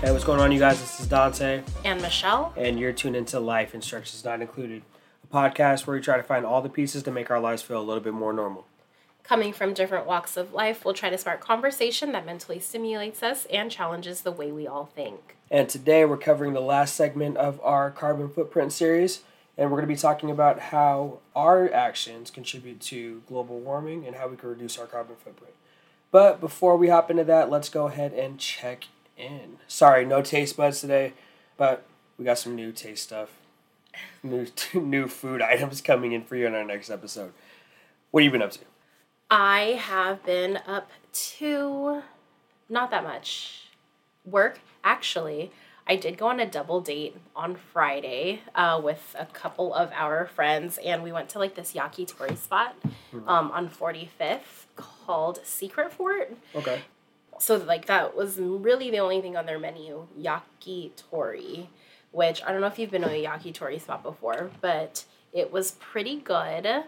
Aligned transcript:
Hey, 0.00 0.12
what's 0.12 0.24
going 0.24 0.38
on, 0.40 0.52
you 0.52 0.60
guys? 0.60 0.80
This 0.80 1.00
is 1.00 1.08
Dante, 1.08 1.62
And 1.84 2.00
Michelle? 2.00 2.52
and 2.56 2.78
you're 2.78 2.92
tuned 2.92 3.16
into 3.16 3.40
Life 3.40 3.74
Instructions 3.74 4.24
Not 4.24 4.40
Included, 4.40 4.82
a 5.24 5.34
podcast 5.34 5.86
where 5.86 5.96
we 5.96 6.02
try 6.02 6.16
to 6.16 6.22
find 6.22 6.46
all 6.46 6.62
the 6.62 6.68
pieces 6.68 7.02
to 7.02 7.10
make 7.10 7.30
our 7.32 7.40
lives 7.40 7.62
feel 7.62 7.80
a 7.80 7.82
little 7.82 8.02
bit 8.02 8.12
more 8.14 8.32
normal. 8.32 8.66
Coming 9.24 9.52
from 9.52 9.74
different 9.74 10.06
walks 10.06 10.36
of 10.36 10.52
life, 10.52 10.84
we'll 10.84 10.94
try 10.94 11.10
to 11.10 11.18
spark 11.18 11.40
conversation 11.40 12.12
that 12.12 12.24
mentally 12.24 12.60
stimulates 12.60 13.22
us 13.24 13.44
and 13.46 13.70
challenges 13.72 14.20
the 14.20 14.30
way 14.30 14.52
we 14.52 14.68
all 14.68 14.86
think. 14.86 15.36
And 15.50 15.68
today 15.68 16.04
we're 16.04 16.16
covering 16.16 16.52
the 16.52 16.60
last 16.60 16.94
segment 16.94 17.36
of 17.36 17.60
our 17.62 17.90
carbon 17.90 18.28
footprint 18.28 18.72
series, 18.72 19.22
and 19.56 19.68
we're 19.70 19.78
going 19.78 19.88
to 19.88 19.94
be 19.94 20.00
talking 20.00 20.30
about 20.30 20.60
how 20.60 21.18
our 21.34 21.72
actions 21.72 22.30
contribute 22.30 22.80
to 22.82 23.22
global 23.26 23.58
warming 23.58 24.06
and 24.06 24.14
how 24.14 24.28
we 24.28 24.36
can 24.36 24.48
reduce 24.48 24.78
our 24.78 24.86
carbon 24.86 25.16
footprint. 25.16 25.54
But 26.12 26.40
before 26.40 26.76
we 26.76 26.88
hop 26.88 27.10
into 27.10 27.24
that, 27.24 27.50
let's 27.50 27.68
go 27.68 27.88
ahead 27.88 28.12
and 28.12 28.38
check 28.38 28.84
in. 29.18 29.58
Sorry, 29.66 30.04
no 30.04 30.22
taste 30.22 30.56
buds 30.56 30.80
today, 30.80 31.12
but 31.56 31.84
we 32.18 32.24
got 32.24 32.38
some 32.38 32.54
new 32.54 32.72
taste 32.72 33.04
stuff, 33.04 33.30
new 34.22 34.46
new 34.74 35.08
food 35.08 35.42
items 35.42 35.80
coming 35.80 36.12
in 36.12 36.24
for 36.24 36.36
you 36.36 36.46
in 36.46 36.54
our 36.54 36.64
next 36.64 36.90
episode. 36.90 37.32
What 38.10 38.22
have 38.22 38.26
you 38.26 38.30
been 38.32 38.42
up 38.42 38.52
to? 38.52 38.60
I 39.30 39.78
have 39.80 40.24
been 40.24 40.58
up 40.66 40.90
to 41.12 42.02
not 42.68 42.90
that 42.90 43.04
much 43.04 43.68
work. 44.24 44.60
Actually, 44.82 45.50
I 45.86 45.96
did 45.96 46.18
go 46.18 46.28
on 46.28 46.38
a 46.38 46.46
double 46.46 46.80
date 46.80 47.16
on 47.34 47.56
Friday 47.56 48.42
uh, 48.54 48.80
with 48.82 49.16
a 49.18 49.26
couple 49.26 49.72
of 49.74 49.90
our 49.92 50.26
friends, 50.26 50.78
and 50.84 51.02
we 51.02 51.12
went 51.12 51.28
to 51.30 51.38
like 51.38 51.54
this 51.54 51.72
yakitori 51.72 52.36
spot 52.36 52.76
um, 53.26 53.50
on 53.50 53.68
45th 53.68 54.66
called 54.76 55.40
Secret 55.44 55.92
Fort. 55.92 56.36
Okay. 56.54 56.82
So 57.38 57.56
like 57.56 57.86
that 57.86 58.16
was 58.16 58.38
really 58.38 58.90
the 58.90 58.98
only 58.98 59.20
thing 59.20 59.36
on 59.36 59.46
their 59.46 59.58
menu 59.58 60.06
yakitori 60.20 61.66
which 62.12 62.42
i 62.44 62.52
don't 62.52 62.60
know 62.60 62.66
if 62.66 62.78
you've 62.78 62.90
been 62.90 63.02
to 63.02 63.08
a 63.10 63.24
yakitori 63.24 63.80
spot 63.80 64.02
before 64.02 64.50
but 64.60 65.04
it 65.32 65.52
was 65.52 65.72
pretty 65.72 66.16
good 66.16 66.84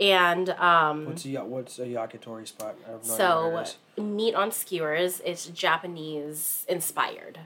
and 0.00 0.50
um 0.50 1.06
What's 1.06 1.24
a 1.24 1.36
what's 1.44 1.78
a 1.78 1.86
yakitori 1.86 2.46
spot? 2.48 2.74
I 2.86 2.90
have 2.92 3.06
no 3.06 3.14
idea 3.54 3.66
so 3.96 4.02
meat 4.02 4.34
on 4.34 4.50
skewers 4.50 5.20
it's 5.24 5.46
japanese 5.46 6.64
inspired 6.68 7.40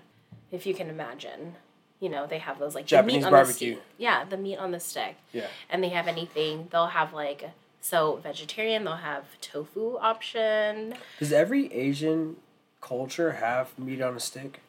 if 0.51 0.67
you 0.67 0.75
can 0.75 0.89
imagine 0.89 1.56
you 2.01 2.09
know 2.09 2.27
they 2.27 2.39
have 2.39 2.59
those 2.59 2.75
like 2.75 2.86
Japanese 2.86 3.17
meat 3.19 3.25
on 3.25 3.31
barbecue. 3.33 3.75
the 3.75 3.75
stick 3.77 3.84
yeah 3.98 4.25
the 4.25 4.36
meat 4.36 4.56
on 4.56 4.70
the 4.70 4.81
stick 4.81 5.17
Yeah. 5.33 5.48
and 5.69 5.83
they 5.83 5.91
have 5.91 6.06
anything 6.09 6.69
they'll 6.70 6.86
have 6.86 7.12
like 7.12 7.51
so 7.81 8.17
vegetarian 8.23 8.84
they'll 8.84 8.97
have 8.97 9.25
tofu 9.41 9.98
option 9.98 10.95
Does 11.19 11.33
every 11.33 11.70
Asian 11.73 12.36
culture 12.81 13.33
have 13.33 13.79
meat 13.79 14.01
on 14.01 14.17
a 14.17 14.21
stick? 14.21 14.61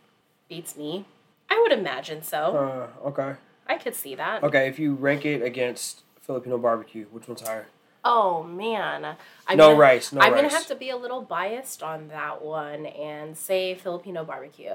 beats 0.47 0.75
me 0.75 1.05
i 1.49 1.59
would 1.61 1.71
imagine 1.71 2.23
so 2.23 2.89
Uh, 3.03 3.07
okay. 3.07 3.35
I 3.67 3.77
could 3.77 3.93
see 3.93 4.15
that. 4.15 4.41
Okay, 4.43 4.67
if 4.67 4.79
you 4.79 4.95
rank 4.95 5.25
it 5.25 5.43
against 5.43 6.01
Filipino 6.21 6.57
barbecue, 6.57 7.05
which 7.11 7.27
one's 7.27 7.41
higher? 7.41 7.67
Oh 8.03 8.41
man, 8.41 9.15
I'm 9.47 9.57
No 9.57 9.67
gonna, 9.67 9.79
rice, 9.79 10.11
no 10.11 10.21
I'm 10.21 10.33
gonna 10.33 10.49
have 10.49 10.65
to 10.67 10.75
be 10.75 10.89
a 10.89 10.97
little 10.97 11.21
biased 11.21 11.83
on 11.83 12.07
that 12.07 12.41
one 12.41 12.87
and 12.87 13.37
say 13.37 13.75
Filipino 13.75 14.23
barbecue. 14.25 14.71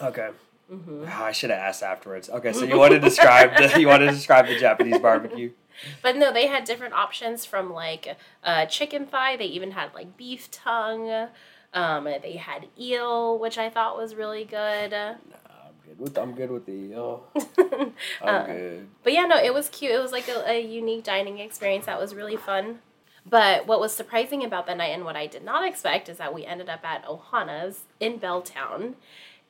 Okay. 0.00 0.28
Mm-hmm. 0.72 1.04
Ah, 1.08 1.24
I 1.24 1.32
should 1.32 1.50
have 1.50 1.58
asked 1.58 1.82
afterwards. 1.82 2.30
Okay, 2.30 2.52
so 2.52 2.64
you 2.64 2.78
want 2.78 2.92
to 2.92 3.00
describe 3.10 3.56
the 3.56 3.80
you 3.80 3.88
want 3.88 4.02
to 4.02 4.10
describe 4.12 4.46
the 4.46 4.56
Japanese 4.56 5.00
barbecue? 5.00 5.50
But 6.02 6.16
no, 6.16 6.30
they 6.32 6.46
had 6.46 6.64
different 6.64 6.94
options 6.94 7.46
from 7.46 7.72
like 7.72 8.16
uh, 8.44 8.66
chicken 8.66 9.06
thigh. 9.06 9.36
They 9.36 9.46
even 9.46 9.72
had 9.72 9.94
like 9.94 10.16
beef 10.16 10.50
tongue. 10.50 11.28
Um, 11.72 12.04
they 12.04 12.36
had 12.36 12.66
eel, 12.78 13.38
which 13.38 13.56
I 13.58 13.70
thought 13.70 13.96
was 13.96 14.14
really 14.14 14.44
good. 14.44 14.90
Nah, 14.90 15.10
I'm 15.10 15.74
good 15.86 15.98
with 15.98 16.18
I'm 16.18 16.34
good 16.34 16.50
with 16.50 16.66
the 16.66 16.94
oh, 16.96 17.22
I'm 18.22 18.34
Uh, 18.34 18.46
good. 18.46 18.88
But 19.04 19.12
yeah, 19.12 19.26
no, 19.26 19.36
it 19.36 19.54
was 19.54 19.68
cute. 19.68 19.92
It 19.92 20.00
was 20.02 20.10
like 20.12 20.28
a, 20.28 20.50
a 20.50 20.60
unique 20.60 21.04
dining 21.04 21.38
experience 21.38 21.86
that 21.86 22.00
was 22.00 22.14
really 22.14 22.36
fun. 22.36 22.80
But 23.24 23.66
what 23.66 23.78
was 23.80 23.92
surprising 23.92 24.42
about 24.44 24.66
the 24.66 24.74
night 24.74 24.88
and 24.94 25.04
what 25.04 25.14
I 25.14 25.26
did 25.26 25.44
not 25.44 25.64
expect 25.66 26.08
is 26.08 26.16
that 26.18 26.34
we 26.34 26.44
ended 26.46 26.68
up 26.68 26.84
at 26.84 27.04
Ohana's 27.04 27.82
in 28.00 28.18
Belltown. 28.18 28.94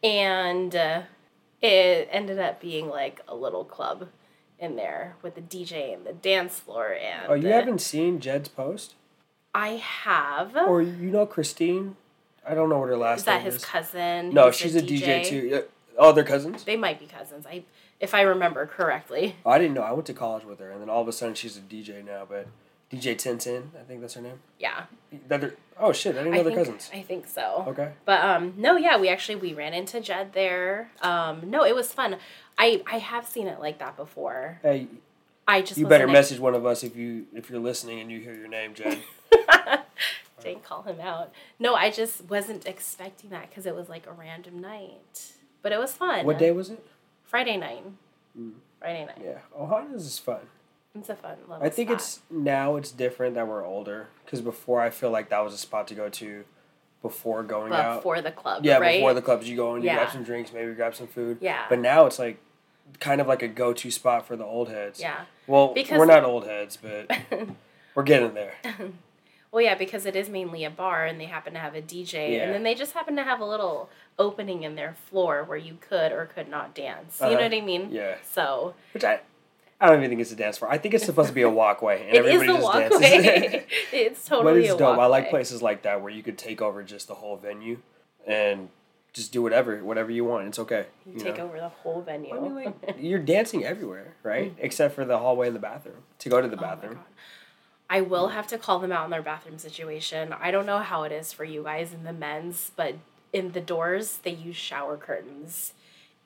And 0.03 0.75
uh, 0.75 1.03
it 1.63 2.09
ended 2.11 2.39
up 2.39 2.61
being 2.61 2.89
like 2.89 3.21
a 3.29 3.35
little 3.35 3.65
club 3.65 4.09
in 4.59 4.77
there 4.77 5.17
with 5.23 5.37
the 5.37 5.41
DJ 5.41 5.95
and 5.95 6.05
the 6.05 6.13
dance 6.13 6.59
floor. 6.59 6.93
And 6.95 7.27
Oh, 7.29 7.35
you 7.35 7.49
uh, 7.49 7.53
haven't 7.53 7.81
seen 7.81 8.19
Jed's 8.21 8.49
post, 8.49 8.95
I 9.55 9.77
have. 9.77 10.55
or 10.57 10.83
you 10.83 11.11
know 11.11 11.25
Christine? 11.27 11.97
I 12.47 12.55
don't 12.55 12.69
know 12.69 12.79
what 12.79 12.89
her 12.89 12.97
last 12.97 13.27
name 13.27 13.37
is 13.37 13.43
that 13.43 13.43
his 13.43 13.57
is. 13.57 13.65
cousin? 13.65 14.35
No, 14.35 14.51
she's 14.51 14.75
a 14.75 14.83
DJ, 14.83 15.25
too. 15.25 15.65
Oh, 15.99 16.13
they're 16.13 16.25
cousins. 16.25 16.65
They 16.65 16.77
might 16.77 16.99
be 16.99 17.07
cousins. 17.07 17.47
I, 17.47 17.65
if 18.01 18.15
I 18.15 18.23
remember 18.23 18.67
correctly. 18.67 19.37
Oh, 19.45 19.51
I 19.51 19.59
didn't 19.59 19.75
know. 19.75 19.83
I 19.83 19.93
went 19.93 20.07
to 20.07 20.15
college 20.15 20.45
with 20.45 20.59
her, 20.61 20.71
and 20.71 20.81
then 20.81 20.89
all 20.89 21.03
of 21.03 21.09
a 21.09 21.13
sudden 21.13 21.35
she's 21.35 21.57
a 21.57 21.61
DJ 21.61 22.05
now. 22.05 22.27
But 22.29 22.47
DJ 22.91 23.15
Tintin, 23.15 23.65
I 23.79 23.85
think 23.87 24.01
that's 24.01 24.15
her 24.15 24.23
name. 24.23 24.41
Yeah, 24.59 24.85
That 25.29 25.41
they're, 25.43 25.55
oh 25.79 25.93
shit! 25.93 26.17
I 26.17 26.19
didn't 26.25 26.33
know 26.33 26.41
I 26.41 26.43
they're 26.43 26.55
think, 26.55 26.67
cousins. 26.67 26.91
I 26.93 27.03
think 27.03 27.29
so. 27.29 27.65
Okay. 27.69 27.93
But 28.05 28.25
um 28.25 28.55
no, 28.57 28.77
yeah, 28.77 28.99
we 28.99 29.09
actually 29.09 29.37
we 29.37 29.53
ran 29.53 29.75
into 29.75 30.01
Jed 30.01 30.33
there. 30.33 30.91
Um 31.03 31.51
no, 31.51 31.65
it 31.65 31.75
was 31.75 31.93
fun. 31.93 32.17
I 32.59 32.83
I 32.91 32.99
have 32.99 33.27
seen 33.27 33.47
it 33.47 33.61
like 33.61 33.79
that 33.79 33.97
before. 33.97 34.59
Hey, 34.63 34.89
I 35.47 35.63
just 35.63 35.79
you 35.79 35.87
better 35.87 36.09
message 36.09 36.41
one 36.41 36.55
of 36.55 36.67
us 36.67 36.83
if 36.83 36.97
you 36.97 37.27
if 37.35 37.49
you're 37.51 37.61
listening 37.61 38.01
and 38.01 38.11
you 38.11 38.21
hear 38.21 38.35
your 38.35 38.49
name, 38.49 38.75
Jed. 38.75 38.99
didn't 40.43 40.65
call 40.65 40.83
him 40.83 41.01
out. 41.01 41.33
No, 41.59 41.75
I 41.75 41.91
just 41.91 42.29
wasn't 42.29 42.67
expecting 42.67 43.31
that 43.31 43.49
because 43.51 43.67
it 43.67 43.75
was 43.75 43.89
like 43.89 44.07
a 44.07 44.13
random 44.13 44.61
night. 44.61 45.33
But 45.63 45.73
it 45.73 45.79
was 45.79 45.93
fun. 45.93 46.25
what 46.27 46.39
day 46.39 46.51
was 46.53 46.71
it? 46.71 46.85
Friday 47.25 47.57
night. 47.57 47.85
Mm. 48.39 48.53
Friday 48.79 49.05
night. 49.07 49.19
Yeah, 49.23 49.39
Ohana's 49.59 50.07
is 50.07 50.19
fun. 50.19 50.41
It's 50.95 51.09
a 51.09 51.15
fun 51.15 51.37
little 51.49 51.63
I 51.65 51.69
think 51.69 51.89
spot. 51.91 51.99
it's 52.01 52.21
now 52.31 52.77
it's 52.77 52.91
different 52.91 53.35
that 53.37 53.47
we're 53.47 53.65
older 53.65 54.09
because 54.25 54.41
before 54.41 54.81
I 54.81 54.91
feel 54.91 55.11
like 55.11 55.29
that 55.29 55.39
was 55.45 55.55
a 55.55 55.59
spot 55.59 55.87
to 55.89 55.95
go 55.95 56.09
to 56.09 56.45
before 57.03 57.43
going 57.43 57.73
out. 57.73 57.97
before 57.99 58.21
the 58.21 58.33
club. 58.33 58.65
Yeah, 58.65 58.79
right? 58.79 58.97
before 58.99 59.15
the 59.15 59.23
clubs, 59.23 59.49
you 59.49 59.57
go 59.57 59.75
and 59.75 59.85
you 59.85 59.91
grab 59.91 60.11
some 60.11 60.25
drinks, 60.25 60.53
maybe 60.53 60.73
grab 60.75 60.95
some 60.95 61.07
food. 61.07 61.39
Yeah. 61.41 61.65
But 61.69 61.79
now 61.79 62.07
it's 62.07 62.19
like 62.19 62.39
kind 62.99 63.21
of 63.21 63.27
like 63.29 63.43
a 63.43 63.49
go-to 63.49 63.91
spot 63.91 64.27
for 64.27 64.37
the 64.37 64.45
old 64.45 64.69
heads. 64.69 65.01
Yeah. 65.01 65.21
Well, 65.47 65.69
Because- 65.75 65.99
we're 65.99 66.07
not 66.07 66.25
old 66.25 66.45
heads, 66.47 66.77
but 66.77 67.11
we're 67.95 68.03
getting 68.03 68.35
there. 68.35 68.55
Well, 69.53 69.63
yeah, 69.63 69.75
because 69.75 70.07
it 70.07 70.15
is 70.15 70.29
mainly 70.29 70.65
a 70.65 70.71
bar, 70.71 71.05
and 71.07 71.21
they 71.21 71.25
happen 71.25 71.55
to 71.55 71.59
have 71.59 71.75
a 71.75 71.83
DJ, 71.83 72.37
Yeah. 72.37 72.45
and 72.45 72.55
then 72.55 72.63
they 72.63 72.75
just 72.75 72.93
happen 72.93 73.17
to 73.17 73.25
have 73.25 73.41
a 73.41 73.45
little 73.45 73.91
opening 74.19 74.63
in 74.63 74.77
their 74.77 74.95
floor 74.95 75.43
where 75.43 75.59
you 75.59 75.77
could 75.81 76.13
or 76.13 76.27
could 76.27 76.49
not 76.49 76.73
dance. 76.75 77.19
You 77.21 77.27
Uh-huh. 77.27 77.37
know 77.37 77.43
what 77.43 77.55
I 77.55 77.61
mean? 77.61 77.89
Yeah. 77.91 78.15
So 78.23 78.75
Which 78.95 79.03
I, 79.03 79.21
I 79.81 79.89
don't 79.89 79.99
even 79.99 80.11
think 80.11 80.21
it's 80.21 80.31
a 80.31 80.37
dance 80.37 80.59
floor. 80.59 80.71
I 80.71 80.79
think 80.79 80.95
it's 80.95 81.05
supposed 81.05 81.31
to 81.31 81.35
be 81.35 81.43
a 81.43 81.51
walkway, 81.63 82.07
and 82.09 82.17
everybody 82.19 82.47
just 82.47 82.63
walkway. 82.63 82.89
dances. 83.01 83.63
it's 83.93 84.29
but 84.29 84.37
totally 84.37 84.65
it's 84.67 84.75
a 84.75 84.79
dope. 84.79 84.89
walkway. 84.89 85.05
I 85.05 85.07
like 85.09 85.31
places 85.31 85.63
like 85.63 85.83
that 85.83 86.01
where 86.01 86.13
you 86.13 86.23
could 86.23 86.39
take 86.39 86.63
over 86.63 86.83
just 86.85 87.09
the 87.09 87.15
whole 87.17 87.37
venue 87.37 87.79
and 88.27 88.69
just 89.13 89.33
do 89.33 89.43
whatever, 89.43 89.83
whatever 89.83 90.13
you 90.13 90.25
want. 90.25 90.47
It's 90.47 90.61
okay. 90.61 90.87
You 91.05 91.15
you 91.15 91.19
take 91.19 91.39
know? 91.39 91.47
over 91.47 91.59
the 91.59 91.71
whole 91.71 92.03
venue. 92.03 92.33
I 92.37 92.39
mean, 92.39 92.55
like 92.55 92.95
you're 93.01 93.19
dancing 93.19 93.65
everywhere, 93.65 94.15
right? 94.23 94.55
Except 94.61 94.95
for 94.95 95.05
the 95.05 95.19
hallway 95.19 95.49
and 95.49 95.57
the 95.57 95.61
bathroom. 95.61 96.05
To 96.21 96.29
go 96.29 96.41
to 96.41 96.47
the 96.47 96.57
Oh 96.57 96.61
bathroom. 96.61 96.95
God. 96.95 97.05
I 97.93 98.01
will 98.01 98.29
have 98.29 98.47
to 98.47 98.57
call 98.59 98.79
them 98.79 98.93
out 98.93 99.05
on 99.05 99.11
their 99.11 99.21
bathroom 99.23 99.59
situation. 99.59 100.33
I 100.41 100.51
don't 100.53 100.65
know 100.65 100.79
how 100.79 101.03
it 101.03 101.11
is 101.13 101.33
for 101.33 101.45
you 101.45 101.65
guys 101.65 101.93
in 101.93 102.05
the 102.05 102.13
men's, 102.13 102.71
but 102.77 102.95
in 103.33 103.53
the 103.53 103.61
doors 103.61 104.19
they 104.23 104.31
use 104.31 104.57
shower 104.57 104.97
curtains. 104.97 105.73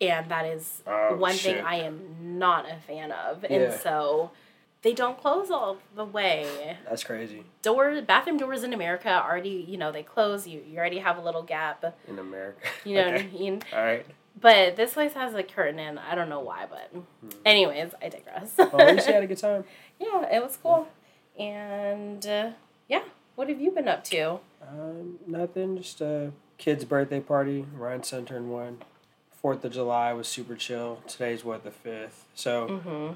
And 0.00 0.28
that 0.30 0.44
is 0.44 0.82
Oh, 0.86 1.16
one 1.16 1.32
shit. 1.34 1.56
thing 1.56 1.64
I 1.64 1.76
am 1.76 2.38
not 2.38 2.66
a 2.70 2.76
fan 2.86 3.10
of. 3.12 3.44
Yeah. 3.48 3.56
And 3.56 3.80
so 3.80 4.30
they 4.82 4.92
don't 4.92 5.18
close 5.18 5.50
all 5.50 5.78
the 5.96 6.04
way. 6.04 6.76
That's 6.86 7.02
crazy 7.04 7.44
Door 7.62 8.02
bathroom 8.02 8.36
doors 8.36 8.62
in 8.64 8.74
America 8.74 9.08
already, 9.08 9.64
you 9.66 9.78
know, 9.78 9.90
they 9.90 10.02
close. 10.02 10.46
You 10.46 10.60
you 10.68 10.76
already 10.78 10.98
have 10.98 11.16
a 11.16 11.22
little 11.22 11.42
gap. 11.42 11.96
in 12.06 12.18
America. 12.18 12.58
You 12.84 12.96
know 12.96 13.06
Okay. 13.06 13.12
what 13.24 13.34
I 13.34 13.38
mean? 13.38 13.62
All 13.72 13.82
right. 13.82 14.04
But 14.38 14.76
this 14.76 14.92
place 14.94 15.14
has 15.14 15.32
a 15.32 15.42
curtain 15.44 15.78
in. 15.78 15.96
I 15.96 16.14
don't 16.14 16.28
know 16.28 16.40
why, 16.40 16.66
but 16.68 16.92
anyways, 17.46 17.94
I 18.02 18.08
digress. 18.10 18.52
Hmm. 18.58 18.76
Well, 18.76 18.88
at 18.88 18.94
least 18.96 19.06
you 19.06 19.14
had 19.14 19.22
a 19.22 19.26
good 19.28 19.38
time. 19.48 19.64
yeah, 19.98 20.26
it 20.36 20.42
was 20.42 20.58
cool. 20.62 20.88
And 21.38 22.26
uh, 22.26 22.50
yeah, 22.88 23.02
what 23.34 23.48
have 23.48 23.60
you 23.60 23.70
been 23.70 23.88
up 23.88 24.04
to? 24.04 24.38
Um, 24.66 25.18
nothing. 25.26 25.76
Just 25.78 26.00
a 26.00 26.32
kid's 26.58 26.84
birthday 26.84 27.20
party. 27.20 27.66
Ryan's 27.76 28.08
son 28.08 28.24
turned 28.24 28.50
one. 28.50 28.78
Fourth 29.42 29.64
of 29.64 29.72
July 29.72 30.12
was 30.12 30.26
super 30.28 30.54
chill. 30.54 31.00
Today's 31.06 31.44
what 31.44 31.64
the 31.64 31.70
fifth. 31.70 32.24
So 32.34 32.68
Mm-hmm. 32.68 33.12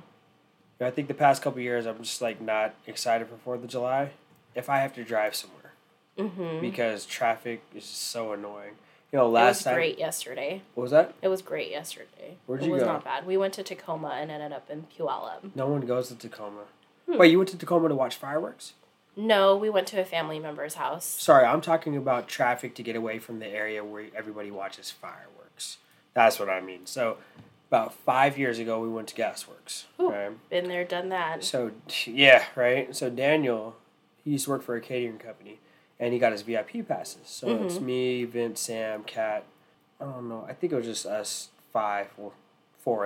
I 0.80 0.90
think 0.92 1.08
the 1.08 1.14
past 1.14 1.42
couple 1.42 1.60
years 1.60 1.86
I'm 1.86 1.98
just 2.04 2.22
like 2.22 2.40
not 2.40 2.72
excited 2.86 3.26
for 3.28 3.36
Fourth 3.36 3.62
of 3.64 3.68
July. 3.68 4.10
If 4.54 4.68
I 4.68 4.78
have 4.78 4.94
to 4.94 5.04
drive 5.04 5.34
somewhere 5.34 5.72
Mm-hmm. 6.18 6.60
because 6.60 7.06
traffic 7.06 7.62
is 7.76 7.84
just 7.84 8.08
so 8.10 8.32
annoying. 8.32 8.72
You 9.12 9.20
know, 9.20 9.26
It 9.26 9.30
last 9.30 9.58
was 9.58 9.64
time 9.64 9.74
great 9.74 9.98
yesterday. 10.00 10.62
what 10.74 10.82
was 10.82 10.90
that? 10.90 11.14
It 11.22 11.28
was 11.28 11.42
great 11.42 11.70
yesterday. 11.70 12.36
Where'd 12.46 12.60
it 12.62 12.66
you 12.66 12.72
was 12.72 12.82
go? 12.82 12.88
not 12.88 13.04
bad. 13.04 13.24
We 13.24 13.36
went 13.36 13.54
to 13.54 13.62
Tacoma 13.62 14.08
and 14.20 14.28
ended 14.30 14.52
up 14.52 14.68
in 14.68 14.86
Puyallup. 14.98 15.54
No 15.54 15.68
one 15.68 15.82
goes 15.82 16.08
to 16.08 16.16
Tacoma. 16.16 16.62
Hmm. 17.08 17.18
Wait, 17.18 17.30
you 17.30 17.38
went 17.38 17.48
to 17.50 17.58
Tacoma 17.58 17.88
to 17.88 17.94
watch 17.94 18.16
fireworks? 18.16 18.74
No, 19.16 19.56
we 19.56 19.68
went 19.70 19.86
to 19.88 20.00
a 20.00 20.04
family 20.04 20.38
member's 20.38 20.74
house. 20.74 21.04
Sorry, 21.04 21.44
I'm 21.44 21.60
talking 21.60 21.96
about 21.96 22.28
traffic 22.28 22.74
to 22.76 22.82
get 22.82 22.94
away 22.96 23.18
from 23.18 23.40
the 23.40 23.48
area 23.48 23.84
where 23.84 24.04
everybody 24.14 24.50
watches 24.50 24.90
fireworks. 24.90 25.78
That's 26.14 26.38
what 26.38 26.48
I 26.48 26.60
mean. 26.60 26.86
So, 26.86 27.16
about 27.70 27.92
five 27.94 28.38
years 28.38 28.58
ago, 28.58 28.80
we 28.80 28.88
went 28.88 29.08
to 29.08 29.14
Gasworks. 29.14 29.84
Ooh. 30.00 30.10
Right? 30.10 30.50
Been 30.50 30.68
there, 30.68 30.84
done 30.84 31.08
that. 31.08 31.42
So, 31.42 31.72
yeah, 32.06 32.44
right. 32.54 32.94
So 32.94 33.10
Daniel, 33.10 33.76
he 34.24 34.32
used 34.32 34.44
to 34.44 34.50
work 34.50 34.62
for 34.62 34.76
a 34.76 34.80
catering 34.80 35.18
company, 35.18 35.58
and 35.98 36.12
he 36.12 36.18
got 36.18 36.32
his 36.32 36.42
VIP 36.42 36.86
passes. 36.86 37.26
So 37.26 37.48
Mm-hmm. 37.48 37.64
it's 37.66 37.80
me, 37.80 38.24
Vince, 38.24 38.60
Sam, 38.60 39.02
Kat. 39.04 39.44
I 40.00 40.04
don't 40.04 40.28
know. 40.28 40.46
I 40.48 40.52
think 40.52 40.72
it 40.72 40.76
was 40.76 40.86
just 40.86 41.06
us 41.06 41.48
five 41.72 42.06
or 42.16 42.32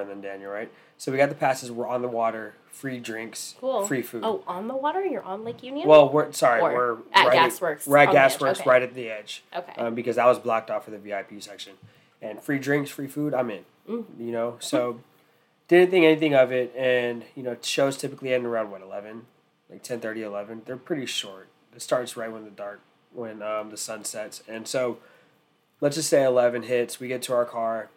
and 0.00 0.08
then 0.10 0.20
Daniel, 0.20 0.50
right? 0.50 0.70
So 0.98 1.10
we 1.10 1.18
got 1.18 1.28
the 1.28 1.34
passes. 1.34 1.70
We're 1.70 1.88
on 1.88 2.02
the 2.02 2.08
water, 2.08 2.54
free 2.70 3.00
drinks, 3.00 3.56
Cool. 3.60 3.86
free 3.86 4.02
food. 4.02 4.22
Oh, 4.24 4.42
on 4.46 4.68
the 4.68 4.76
water? 4.76 5.04
You're 5.04 5.22
on 5.24 5.44
Lake 5.44 5.62
Union? 5.62 5.88
Well, 5.88 6.08
we're 6.08 6.30
sorry, 6.32 6.60
Or 6.60 6.72
we're 6.72 6.98
at 7.12 7.26
right 7.26 7.50
Gasworks, 7.50 7.86
We're 7.86 7.98
at 7.98 8.08
Gasworks, 8.10 8.60
okay. 8.60 8.70
right 8.70 8.82
at 8.82 8.94
the 8.94 9.08
edge. 9.10 9.42
Okay. 9.54 9.72
Um, 9.76 9.94
because 9.94 10.16
that 10.16 10.26
was 10.26 10.38
blocked 10.38 10.70
off 10.70 10.84
for 10.84 10.90
the 10.92 10.98
VIP 10.98 11.40
section, 11.42 11.74
and 12.20 12.40
free 12.40 12.58
drinks, 12.58 12.90
free 12.90 13.08
food. 13.08 13.34
I'm 13.34 13.50
in. 13.50 13.64
Mm-hmm. 13.88 14.24
You 14.24 14.32
know, 14.32 14.56
so 14.60 15.00
didn't 15.68 15.90
think 15.90 16.04
anything 16.04 16.34
of 16.34 16.52
it, 16.52 16.72
and 16.76 17.24
you 17.34 17.42
know, 17.42 17.56
shows 17.62 17.96
typically 17.96 18.32
end 18.32 18.46
around 18.46 18.70
what 18.70 18.80
eleven, 18.82 19.26
like 19.68 19.82
10, 19.82 20.00
30, 20.00 20.22
11. 20.22 20.62
They're 20.66 20.76
pretty 20.76 21.06
short. 21.06 21.48
It 21.74 21.82
starts 21.82 22.16
right 22.16 22.30
when 22.30 22.44
the 22.44 22.50
dark, 22.50 22.80
when 23.12 23.42
um, 23.42 23.70
the 23.70 23.76
sun 23.76 24.04
sets, 24.04 24.42
and 24.46 24.68
so 24.68 24.98
let's 25.80 25.96
just 25.96 26.08
say 26.08 26.22
eleven 26.22 26.62
hits. 26.62 27.00
We 27.00 27.08
get 27.08 27.22
to 27.22 27.34
our 27.34 27.44
car. 27.44 27.88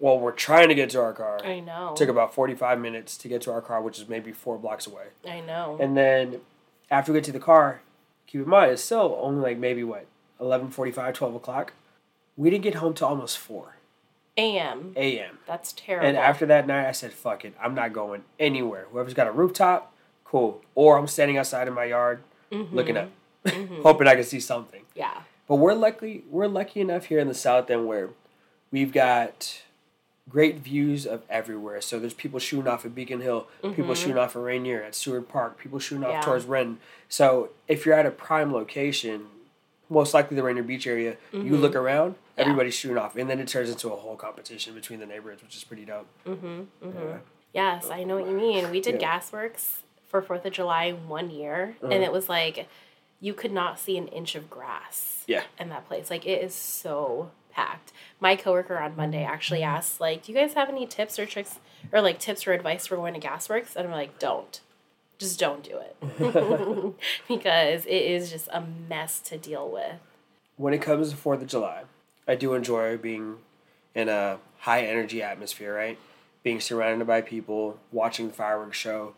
Well, 0.00 0.18
we're 0.18 0.32
trying 0.32 0.68
to 0.68 0.74
get 0.74 0.90
to 0.90 1.00
our 1.00 1.12
car. 1.12 1.44
I 1.44 1.60
know. 1.60 1.94
Took 1.94 2.08
about 2.08 2.34
forty 2.34 2.54
five 2.54 2.80
minutes 2.80 3.16
to 3.18 3.28
get 3.28 3.42
to 3.42 3.52
our 3.52 3.60
car, 3.60 3.82
which 3.82 3.98
is 3.98 4.08
maybe 4.08 4.32
four 4.32 4.58
blocks 4.58 4.86
away. 4.86 5.04
I 5.28 5.40
know. 5.40 5.76
And 5.80 5.96
then 5.96 6.40
after 6.90 7.12
we 7.12 7.18
get 7.18 7.24
to 7.24 7.32
the 7.32 7.38
car, 7.38 7.82
keep 8.26 8.40
in 8.40 8.48
mind 8.48 8.72
it's 8.72 8.82
still 8.82 9.18
only 9.20 9.42
like 9.42 9.58
maybe 9.58 9.84
what 9.84 10.06
11:45, 10.40 11.14
12 11.14 11.34
o'clock. 11.34 11.72
We 12.36 12.50
didn't 12.50 12.64
get 12.64 12.76
home 12.76 12.94
till 12.94 13.08
almost 13.08 13.38
four 13.38 13.76
AM. 14.38 14.94
a.m. 14.96 15.38
That's 15.46 15.72
terrible. 15.72 16.08
And 16.08 16.16
after 16.16 16.46
that 16.46 16.66
night, 16.66 16.88
I 16.88 16.92
said, 16.92 17.12
"Fuck 17.12 17.44
it, 17.44 17.54
I'm 17.62 17.74
not 17.74 17.92
going 17.92 18.24
anywhere. 18.38 18.86
Whoever's 18.90 19.14
got 19.14 19.26
a 19.26 19.32
rooftop, 19.32 19.92
cool. 20.24 20.62
Or 20.74 20.98
I'm 20.98 21.06
standing 21.06 21.36
outside 21.36 21.68
in 21.68 21.74
my 21.74 21.84
yard, 21.84 22.22
mm-hmm. 22.50 22.74
looking 22.74 22.96
up, 22.96 23.10
mm-hmm. 23.44 23.82
hoping 23.82 24.06
I 24.06 24.14
can 24.14 24.24
see 24.24 24.40
something." 24.40 24.82
yeah. 24.94 25.22
But 25.46 25.56
we're 25.56 25.74
lucky. 25.74 26.22
We're 26.30 26.46
lucky 26.46 26.80
enough 26.80 27.06
here 27.06 27.18
in 27.18 27.26
the 27.26 27.34
South 27.34 27.68
End 27.70 27.88
where 27.88 28.10
we've 28.70 28.92
got 28.92 29.62
great 30.30 30.58
views 30.58 31.06
of 31.06 31.22
everywhere. 31.28 31.80
So 31.80 31.98
there's 31.98 32.14
people 32.14 32.38
shooting 32.38 32.68
off 32.68 32.84
at 32.84 32.94
Beacon 32.94 33.20
Hill, 33.20 33.48
people 33.62 33.84
mm-hmm. 33.84 33.92
shooting 33.94 34.18
off 34.18 34.36
at 34.36 34.42
Rainier, 34.42 34.82
at 34.82 34.94
Seward 34.94 35.28
Park, 35.28 35.58
people 35.58 35.78
shooting 35.78 36.04
off 36.04 36.12
Yeah. 36.12 36.20
towards 36.20 36.44
Renton. 36.46 36.78
So 37.08 37.50
if 37.68 37.84
you're 37.84 37.94
at 37.94 38.06
a 38.06 38.10
prime 38.10 38.52
location, 38.52 39.26
most 39.88 40.14
likely 40.14 40.36
the 40.36 40.42
Rainier 40.42 40.62
Beach 40.62 40.86
area, 40.86 41.16
you 41.32 41.40
mm-hmm. 41.40 41.54
look 41.56 41.74
around, 41.74 42.14
Yeah. 42.36 42.44
everybody's 42.44 42.74
shooting 42.74 42.96
off, 42.96 43.16
and 43.16 43.28
then 43.28 43.40
it 43.40 43.48
turns 43.48 43.68
into 43.70 43.88
a 43.92 43.96
whole 43.96 44.16
competition 44.16 44.74
between 44.74 45.00
the 45.00 45.06
neighborhoods, 45.06 45.42
which 45.42 45.56
is 45.56 45.64
pretty 45.64 45.84
dope. 45.84 46.06
Mm-hmm, 46.26 46.62
yeah. 46.82 47.18
Yes, 47.52 47.90
I 47.90 48.04
know 48.04 48.16
what 48.16 48.28
you 48.28 48.36
mean. 48.36 48.70
We 48.70 48.80
did. 48.80 49.00
Gasworks 49.00 49.78
for 50.08 50.22
Fourth 50.22 50.44
of 50.46 50.52
July 50.52 50.92
one 50.92 51.30
year, 51.30 51.76
Uh-huh. 51.82 51.92
and 51.92 52.04
it 52.04 52.12
was 52.12 52.28
like 52.28 52.68
you 53.20 53.34
could 53.34 53.52
not 53.52 53.78
see 53.78 53.98
an 53.98 54.06
inch 54.08 54.34
of 54.34 54.48
grass. 54.48 55.24
Yeah. 55.26 55.42
In 55.58 55.68
that 55.70 55.86
place, 55.88 56.10
like 56.10 56.26
it 56.26 56.42
is 56.42 56.54
so 56.54 57.30
packed. 57.52 57.92
My 58.20 58.36
coworker 58.36 58.78
on 58.78 58.96
Monday 58.96 59.24
actually 59.24 59.62
asked, 59.62 60.00
like, 60.00 60.22
"Do 60.24 60.32
you 60.32 60.38
guys 60.38 60.54
have 60.54 60.68
any 60.68 60.86
tips 60.86 61.18
or 61.18 61.26
tricks, 61.26 61.58
or 61.92 62.00
like 62.00 62.18
tips 62.18 62.46
or 62.46 62.52
advice 62.52 62.86
for 62.86 62.96
going 62.96 63.14
to 63.14 63.20
Gasworks?" 63.20 63.76
And 63.76 63.86
I'm 63.86 63.92
like, 63.92 64.18
"Don't, 64.18 64.60
just 65.18 65.38
don't 65.38 65.62
do 65.62 65.78
it, 65.78 65.96
because 67.28 67.86
it 67.86 68.02
is 68.02 68.30
just 68.30 68.48
a 68.52 68.62
mess 68.88 69.20
to 69.20 69.38
deal 69.38 69.68
with." 69.68 69.96
When 70.56 70.74
it 70.74 70.82
comes 70.82 71.10
to 71.10 71.16
Fourth 71.16 71.40
of 71.40 71.48
July, 71.48 71.84
I 72.28 72.34
do 72.34 72.54
enjoy 72.54 72.96
being 72.98 73.36
in 73.94 74.08
a 74.08 74.38
high 74.58 74.82
energy 74.82 75.22
atmosphere, 75.22 75.74
right? 75.74 75.98
Being 76.42 76.60
surrounded 76.60 77.06
by 77.06 77.20
people, 77.22 77.78
watching 77.92 78.28
the 78.28 78.34
fireworks 78.34 78.76
show. 78.76 79.14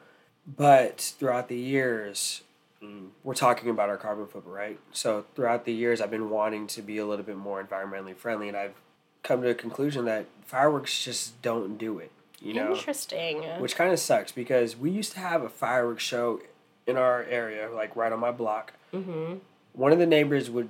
But 0.46 1.00
throughout 1.19 1.49
the 1.49 1.56
years, 1.56 2.43
mm, 2.82 3.08
we're 3.25 3.34
talking 3.34 3.70
about 3.70 3.88
our 3.88 3.96
carbon 3.96 4.26
footprint, 4.26 4.56
right? 4.56 4.79
So 4.93 5.25
throughout 5.34 5.64
the 5.64 5.73
years, 5.73 6.00
I've 6.00 6.11
been 6.11 6.31
wanting 6.31 6.67
to 6.69 6.82
be 6.82 6.99
a 6.99 7.06
little 7.06 7.25
bit 7.25 7.37
more 7.37 7.62
environmentally 7.62 8.17
friendly, 8.17 8.49
and 8.49 8.56
I've 8.56 8.75
come 9.23 9.43
to 9.43 9.49
a 9.50 9.55
conclusion 9.55 10.05
that 10.06 10.26
fireworks 10.44 11.02
just 11.05 11.40
don't 11.43 11.79
do 11.79 11.99
it. 11.99 12.11
You 12.40 12.55
know, 12.55 12.73
Interesting. 12.75 13.43
which 13.61 13.76
kind 13.76 13.93
of 13.93 14.00
sucks 14.00 14.32
because 14.32 14.76
we 14.76 14.90
used 14.90 15.12
to 15.12 15.20
have 15.20 15.43
a 15.43 15.49
fireworks 15.49 16.02
show 16.02 16.40
in 16.88 16.96
our 16.96 17.23
area, 17.23 17.70
like 17.73 17.94
right 17.94 18.12
on 18.12 18.19
my 18.19 18.32
block. 18.32 18.73
mm-hmm. 18.93 19.34
One 19.75 19.93
of 19.93 19.99
the 19.99 20.06
neighbors 20.06 20.50
would, 20.50 20.69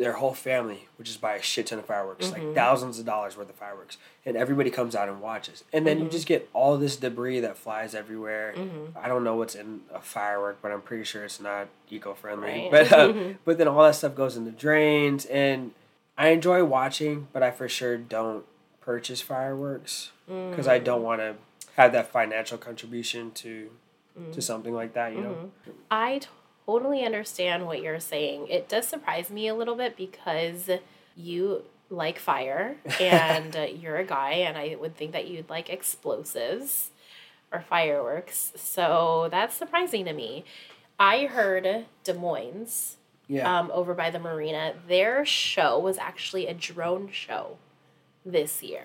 their 0.00 0.14
whole 0.14 0.34
family 0.34 0.88
would 0.96 1.06
just 1.06 1.20
buy 1.20 1.34
a 1.34 1.42
shit 1.42 1.66
ton 1.68 1.78
of 1.78 1.84
fireworks, 1.86 2.26
Mm-hmm. 2.30 2.46
like 2.46 2.54
thousands 2.54 2.98
of 2.98 3.06
dollars 3.06 3.36
worth 3.36 3.50
of 3.50 3.54
fireworks, 3.56 3.96
and 4.26 4.36
everybody 4.36 4.70
comes 4.70 4.94
out 4.96 5.08
and 5.08 5.20
watches. 5.20 5.62
And 5.72 5.86
then 5.86 5.98
you 5.98 6.04
Mm-hmm. 6.04 6.12
just 6.12 6.26
get 6.26 6.48
all 6.52 6.76
this 6.78 6.96
debris 6.96 7.40
that 7.40 7.56
flies 7.56 7.94
everywhere. 7.94 8.54
I 8.96 9.06
don't 9.08 9.24
know 9.24 9.36
what's 9.36 9.54
in 9.54 9.80
a 9.92 10.00
firework, 10.00 10.60
but 10.62 10.72
I'm 10.72 10.82
pretty 10.82 11.04
sure 11.04 11.24
it's 11.24 11.40
not 11.40 11.68
eco 11.90 12.14
friendly. 12.14 12.48
Right. 12.48 12.70
But 12.90 12.92
uh, 12.92 13.12
but 13.44 13.58
then 13.58 13.68
all 13.68 13.82
that 13.84 13.94
stuff 13.94 14.14
goes 14.14 14.36
in 14.36 14.44
the 14.44 14.50
drains, 14.50 15.24
and 15.26 15.72
I 16.18 16.28
enjoy 16.30 16.64
watching, 16.64 17.28
but 17.32 17.42
I 17.42 17.50
for 17.50 17.68
sure 17.68 17.96
don't 17.96 18.44
purchase 18.80 19.20
fireworks 19.20 20.10
because 20.26 20.66
I 20.68 20.78
Mm. 20.80 20.84
don't 20.84 21.02
want 21.02 21.20
to 21.20 21.36
have 21.76 21.92
that 21.92 22.10
financial 22.10 22.58
contribution 22.58 23.30
to 23.42 23.70
Mm. 24.18 24.32
to 24.32 24.42
something 24.42 24.74
like 24.74 24.92
that. 24.94 25.12
You 25.14 25.20
know. 25.20 25.50
I 25.90 26.20
totally 26.70 27.04
understand 27.04 27.66
what 27.66 27.82
you're 27.82 28.00
saying. 28.00 28.46
It 28.48 28.68
does 28.68 28.86
surprise 28.86 29.30
me 29.30 29.48
a 29.48 29.54
little 29.54 29.74
bit 29.74 29.96
because 29.96 30.70
you 31.16 31.62
like 31.88 32.18
fire 32.18 32.76
and 33.00 33.56
uh, 33.56 33.62
you're 33.62 33.96
a 33.96 34.04
guy, 34.04 34.32
and 34.32 34.56
I 34.56 34.76
would 34.80 34.96
think 34.96 35.12
that 35.12 35.26
you'd 35.28 35.50
like 35.50 35.68
explosives 35.68 36.90
or 37.52 37.60
fireworks. 37.68 38.52
So 38.56 39.28
that's 39.30 39.54
surprising 39.56 40.04
to 40.04 40.12
me. 40.12 40.44
I 40.98 41.26
heard 41.26 41.86
Des 42.04 42.12
Moines 42.14 42.96
Yeah. 43.26 43.58
um, 43.58 43.70
over 43.72 43.94
by 43.94 44.10
the 44.10 44.18
marina, 44.20 44.74
their 44.86 45.24
show 45.24 45.78
was 45.78 45.98
actually 45.98 46.46
a 46.46 46.54
drone 46.54 47.10
show 47.10 47.56
this 48.24 48.62
year, 48.62 48.84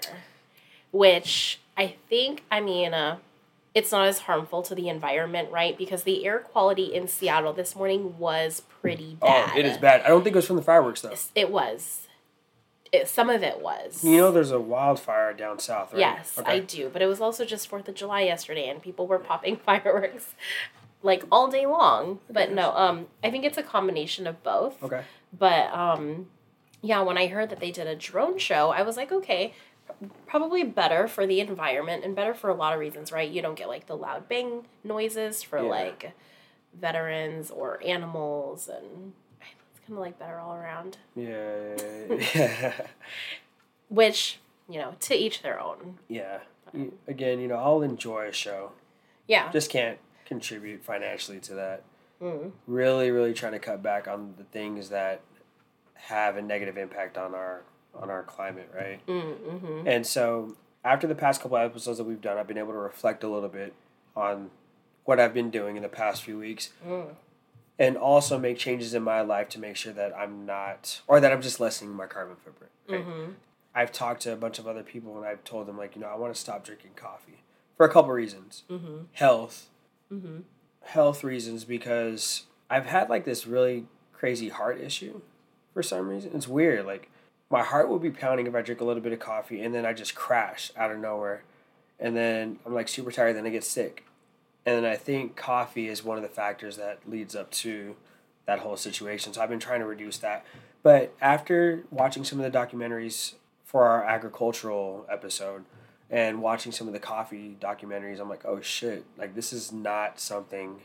which 0.92 1.60
I 1.78 1.96
think, 2.10 2.44
I 2.50 2.62
mean, 2.62 2.94
uh, 2.94 3.18
it's 3.76 3.92
not 3.92 4.08
as 4.08 4.20
harmful 4.20 4.62
to 4.64 4.74
the 4.74 4.88
environment, 4.88 5.52
right? 5.52 5.78
Because 5.78 6.04
the 6.04 6.26
air 6.26 6.40
quality 6.40 6.86
in 6.96 7.10
Seattle 7.10 7.52
this 7.52 7.76
morning 7.76 8.18
was 8.18 8.62
pretty 8.82 9.18
bad. 9.20 9.52
oh, 9.54 9.60
it 9.60 9.66
is 9.66 9.78
bad. 9.78 10.02
I 10.02 10.08
don't 10.08 10.24
think 10.24 10.34
it 10.34 10.38
was 10.38 10.48
from 10.48 10.56
the 10.56 10.62
fireworks 10.62 11.02
though. 11.02 11.14
It 11.36 11.52
was. 11.52 12.08
It, 12.94 13.10
some 13.10 13.30
of 13.30 13.44
it 13.44 13.62
was. 13.62 14.02
You 14.04 14.18
know, 14.18 14.32
there's 14.32 14.52
a 14.52 14.60
wildfire 14.60 15.34
down 15.34 15.60
south, 15.60 15.92
right? 15.92 16.00
Yes, 16.00 16.40
I 16.46 16.60
do. 16.60 16.90
But 16.92 17.02
it 17.02 17.08
was 17.08 17.20
also 17.20 17.44
just 17.44 17.68
Fourth 17.68 17.90
of 17.90 17.96
July 17.96 18.22
yesterday, 18.22 18.70
and 18.70 18.82
people 18.82 19.08
were 19.08 19.20
popping 19.20 19.58
fireworks 19.66 20.34
like 21.04 21.26
all 21.30 21.50
day 21.50 21.66
long. 21.66 22.20
But 22.30 22.54
no, 22.54 22.72
um, 22.76 23.08
I 23.24 23.30
think 23.30 23.44
it's 23.44 23.58
a 23.58 23.64
combination 23.64 24.26
of 24.26 24.42
both. 24.42 24.82
Okay. 24.82 25.04
But 25.38 25.74
um, 25.74 26.28
yeah, 26.82 27.02
when 27.02 27.18
I 27.18 27.28
heard 27.28 27.50
that 27.50 27.60
they 27.60 27.72
did 27.72 27.88
a 27.88 27.96
drone 27.96 28.38
show, 28.38 28.70
I 28.70 28.84
was 28.84 28.96
like, 28.96 29.12
okay, 29.12 29.54
probably 30.28 30.64
better 30.64 31.08
for 31.08 31.26
the 31.28 31.40
environment 31.40 32.04
and 32.04 32.16
better 32.16 32.34
for 32.34 32.50
a 32.50 32.54
lot 32.54 32.74
of 32.74 32.80
reasons, 32.80 33.12
right? 33.12 33.30
You 33.30 33.42
don't 33.42 33.56
get 33.56 33.68
like 33.68 33.88
the 33.88 33.96
loud 33.96 34.28
bang 34.28 34.66
noises 34.84 35.44
for 35.44 35.60
Yeah. 35.60 35.70
like 35.70 36.12
veterans 36.74 37.52
or 37.52 37.82
animals, 37.86 38.68
and 38.68 39.14
it's 39.40 39.80
kind 39.88 39.94
of 39.94 40.00
like 40.00 40.20
better 40.20 40.40
all 40.40 40.54
around. 40.56 40.98
Yeah. 41.16 41.76
Yeah. 42.36 42.74
Which 43.90 44.40
you 44.68 44.80
know, 44.80 44.96
to 45.02 45.16
each 45.16 45.42
their 45.44 45.60
own. 45.60 46.00
yeah. 46.08 46.40
Again, 47.08 47.40
you 47.40 47.48
know, 47.48 47.56
I'll 47.56 47.82
enjoy 47.84 48.28
a 48.28 48.34
show. 48.34 48.72
Yeah. 49.28 49.50
Just 49.52 49.70
can't 49.70 49.98
contribute 50.26 50.84
financially 50.84 51.40
to 51.42 51.54
that. 51.54 51.84
Mm. 52.22 52.52
Really, 52.68 53.12
really 53.12 53.34
trying 53.34 53.54
to 53.54 53.60
cut 53.60 53.82
back 53.84 54.08
on 54.08 54.34
the 54.38 54.44
things 54.46 54.90
that 54.90 55.22
have 55.94 56.36
a 56.36 56.42
negative 56.42 56.78
impact 56.78 57.18
on 57.18 57.34
our 57.36 57.62
on 58.00 58.10
our 58.10 58.24
climate, 58.24 58.70
right? 58.76 59.06
Mm, 59.08 59.36
mm-hmm. 59.38 59.88
And 59.88 60.06
so, 60.06 60.56
after 60.84 61.08
the 61.08 61.16
past 61.16 61.42
couple 61.42 61.58
episodes 61.58 61.98
that 61.98 62.04
we've 62.04 62.22
done, 62.22 62.38
I've 62.38 62.48
been 62.48 62.58
able 62.58 62.74
to 62.74 62.78
reflect 62.78 63.24
a 63.24 63.28
little 63.28 63.50
bit 63.50 63.74
on 64.16 64.50
what 65.04 65.20
I've 65.20 65.34
been 65.34 65.50
doing 65.52 65.76
in 65.76 65.84
the 65.84 65.90
past 65.90 66.24
few 66.24 66.38
weeks, 66.40 66.72
Mm. 66.86 67.16
and 67.78 67.98
also 67.98 68.38
make 68.40 68.58
changes 68.58 68.94
in 68.94 69.04
my 69.04 69.22
life 69.22 69.50
to 69.50 69.60
make 69.60 69.76
sure 69.76 69.94
that 69.94 70.16
I'm 70.18 70.46
not, 70.46 71.02
or 71.08 71.20
that 71.20 71.32
I'm 71.32 71.42
just 71.42 71.60
lessening 71.60 71.94
my 71.94 72.06
carbon 72.08 72.36
footprint. 72.44 72.72
Right? 72.90 73.02
Mm-hmm. 73.02 73.32
I've 73.76 73.92
talked 73.92 74.22
to 74.22 74.32
a 74.34 74.36
bunch 74.38 74.58
of 74.60 74.68
other 74.68 74.84
people, 74.84 75.18
and 75.18 75.26
I've 75.26 75.44
told 75.44 75.68
them 75.68 75.78
like, 75.78 75.96
you 75.96 76.02
know, 76.02 76.08
I 76.08 76.16
want 76.16 76.34
to 76.34 76.40
stop 76.40 76.64
drinking 76.64 76.92
coffee 76.96 77.44
for 77.78 77.86
a 77.86 77.92
couple 77.92 78.12
reasons. 78.12 78.64
Mm-hmm. 78.70 78.98
Health, 79.14 79.70
Mm-hmm. 80.14 80.42
health 80.84 81.24
reasons 81.24 81.66
because 81.66 82.44
I've 82.70 82.86
had 82.86 83.10
like 83.10 83.26
this 83.26 83.48
really 83.48 83.88
crazy 84.14 84.50
heart 84.50 84.80
issue 84.80 85.22
for 85.74 85.82
some 85.82 86.08
reason. 86.08 86.32
It's 86.36 86.48
weird. 86.48 86.86
Like 86.86 87.10
my 87.50 87.64
heart 87.64 87.90
will 87.90 88.00
be 88.00 88.10
pounding 88.10 88.48
if 88.48 88.56
I 88.56 88.62
drink 88.62 88.82
a 88.82 88.86
little 88.86 89.02
bit 89.02 89.14
of 89.14 89.20
coffee 89.20 89.62
and 89.62 89.74
then 89.74 89.86
I 89.86 89.94
just 89.94 90.16
crash 90.16 90.72
out 90.76 90.92
of 90.92 91.00
nowhere. 91.00 91.44
And 92.00 92.16
then 92.16 92.60
I'm 92.66 92.74
like 92.74 92.88
super 92.88 93.12
tired, 93.12 93.36
then 93.36 93.46
I 93.46 93.50
get 93.50 93.64
sick. 93.64 94.06
And 94.66 94.86
I 94.86 94.96
think 94.96 95.36
coffee 95.36 95.88
is 95.88 96.04
one 96.04 96.18
of 96.18 96.24
the 96.24 96.30
factors 96.30 96.78
that 96.78 97.00
leads 97.08 97.36
up 97.36 97.52
to 97.52 97.96
that 98.46 98.60
whole 98.60 98.78
situation. 98.78 99.34
So 99.34 99.42
I've 99.42 99.50
been 99.50 99.60
trying 99.60 99.80
to 99.80 99.86
reduce 99.86 100.18
that. 100.20 100.46
But 100.84 101.14
after 101.22 101.84
watching 101.92 102.24
some 102.24 102.40
of 102.40 102.52
the 102.52 102.58
documentaries 102.58 103.36
for 103.64 103.88
our 103.88 104.04
agricultural 104.04 105.06
episode 105.10 105.66
and 106.10 106.42
watching 106.42 106.72
some 106.72 106.88
of 106.88 106.94
the 106.94 107.00
coffee 107.00 107.58
documentaries, 107.60 108.20
I'm 108.20 108.30
like, 108.30 108.46
oh 108.46 108.62
shit, 108.62 109.06
like 109.18 109.36
this 109.36 109.54
is 109.54 109.72
not 109.72 110.20
something 110.20 110.82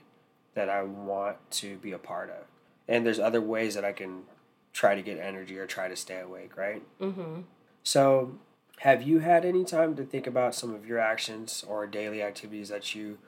that 0.54 0.68
I 0.68 0.82
want 0.82 1.36
to 1.52 1.76
be 1.76 1.92
a 1.92 1.98
part 1.98 2.30
of. 2.30 2.46
And 2.88 3.04
there's 3.06 3.18
other 3.18 3.40
ways 3.40 3.74
that 3.74 3.84
I 3.84 3.92
can 3.92 4.22
try 4.72 4.94
to 4.94 5.02
get 5.02 5.18
energy 5.18 5.58
or 5.58 5.66
try 5.66 5.88
to 5.88 5.96
stay 5.96 6.20
awake, 6.20 6.56
right? 6.56 6.82
Mm-hmm. 7.00 7.42
So, 7.82 8.38
have 8.78 9.02
you 9.02 9.18
had 9.18 9.44
any 9.44 9.64
time 9.64 9.94
to 9.96 10.04
think 10.04 10.26
about 10.26 10.54
some 10.54 10.74
of 10.74 10.86
your 10.86 10.98
actions 10.98 11.64
or 11.68 11.86
daily 11.86 12.22
activities 12.22 12.68
that 12.70 12.94
you 12.94 13.18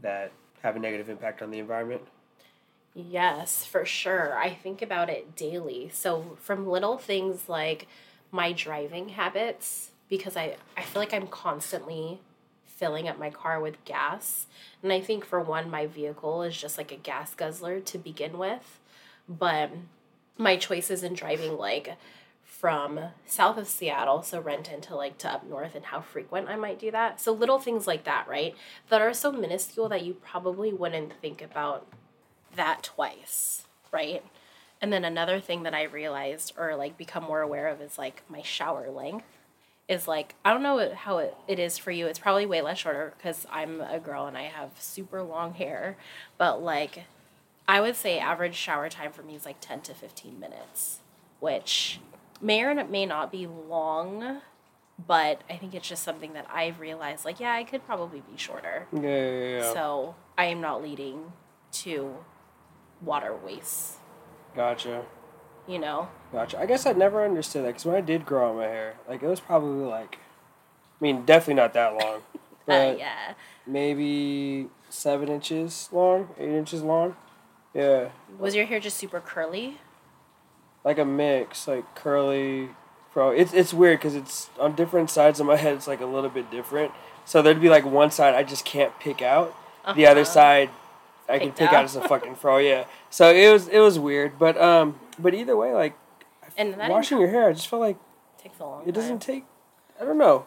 that 0.00 0.32
have 0.62 0.76
a 0.76 0.78
negative 0.78 1.08
impact 1.08 1.42
on 1.42 1.50
the 1.50 1.58
environment? 1.58 2.02
Yes, 2.94 3.64
for 3.64 3.84
sure. 3.84 4.36
I 4.36 4.50
think 4.50 4.82
about 4.82 5.08
it 5.08 5.36
daily. 5.36 5.90
So 5.92 6.36
from 6.40 6.66
little 6.66 6.98
things 6.98 7.48
like 7.48 7.86
my 8.30 8.52
driving 8.52 9.10
habits, 9.10 9.90
because 10.08 10.36
I, 10.36 10.56
I 10.76 10.82
feel 10.82 11.00
like 11.00 11.14
I'm 11.14 11.28
constantly 11.28 12.20
filling 12.66 13.08
up 13.08 13.18
my 13.18 13.30
car 13.30 13.60
with 13.60 13.84
gas. 13.84 14.46
And 14.82 14.92
I 14.92 15.00
think 15.00 15.24
for 15.24 15.40
one, 15.40 15.70
my 15.70 15.86
vehicle 15.86 16.42
is 16.42 16.56
just 16.56 16.78
like 16.78 16.90
a 16.90 16.96
gas 16.96 17.34
guzzler 17.34 17.80
to 17.80 17.98
begin 17.98 18.38
with. 18.38 18.80
But 19.28 19.70
my 20.38 20.56
choices 20.56 21.02
in 21.02 21.14
driving 21.14 21.56
like 21.56 21.96
from 22.44 23.00
south 23.24 23.56
of 23.56 23.66
Seattle, 23.66 24.22
so 24.22 24.38
Renton 24.38 24.82
to 24.82 24.94
like 24.94 25.16
to 25.18 25.32
up 25.32 25.48
north 25.48 25.74
and 25.74 25.86
how 25.86 26.00
frequent 26.00 26.48
I 26.48 26.56
might 26.56 26.78
do 26.78 26.90
that. 26.90 27.18
So 27.18 27.32
little 27.32 27.58
things 27.58 27.86
like 27.86 28.04
that, 28.04 28.28
right? 28.28 28.54
That 28.90 29.00
are 29.00 29.14
so 29.14 29.32
minuscule 29.32 29.88
that 29.88 30.04
you 30.04 30.14
probably 30.14 30.72
wouldn't 30.72 31.14
think 31.22 31.40
about 31.40 31.86
that 32.54 32.82
twice, 32.82 33.64
right? 33.90 34.22
And 34.80 34.92
then 34.92 35.04
another 35.04 35.40
thing 35.40 35.62
that 35.62 35.74
I 35.74 35.84
realized 35.84 36.52
or 36.58 36.76
like 36.76 36.98
become 36.98 37.24
more 37.24 37.40
aware 37.40 37.68
of 37.68 37.80
is 37.80 37.96
like 37.96 38.22
my 38.28 38.42
shower 38.42 38.90
length 38.90 39.26
is 39.88 40.06
like 40.06 40.34
I 40.44 40.52
don't 40.52 40.62
know 40.62 40.94
how 40.94 41.18
it, 41.18 41.34
it 41.48 41.58
is 41.58 41.78
for 41.78 41.90
you. 41.90 42.06
It's 42.06 42.18
probably 42.18 42.46
way 42.46 42.60
less 42.60 42.78
shorter 42.78 43.14
because 43.16 43.46
I'm 43.50 43.80
a 43.80 43.98
girl 43.98 44.26
and 44.26 44.36
I 44.36 44.44
have 44.44 44.70
super 44.78 45.22
long 45.22 45.54
hair, 45.54 45.96
but 46.38 46.62
like 46.62 47.04
I 47.70 47.80
would 47.80 47.94
say 47.94 48.18
average 48.18 48.56
shower 48.56 48.88
time 48.88 49.12
for 49.12 49.22
me 49.22 49.36
is 49.36 49.46
like 49.46 49.60
10 49.60 49.82
to 49.82 49.94
15 49.94 50.40
minutes, 50.40 50.98
which 51.38 52.00
may 52.40 52.62
or 52.64 52.74
may 52.84 53.06
not 53.06 53.30
be 53.30 53.46
long, 53.46 54.40
but 55.06 55.42
I 55.48 55.54
think 55.54 55.74
it's 55.76 55.88
just 55.88 56.02
something 56.02 56.32
that 56.32 56.48
I've 56.52 56.80
realized 56.80 57.24
like 57.24 57.38
yeah, 57.38 57.52
I 57.52 57.62
could 57.62 57.86
probably 57.86 58.24
be 58.28 58.36
shorter. 58.36 58.88
Yeah, 58.92 59.00
yeah, 59.02 59.58
yeah. 59.58 59.72
So 59.72 60.16
I 60.36 60.46
am 60.46 60.60
not 60.60 60.82
leading 60.82 61.32
to 61.84 62.16
water 63.00 63.36
waste, 63.36 63.98
Gotcha. 64.56 65.04
you 65.68 65.78
know? 65.78 66.08
Gotcha. 66.32 66.58
I 66.58 66.66
guess 66.66 66.86
I 66.86 66.92
never 66.92 67.24
understood 67.24 67.62
that 67.62 67.68
because 67.68 67.86
when 67.86 67.94
I 67.94 68.00
did 68.00 68.26
grow 68.26 68.50
out 68.50 68.56
my 68.56 68.64
hair, 68.64 68.96
like 69.08 69.22
it 69.22 69.28
was 69.28 69.38
probably 69.38 69.84
like, 69.86 70.16
I 71.00 71.04
mean, 71.04 71.24
definitely 71.24 71.54
not 71.54 71.72
that 71.74 71.94
long, 71.94 72.22
Uh, 72.34 72.66
but 72.66 72.98
yeah. 72.98 73.34
maybe 73.64 74.68
seven 74.88 75.28
inches 75.28 75.88
long, 75.92 76.30
eight 76.36 76.50
inches 76.50 76.82
long. 76.82 77.14
Yeah, 77.74 78.08
Was 78.38 78.54
your 78.56 78.66
hair 78.66 78.80
just 78.80 78.96
super 78.96 79.20
curly? 79.20 79.78
like 80.82 80.98
a 80.98 81.04
mix, 81.04 81.68
like 81.68 81.94
curly, 81.94 82.70
fro. 83.12 83.30
It's 83.30 83.52
it's 83.52 83.74
weird 83.74 83.98
because 83.98 84.14
it's 84.14 84.48
on 84.58 84.74
different 84.74 85.10
sides 85.10 85.38
of 85.38 85.46
my 85.46 85.56
head. 85.56 85.74
It's 85.74 85.86
like 85.86 86.00
a 86.00 86.06
little 86.06 86.30
bit 86.30 86.50
different. 86.50 86.92
So 87.26 87.42
there'd 87.42 87.60
be 87.60 87.68
like 87.68 87.84
one 87.84 88.10
side 88.10 88.34
I 88.34 88.42
just 88.44 88.64
can't 88.64 88.98
pick 88.98 89.20
out. 89.22 89.54
The 89.94 90.06
other 90.06 90.22
Uh-huh. 90.22 90.30
side 90.30 90.70
I 91.28 91.38
can 91.38 91.52
pick 91.52 91.68
out. 91.68 91.74
out 91.74 91.84
as 91.84 91.96
a 91.96 92.00
fucking 92.08 92.34
fro. 92.36 92.56
Yeah. 92.58 92.84
So 93.10 93.30
it 93.30 93.52
was 93.52 93.68
it 93.68 93.78
was 93.80 93.98
weird, 93.98 94.38
but 94.38 94.58
um, 94.60 94.98
but 95.18 95.34
either 95.34 95.54
way, 95.56 95.72
like 95.74 95.94
And 96.56 96.76
washing 96.88 97.18
your 97.18 97.28
hair, 97.28 97.48
I 97.50 97.52
just 97.52 97.68
felt 97.68 97.80
like 97.80 97.98
takes 98.38 98.58
a 98.58 98.64
long 98.64 98.82
it 98.88 98.92
doesn't 98.92 99.20
time. 99.20 99.34
take. 99.36 99.44
I 100.00 100.04
don't 100.04 100.18
know. 100.18 100.46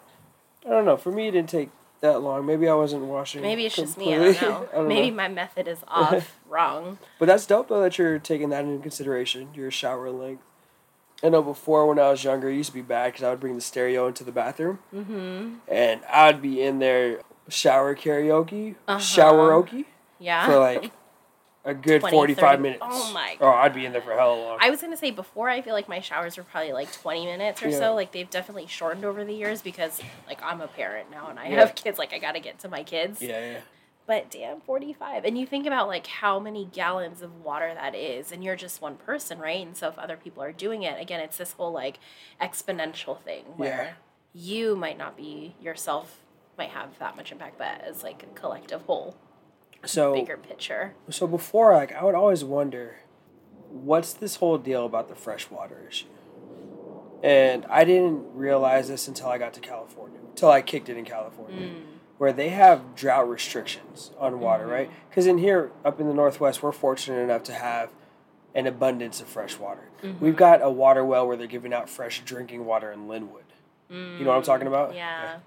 I 0.65 0.69
don't 0.69 0.83
know. 0.85 0.97
For 0.97 1.11
me, 1.11 1.27
it 1.27 1.31
didn't 1.31 1.49
take 1.49 1.69
that 2.03 2.21
long. 2.21 2.45
Maybe 2.45 2.67
I 2.69 2.73
wasn't 2.75 3.03
washing. 3.05 3.41
Maybe 3.41 3.65
it's 3.65 3.75
just 3.75 3.97
me. 3.97 4.13
I 4.13 4.33
don't 4.33 4.71
know. 4.73 4.87
Maybe 4.87 5.09
my 5.09 5.27
method 5.27 5.67
is 5.67 5.79
off, 5.87 6.37
wrong. 6.47 6.99
But 7.17 7.25
that's 7.25 7.45
dope 7.47 7.69
though 7.69 7.81
that 7.81 7.97
you're 7.97 8.19
taking 8.19 8.49
that 8.49 8.63
into 8.65 8.81
consideration. 8.81 9.49
Your 9.55 9.71
shower 9.71 10.11
length. 10.11 10.43
I 11.23 11.29
know 11.29 11.41
before 11.41 11.87
when 11.87 11.97
I 11.99 12.11
was 12.11 12.23
younger, 12.23 12.49
it 12.49 12.55
used 12.55 12.69
to 12.69 12.73
be 12.75 12.81
bad 12.81 13.13
because 13.13 13.23
I 13.23 13.29
would 13.29 13.39
bring 13.39 13.55
the 13.55 13.61
stereo 13.61 14.07
into 14.07 14.23
the 14.25 14.31
bathroom 14.33 14.79
Mm-hmm. 14.93 15.53
and 15.69 16.01
I'd 16.11 16.41
be 16.41 16.61
in 16.61 16.79
there 16.79 17.21
shower 17.47 17.95
karaoke, 17.95 18.75
Uh-huh. 18.87 18.99
showeroke 18.99 19.85
Yeah. 20.19 20.45
for 20.45 20.59
like 20.59 20.91
a 21.65 21.73
good 21.73 22.01
20, 22.01 22.15
45 22.15 22.49
30 22.51 22.61
minutes. 22.61 22.81
Oh 22.85 23.11
my 23.13 23.35
God. 23.39 23.45
Oh, 23.47 23.53
I'd 23.57 23.73
be 23.73 23.85
in 23.85 23.91
there 23.93 24.01
for 24.01 24.13
hella 24.13 24.33
long. 24.35 24.57
I 24.61 24.69
was 24.69 24.81
gonna 24.81 24.97
say 24.97 25.11
before 25.11 25.49
I 25.49 25.61
feel 25.61 25.73
like 25.73 25.87
my 25.87 26.01
showers 26.01 26.35
were 26.37 26.43
probably 26.43 26.73
like 26.73 26.91
twenty 26.91 27.25
minutes 27.25 27.63
or 27.63 27.69
Yeah. 27.69 27.79
so. 27.79 27.95
Like 27.95 28.11
they've 28.11 28.29
definitely 28.29 28.67
shortened 28.67 29.05
over 29.05 29.23
the 29.23 29.33
years 29.33 29.61
because 29.61 30.01
like 30.27 30.41
I'm 30.43 30.59
a 30.61 30.67
parent 30.67 31.09
now 31.11 31.29
and 31.29 31.39
I 31.39 31.47
Yeah. 31.49 31.59
have 31.61 31.75
kids. 31.75 31.97
Like 31.97 32.13
I 32.13 32.19
gotta 32.19 32.39
get 32.39 32.59
to 32.59 32.69
my 32.69 32.83
kids. 32.83 33.21
yeah, 33.21 33.39
yeah. 33.53 33.59
But 34.05 34.29
damn, 34.29 34.59
forty 34.59 34.91
five. 34.91 35.23
And 35.23 35.37
you 35.37 35.45
think 35.45 35.65
about 35.65 35.87
like 35.87 36.05
how 36.07 36.37
many 36.37 36.65
gallons 36.65 37.21
of 37.21 37.43
water 37.45 37.73
that 37.73 37.95
is, 37.95 38.33
and 38.33 38.43
you're 38.43 38.57
just 38.57 38.81
one 38.81 38.97
person, 38.97 39.39
right? 39.39 39.65
And 39.65 39.77
so 39.77 39.87
if 39.87 39.97
other 39.97 40.17
people 40.17 40.43
are 40.43 40.51
doing 40.51 40.83
it, 40.83 40.99
again, 41.01 41.21
it's 41.21 41.37
this 41.37 41.53
whole 41.53 41.71
like 41.71 41.99
exponential 42.41 43.21
thing 43.21 43.43
where 43.55 43.95
you 44.33 44.75
might 44.75 44.97
not 44.97 45.15
be 45.15 45.55
yourself 45.61 46.19
might 46.57 46.69
have 46.69 46.99
that 46.99 47.15
much 47.15 47.31
impact, 47.31 47.57
but 47.57 47.81
as 47.81 48.03
like 48.03 48.23
a 48.23 48.39
collective 48.39 48.81
whole, 48.83 49.15
So 49.85 50.13
bigger 50.13 50.37
picture. 50.37 50.93
So 51.09 51.27
before, 51.27 51.73
like, 51.73 51.93
I 51.93 52.03
would 52.03 52.15
always 52.15 52.43
wonder, 52.43 52.97
what's 53.69 54.13
this 54.13 54.37
whole 54.37 54.57
deal 54.57 54.85
about 54.85 55.09
the 55.09 55.15
freshwater 55.15 55.85
issue? 55.87 56.07
And 57.23 57.65
I 57.69 57.83
didn't 57.83 58.33
realize 58.35 58.87
this 58.89 59.07
until 59.07 59.27
I 59.29 59.37
got 59.37 59.53
to 59.53 59.59
California, 59.59 60.19
until 60.29 60.51
I 60.51 60.61
kicked 60.61 60.89
it 60.89 60.97
in 60.97 61.05
California, 61.05 61.67
Mm. 61.69 61.81
where 62.17 62.33
they 62.33 62.49
have 62.49 62.95
drought 62.95 63.29
restrictions 63.29 64.11
on 64.19 64.39
water, 64.39 64.65
Mhm. 64.67 64.71
right? 64.71 64.91
Because 65.09 65.25
in 65.27 65.37
here, 65.37 65.71
up 65.85 65.99
in 66.01 66.07
the 66.07 66.13
Northwest, 66.13 66.61
we're 66.61 66.71
fortunate 66.73 67.19
enough 67.21 67.43
to 67.43 67.53
have 67.53 67.89
an 68.55 68.67
abundance 68.67 69.19
of 69.21 69.27
fresh 69.27 69.57
water. 69.57 69.89
We've 70.19 70.35
got 70.35 70.61
a 70.61 70.69
water 70.69 71.03
well 71.03 71.25
where 71.25 71.35
they're 71.37 71.47
giving 71.47 71.73
out 71.73 71.89
fresh 71.89 72.21
drinking 72.23 72.65
water 72.65 72.91
in 72.91 73.07
Lynnwood. 73.07 73.39
You 73.89 74.19
know 74.23 74.29
what 74.31 74.37
I'm 74.37 74.43
talking 74.43 74.67
about? 74.67 74.93
Yeah. 74.95 75.39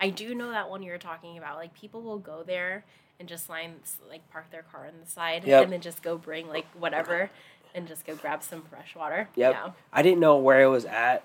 I 0.00 0.10
do 0.10 0.34
know 0.34 0.50
that 0.50 0.68
one 0.70 0.82
you're 0.82 0.98
talking 0.98 1.38
about. 1.38 1.56
Like 1.56 1.74
people 1.74 2.02
will 2.02 2.18
go 2.18 2.42
there 2.42 2.84
and 3.20 3.28
just 3.28 3.48
line 3.48 3.76
like 4.08 4.28
park 4.30 4.50
their 4.50 4.62
car 4.62 4.86
on 4.86 4.94
the 5.02 5.10
side 5.10 5.44
Yep. 5.44 5.64
and 5.64 5.72
then 5.72 5.80
just 5.80 6.02
go 6.02 6.16
bring 6.18 6.48
like 6.48 6.66
whatever 6.78 7.30
and 7.74 7.86
just 7.88 8.06
go 8.06 8.14
grab 8.14 8.42
some 8.42 8.62
fresh 8.62 8.94
water. 8.96 9.28
Yep. 9.36 9.52
Yeah. 9.52 9.70
I 9.92 10.02
didn't 10.02 10.20
know 10.20 10.36
where 10.36 10.62
it 10.62 10.68
was 10.68 10.84
at 10.84 11.24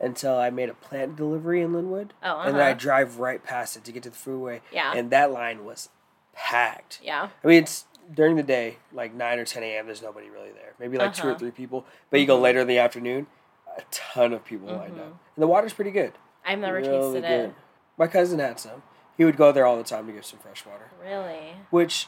until 0.00 0.36
I 0.36 0.50
made 0.50 0.68
a 0.68 0.74
plant 0.74 1.16
delivery 1.16 1.62
in 1.62 1.72
Lynnwood. 1.72 2.10
Oh, 2.22 2.40
And 2.40 2.54
then 2.54 2.60
I 2.62 2.70
uh-huh. 2.70 2.78
drive 2.78 3.18
right 3.18 3.42
past 3.42 3.76
it 3.76 3.84
to 3.84 3.92
get 3.92 4.02
to 4.02 4.10
the 4.10 4.16
freeway. 4.16 4.60
Yeah. 4.72 4.92
And 4.94 5.10
that 5.10 5.30
line 5.30 5.64
was 5.64 5.88
packed. 6.34 7.00
Yeah. 7.02 7.28
I 7.42 7.46
mean, 7.46 7.62
it's 7.62 7.86
during 8.12 8.36
the 8.36 8.42
day, 8.42 8.76
like 8.92 9.14
9 9.14 9.38
or 9.38 9.44
10 9.44 9.62
a.m., 9.62 9.86
there's 9.86 10.02
nobody 10.02 10.28
really 10.28 10.52
there. 10.52 10.74
Maybe 10.78 10.98
like 10.98 11.14
two 11.14 11.26
or 11.28 11.30
Uh-huh. 11.30 11.38
three 11.38 11.50
people. 11.50 11.86
But 12.10 12.20
you 12.20 12.26
go 12.26 12.38
Mhm. 12.38 12.42
later 12.42 12.60
in 12.60 12.66
the 12.68 12.78
afternoon, 12.78 13.26
a 13.76 13.82
ton 13.90 14.32
of 14.32 14.44
people 14.44 14.68
lined 14.68 14.98
up. 15.00 15.06
Mhm. 15.06 15.18
And 15.36 15.42
the 15.42 15.46
water's 15.46 15.72
pretty 15.72 15.90
good. 15.90 16.12
I've 16.44 16.58
never 16.58 16.76
Really 16.78 17.20
tasted 17.20 17.24
it. 17.24 17.54
My 17.96 18.06
cousin 18.06 18.38
had 18.38 18.60
some. 18.60 18.82
He 19.16 19.24
would 19.24 19.36
go 19.36 19.52
there 19.52 19.64
all 19.66 19.76
the 19.76 19.84
time 19.84 20.06
to 20.06 20.12
get 20.12 20.24
some 20.24 20.38
fresh 20.40 20.64
water, 20.66 20.90
Really? 21.02 21.54
which 21.70 22.06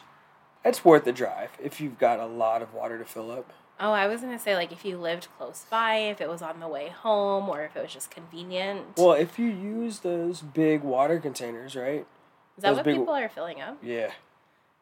it's 0.64 0.84
worth 0.84 1.04
the 1.04 1.12
drive 1.12 1.50
if 1.62 1.80
you've 1.80 1.98
got 1.98 2.20
a 2.20 2.26
lot 2.26 2.60
of 2.62 2.74
water 2.74 2.98
to 2.98 3.04
fill 3.04 3.30
up. 3.30 3.52
Oh, 3.80 3.92
I 3.92 4.06
was 4.08 4.20
gonna 4.22 4.38
say 4.38 4.54
like 4.56 4.72
if 4.72 4.84
you 4.84 4.98
lived 4.98 5.28
close 5.38 5.64
by, 5.70 5.96
if 5.96 6.20
it 6.20 6.28
was 6.28 6.42
on 6.42 6.58
the 6.60 6.66
way 6.68 6.88
home, 6.88 7.48
or 7.48 7.62
if 7.62 7.76
it 7.76 7.82
was 7.82 7.92
just 7.92 8.10
convenient. 8.10 8.96
Well, 8.96 9.12
if 9.12 9.38
you 9.38 9.46
use 9.46 10.00
those 10.00 10.40
big 10.40 10.82
water 10.82 11.18
containers, 11.20 11.76
right? 11.76 12.04
Is 12.56 12.62
that 12.62 12.68
those 12.70 12.76
what 12.78 12.84
big- 12.84 12.96
people 12.96 13.14
are 13.14 13.28
filling 13.28 13.60
up? 13.60 13.78
Yeah, 13.82 14.10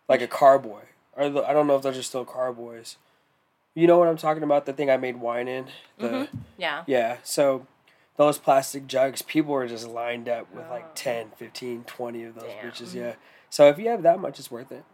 like 0.09 0.23
a 0.23 0.26
carboy. 0.26 0.80
Or 1.14 1.28
the, 1.30 1.42
I 1.49 1.52
don't 1.52 1.66
know 1.66 1.76
if 1.76 1.83
those 1.83 1.97
are 1.99 2.02
still 2.02 2.25
carboys. 2.25 2.97
You 3.75 3.87
know 3.87 3.99
what 3.99 4.09
I'm 4.09 4.16
talking 4.16 4.42
about? 4.42 4.64
The 4.66 4.73
thing 4.73 4.90
I 4.90 4.97
made 4.97 5.16
wine 5.21 5.49
in. 5.49 5.66
The 5.99 6.09
Mhm. 6.09 6.28
Yeah. 6.56 6.85
yeah. 6.87 7.18
So 7.23 7.66
those 8.16 8.38
plastic 8.38 8.87
jugs, 8.87 9.23
people 9.23 9.52
were 9.52 9.66
just 9.66 9.87
lined 9.87 10.28
up 10.28 10.52
with 10.54 10.68
like 10.70 10.85
Oh. 10.85 10.90
10, 10.94 11.30
15, 11.37 11.85
20 11.85 12.25
of 12.25 12.35
those 12.35 12.44
Damn. 12.44 12.70
bitches. 12.70 12.94
Yeah. 12.94 13.14
So 13.50 13.68
if 13.68 13.78
you 13.78 13.88
have 13.88 14.02
that 14.02 14.18
much, 14.20 14.38
it's 14.38 14.50
worth 14.50 14.73
it. 14.73 14.85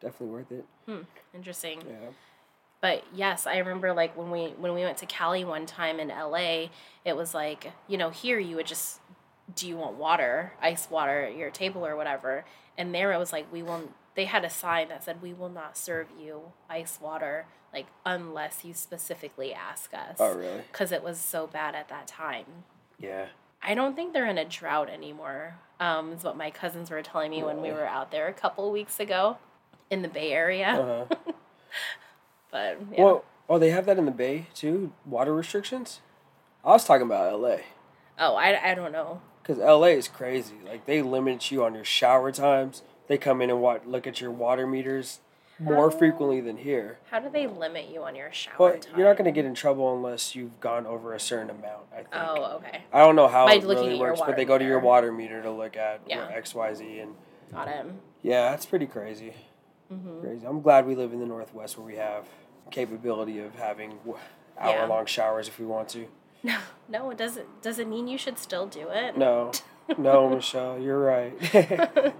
Definitely 0.00 0.28
worth 0.34 0.52
it. 0.52 0.64
Hmm. 0.86 1.02
Interesting. 1.34 1.80
Yeah. 1.88 2.10
but 2.80 3.02
yes 3.14 3.46
i 3.46 3.56
remember 3.56 3.92
like 3.94 4.14
when 4.16 4.30
we 4.30 4.48
when 4.58 4.74
we 4.74 4.82
went 4.82 4.98
to 4.98 5.06
cali 5.06 5.42
one 5.44 5.64
time 5.64 5.98
in 5.98 6.08
la 6.08 6.66
it 7.04 7.16
was 7.16 7.32
like 7.32 7.72
you 7.88 7.96
know 7.96 8.10
here 8.10 8.38
you 8.38 8.56
would 8.56 8.66
just 8.66 9.00
do 9.56 9.66
you 9.66 9.76
want 9.76 9.94
water 9.96 10.52
ice 10.60 10.90
water 10.90 11.22
at 11.22 11.34
your 11.34 11.50
table 11.50 11.84
or 11.86 11.96
whatever 11.96 12.44
and 12.76 12.94
there 12.94 13.10
it 13.12 13.18
was 13.18 13.32
like 13.32 13.50
we 13.50 13.62
will 13.62 13.88
they 14.16 14.24
had 14.26 14.44
a 14.44 14.50
sign 14.50 14.88
that 14.88 15.02
said 15.04 15.20
we 15.22 15.32
will 15.32 15.48
not 15.48 15.76
serve 15.76 16.06
you 16.20 16.52
ice 16.70 16.98
water 17.00 17.46
like 17.72 17.86
unless 18.06 18.64
you 18.64 18.72
specifically 18.74 19.52
ask 19.52 19.92
us 19.94 20.16
Oh 20.20 20.34
really? 20.34 20.62
because 20.70 20.92
it 20.92 21.02
was 21.02 21.18
so 21.18 21.46
bad 21.46 21.74
at 21.74 21.88
that 21.88 22.06
time 22.06 22.46
Yeah. 22.98 23.26
i 23.62 23.74
don't 23.74 23.94
think 23.96 24.12
they're 24.12 24.26
in 24.28 24.38
a 24.38 24.44
drought 24.44 24.88
anymore 24.90 25.56
um 25.80 26.12
is 26.12 26.22
what 26.24 26.36
my 26.36 26.50
cousins 26.50 26.90
were 26.90 27.02
telling 27.02 27.30
me 27.30 27.42
when 27.42 27.60
we 27.60 27.70
were 27.72 27.86
out 27.86 28.10
there 28.10 28.28
a 28.28 28.32
couple 28.32 28.70
weeks 28.70 29.00
ago 29.00 29.38
in 29.90 30.02
the 30.02 30.08
bay 30.08 30.32
area 30.32 30.68
Uh 30.68 31.04
huh. 31.14 31.32
but 32.50 32.78
yeah. 32.92 33.02
Well, 33.04 33.24
oh, 33.48 33.58
they 33.58 33.70
have 33.70 33.86
that 33.86 33.98
in 33.98 34.04
the 34.04 34.10
Bay 34.12 34.46
too. 34.54 34.92
Water 35.04 35.34
restrictions. 35.34 36.00
I 36.64 36.68
was 36.70 36.84
talking 36.84 37.06
about 37.06 37.32
L.A. 37.32 37.62
Oh, 38.18 38.36
I, 38.36 38.70
I 38.70 38.74
don't 38.74 38.92
know. 38.92 39.20
Because 39.42 39.58
LA 39.58 39.88
is 39.98 40.08
crazy. 40.08 40.54
Like 40.64 40.86
they 40.86 41.02
limit 41.02 41.50
you 41.50 41.64
on 41.64 41.74
your 41.74 41.84
shower 41.84 42.30
times. 42.32 42.82
They 43.06 43.18
come 43.18 43.40
in 43.42 43.50
and 43.50 43.60
wa- 43.60 43.78
look 43.84 44.06
at 44.06 44.20
your 44.20 44.30
water 44.30 44.66
meters 44.66 45.20
more 45.58 45.90
How- 45.90 45.96
frequently 45.96 46.40
than 46.40 46.56
here. 46.56 46.98
How 47.10 47.20
do 47.20 47.28
they 47.30 47.46
limit 47.46 47.88
you 47.92 48.02
on 48.02 48.16
your 48.16 48.32
shower 48.32 48.54
But 48.58 48.82
time? 48.82 48.94
you're 48.98 49.06
not 49.06 49.16
going 49.16 49.26
to 49.26 49.30
get 49.32 49.44
in 49.44 49.54
trouble 49.54 49.94
unless 49.94 50.34
you've 50.34 50.58
gone 50.60 50.86
over 50.86 51.14
a 51.14 51.20
certain 51.20 51.50
amount. 51.50 51.84
I 51.92 51.96
think. 51.96 52.08
Oh, 52.12 52.56
okay. 52.56 52.82
I 52.92 52.98
don't 53.00 53.14
know 53.14 53.28
how 53.28 53.46
By 53.46 53.54
it 53.54 53.64
really 53.64 53.98
works, 53.98 54.20
but 54.20 54.36
they 54.36 54.44
go 54.44 54.58
to 54.58 54.64
your 54.64 54.80
water 54.80 55.12
meter 55.12 55.42
to 55.42 55.50
look 55.50 55.76
at 55.76 56.00
Yeah. 56.06 56.26
X, 56.32 56.54
Y, 56.54 56.74
Z, 56.74 56.98
and 56.98 57.14
Got 57.52 57.68
him. 57.68 58.00
yeah, 58.22 58.50
that's 58.50 58.66
pretty 58.66 58.86
crazy. 58.86 59.32
Mm-hmm. 59.92 60.20
Crazy. 60.22 60.46
I'm 60.46 60.60
glad 60.62 60.86
we 60.86 60.94
live 60.96 61.12
in 61.12 61.20
the 61.20 61.26
Northwest 61.26 61.76
where 61.78 61.86
we 61.86 61.96
have 61.96 62.24
capability 62.70 63.38
of 63.38 63.54
having 63.54 63.98
hour 64.58 64.86
long 64.88 65.06
showers 65.06 65.46
if 65.46 65.58
we 65.58 65.66
want 65.66 65.88
to. 65.90 66.06
No, 66.46 66.58
no, 66.90 67.10
it 67.10 67.16
doesn't. 67.16 67.62
Does 67.62 67.78
it 67.78 67.88
mean 67.88 68.06
you 68.06 68.18
should 68.18 68.38
still 68.38 68.66
do 68.66 68.88
it? 68.90 69.16
No, 69.16 69.50
no, 69.98 70.28
Michelle, 70.28 70.78
you're 70.78 70.98
right. 70.98 71.32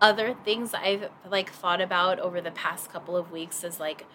Other 0.00 0.34
things 0.44 0.72
I've 0.72 1.10
like 1.28 1.50
thought 1.50 1.80
about 1.80 2.18
over 2.20 2.40
the 2.40 2.50
past 2.50 2.90
couple 2.90 3.16
of 3.16 3.30
weeks 3.30 3.62
is 3.64 3.78
like 3.78 4.06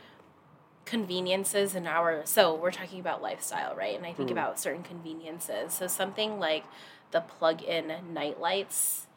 conveniences 0.86 1.76
in 1.76 1.88
our. 1.88 2.26
So 2.26 2.56
we're 2.56 2.72
talking 2.72 3.00
about 3.00 3.22
lifestyle, 3.22 3.76
right? 3.76 3.96
And 3.96 4.06
I 4.06 4.14
think 4.14 4.30
Mhm. 4.30 4.34
about 4.34 4.60
certain 4.60 4.84
conveniences. 4.84 5.74
So 5.74 5.88
something 5.88 6.40
like 6.40 6.66
the 7.12 7.22
plug-in 7.22 8.14
night 8.14 8.40
lights 8.40 9.08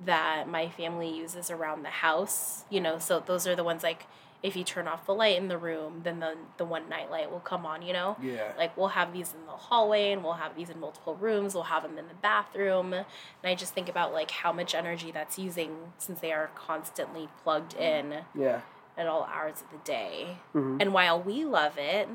that 0.00 0.48
my 0.48 0.68
family 0.68 1.08
uses 1.08 1.50
around 1.50 1.82
the 1.84 1.90
house. 1.90 2.64
You 2.70 2.80
know, 2.80 2.98
so 2.98 3.20
those 3.20 3.46
are 3.46 3.56
the 3.56 3.64
ones 3.64 3.82
like 3.82 4.06
if 4.42 4.54
you 4.56 4.64
turn 4.64 4.86
off 4.86 5.06
the 5.06 5.14
light 5.14 5.36
in 5.36 5.48
the 5.48 5.58
room, 5.58 6.00
then 6.04 6.20
the 6.20 6.36
the 6.56 6.64
one 6.64 6.88
night 6.88 7.10
light 7.10 7.30
will 7.30 7.40
come 7.40 7.64
on. 7.66 7.82
You 7.82 7.92
know. 7.92 8.16
yeah. 8.22 8.52
Like 8.58 8.76
we'll 8.76 8.88
have 8.88 9.12
these 9.12 9.32
in 9.34 9.44
the 9.46 9.52
hallway 9.52 10.12
and 10.12 10.22
we'll 10.22 10.34
have 10.34 10.54
these 10.56 10.70
in 10.70 10.78
multiple 10.80 11.14
rooms. 11.16 11.54
We'll 11.54 11.64
have 11.64 11.82
them 11.82 11.98
in 11.98 12.08
the 12.08 12.14
bathroom. 12.14 12.92
And 12.92 13.04
I 13.44 13.54
just 13.54 13.74
think 13.74 13.88
about 13.88 14.12
like 14.12 14.30
how 14.30 14.52
much 14.52 14.74
energy 14.74 15.10
that's 15.10 15.38
using 15.38 15.92
since 15.98 16.20
they 16.20 16.32
are 16.32 16.50
constantly 16.54 17.28
plugged 17.42 17.74
in 17.74 18.22
Yeah. 18.34 18.60
at 18.96 19.06
all 19.06 19.24
hours 19.32 19.62
of 19.62 19.70
the 19.70 19.84
day. 19.84 20.38
hmm 20.52 20.78
And 20.80 20.92
while 20.92 21.20
we 21.20 21.44
love 21.44 21.78
it, 21.78 22.08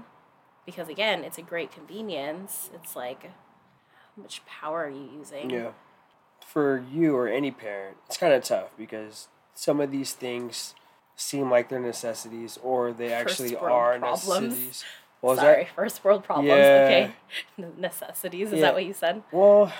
because 0.65 0.87
again, 0.89 1.23
it's 1.23 1.37
a 1.37 1.41
great 1.41 1.71
convenience, 1.71 2.69
it's 2.73 2.95
like 2.95 3.23
how 4.15 4.21
much 4.23 4.45
power 4.45 4.85
are 4.85 4.89
you 4.89 5.09
using? 5.17 5.49
Yeah. 5.49 5.71
For 6.45 6.83
you 6.91 7.15
or 7.15 7.27
any 7.27 7.49
parent, 7.51 7.97
it's 8.07 8.17
kind 8.17 8.33
of 8.33 8.43
tough 8.43 8.69
because 8.77 9.27
some 9.53 9.79
of 9.79 9.89
these 9.91 10.13
things 10.13 10.75
seem 11.15 11.49
like 11.51 11.69
they're 11.69 11.79
necessities 11.79 12.57
or 12.63 12.93
they 12.93 13.11
actually 13.13 13.55
world 13.55 13.71
are 13.71 13.99
problems. 13.99 14.27
necessities. 14.27 14.83
What 15.21 15.37
Sorry, 15.37 15.63
that? 15.65 15.75
first 15.75 16.03
world 16.03 16.23
problems. 16.23 16.47
Yeah. 16.49 17.11
Okay. 17.57 17.67
Necessities. 17.77 18.47
Is 18.47 18.55
Yeah. 18.55 18.61
that 18.61 18.73
what 18.73 18.85
you 18.85 18.93
said? 18.93 19.21
Well, 19.31 19.71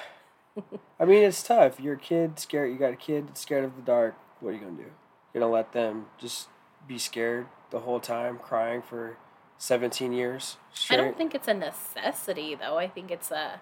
I 1.00 1.06
mean, 1.06 1.24
it's 1.24 1.42
tough. 1.42 1.80
You're 1.80 1.96
a 1.96 1.98
kid, 1.98 2.38
scared. 2.40 2.72
You 2.72 2.78
got 2.78 2.94
a 2.94 2.98
kid 2.98 3.28
that's 3.30 3.42
scared 3.42 3.64
of 3.64 3.76
the 3.76 3.82
dark. 3.82 4.16
What 4.40 4.50
are 4.50 4.54
you 4.54 4.60
gonna 4.60 4.74
do? 4.74 4.92
You're 5.34 5.42
gonna 5.42 5.52
let 5.52 5.72
them 5.72 6.08
just 6.20 6.50
be 6.88 6.98
scared 7.00 7.48
the 7.72 7.80
whole 7.80 8.00
time, 8.00 8.38
crying 8.38 8.82
for 8.84 9.18
seventeen 9.58 10.12
years 10.14 10.58
straight. 10.74 11.00
I 11.00 11.04
don't 11.04 11.18
think 11.18 11.34
it's 11.34 11.48
a 11.48 11.54
necessity 11.54 12.54
though. 12.56 12.78
I 12.78 12.88
think 12.88 13.10
it's 13.10 13.32
a 13.32 13.62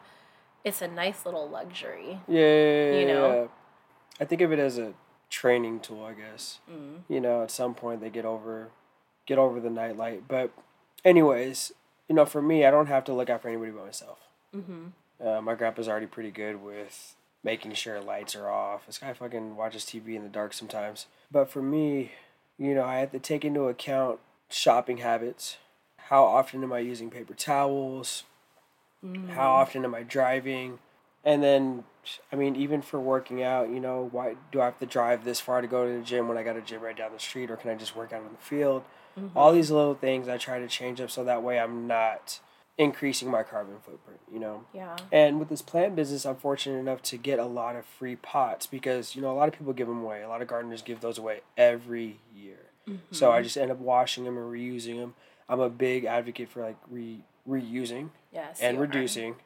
it's 0.65 0.81
a 0.81 0.87
nice 0.87 1.25
little 1.25 1.47
luxury. 1.47 2.19
Yeah, 2.27 2.91
You 2.91 3.05
know? 3.07 3.49
I 4.19 4.25
think 4.25 4.41
of 4.41 4.51
it 4.51 4.59
as 4.59 4.77
a 4.77 4.93
training 5.29 5.79
tool. 5.79 6.03
I 6.03 6.13
guess. 6.13 6.59
Mm. 6.71 7.01
You 7.07 7.21
know, 7.21 7.43
at 7.43 7.51
some 7.51 7.73
point 7.73 8.01
they 8.01 8.09
get 8.09 8.25
over, 8.25 8.69
get 9.25 9.37
over 9.37 9.59
the 9.59 9.69
nightlight. 9.69 10.27
But, 10.27 10.51
anyways, 11.03 11.71
you 12.07 12.15
know, 12.15 12.25
for 12.25 12.41
me, 12.41 12.65
I 12.65 12.71
don't 12.71 12.87
have 12.87 13.03
to 13.05 13.13
look 13.13 13.29
out 13.29 13.41
for 13.41 13.49
anybody 13.49 13.71
but 13.71 13.85
myself. 13.85 14.19
Mm-hmm. 14.55 15.25
Uh, 15.25 15.41
my 15.41 15.55
grandpa's 15.55 15.87
already 15.87 16.07
pretty 16.07 16.31
good 16.31 16.63
with 16.63 17.15
making 17.43 17.73
sure 17.73 18.01
lights 18.01 18.35
are 18.35 18.49
off. 18.49 18.85
This 18.85 18.97
guy 18.97 19.13
fucking 19.13 19.55
watches 19.55 19.83
TV 19.83 20.15
in 20.15 20.23
the 20.23 20.29
dark 20.29 20.53
sometimes. 20.53 21.05
But 21.31 21.49
for 21.49 21.61
me, 21.61 22.11
you 22.57 22.73
know, 22.73 22.83
I 22.83 22.99
have 22.99 23.11
to 23.11 23.19
take 23.19 23.45
into 23.45 23.63
account 23.63 24.19
shopping 24.49 24.97
habits. 24.97 25.57
How 25.97 26.23
often 26.23 26.63
am 26.63 26.73
I 26.73 26.79
using 26.79 27.09
paper 27.09 27.33
towels? 27.33 28.23
Mm-hmm. 29.05 29.29
How 29.29 29.51
often 29.51 29.85
am 29.85 29.95
I 29.95 30.03
driving? 30.03 30.79
And 31.23 31.43
then, 31.43 31.83
I 32.31 32.35
mean, 32.35 32.55
even 32.55 32.81
for 32.81 32.99
working 32.99 33.43
out, 33.43 33.69
you 33.69 33.79
know, 33.79 34.07
why 34.11 34.35
do 34.51 34.61
I 34.61 34.65
have 34.65 34.79
to 34.79 34.85
drive 34.85 35.23
this 35.25 35.39
far 35.39 35.61
to 35.61 35.67
go 35.67 35.85
to 35.85 35.97
the 35.99 36.03
gym 36.03 36.27
when 36.27 36.37
I 36.37 36.43
got 36.43 36.55
a 36.57 36.61
gym 36.61 36.81
right 36.81 36.95
down 36.97 37.11
the 37.13 37.19
street, 37.19 37.49
or 37.51 37.55
can 37.57 37.69
I 37.71 37.75
just 37.75 37.95
work 37.95 38.13
out 38.13 38.21
in 38.23 38.31
the 38.31 38.37
field? 38.37 38.83
Mm-hmm. 39.17 39.37
All 39.37 39.51
these 39.51 39.71
little 39.71 39.95
things 39.95 40.27
I 40.27 40.37
try 40.37 40.59
to 40.59 40.67
change 40.67 41.01
up 41.01 41.09
so 41.11 41.23
that 41.23 41.43
way 41.43 41.59
I'm 41.59 41.87
not 41.87 42.39
increasing 42.77 43.29
my 43.29 43.43
carbon 43.43 43.75
footprint, 43.83 44.21
you 44.31 44.39
know? 44.39 44.63
Yeah. 44.73 44.95
And 45.11 45.37
with 45.39 45.49
this 45.49 45.61
plant 45.61 45.95
business, 45.95 46.25
I'm 46.25 46.37
fortunate 46.37 46.79
enough 46.79 47.01
to 47.03 47.17
get 47.17 47.37
a 47.37 47.45
lot 47.45 47.75
of 47.75 47.85
free 47.85 48.15
pots 48.15 48.65
because, 48.67 49.15
you 49.15 49.21
know, 49.21 49.31
a 49.31 49.37
lot 49.37 49.49
of 49.49 49.53
people 49.53 49.73
give 49.73 49.87
them 49.87 50.01
away. 50.01 50.21
A 50.21 50.29
lot 50.29 50.41
of 50.41 50.47
gardeners 50.47 50.81
give 50.81 51.01
those 51.01 51.17
away 51.17 51.41
every 51.57 52.19
year. 52.33 52.57
So 53.11 53.31
I 53.31 53.43
just 53.43 53.55
end 53.55 53.69
up 53.69 53.77
washing 53.77 54.23
them 54.23 54.35
and 54.35 54.51
reusing 54.51 54.97
them. 54.97 55.13
I'm 55.47 55.59
a 55.59 55.69
big 55.69 56.05
advocate 56.05 56.49
for 56.49 56.63
like 56.63 56.77
re 56.89 57.23
reusing 57.47 58.09
Yes. 58.31 58.59
and 58.61 58.79
reducing. 58.79 59.33
are. 59.33 59.37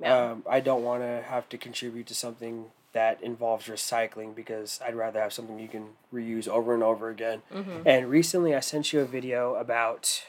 Yeah. 0.00 0.30
Um, 0.30 0.44
I 0.48 0.60
don't 0.60 0.82
want 0.82 1.02
to 1.02 1.24
have 1.26 1.48
to 1.50 1.58
contribute 1.58 2.06
to 2.08 2.14
something 2.14 2.66
that 2.92 3.22
involves 3.22 3.66
recycling 3.66 4.34
because 4.34 4.80
I'd 4.84 4.94
rather 4.94 5.20
have 5.20 5.32
something 5.32 5.58
you 5.58 5.68
can 5.68 5.88
reuse 6.12 6.48
over 6.48 6.74
and 6.74 6.82
over 6.82 7.10
again. 7.10 7.42
Mm-hmm. 7.52 7.86
And 7.86 8.10
recently, 8.10 8.54
I 8.54 8.60
sent 8.60 8.92
you 8.92 9.00
a 9.00 9.04
video 9.04 9.54
about 9.54 10.24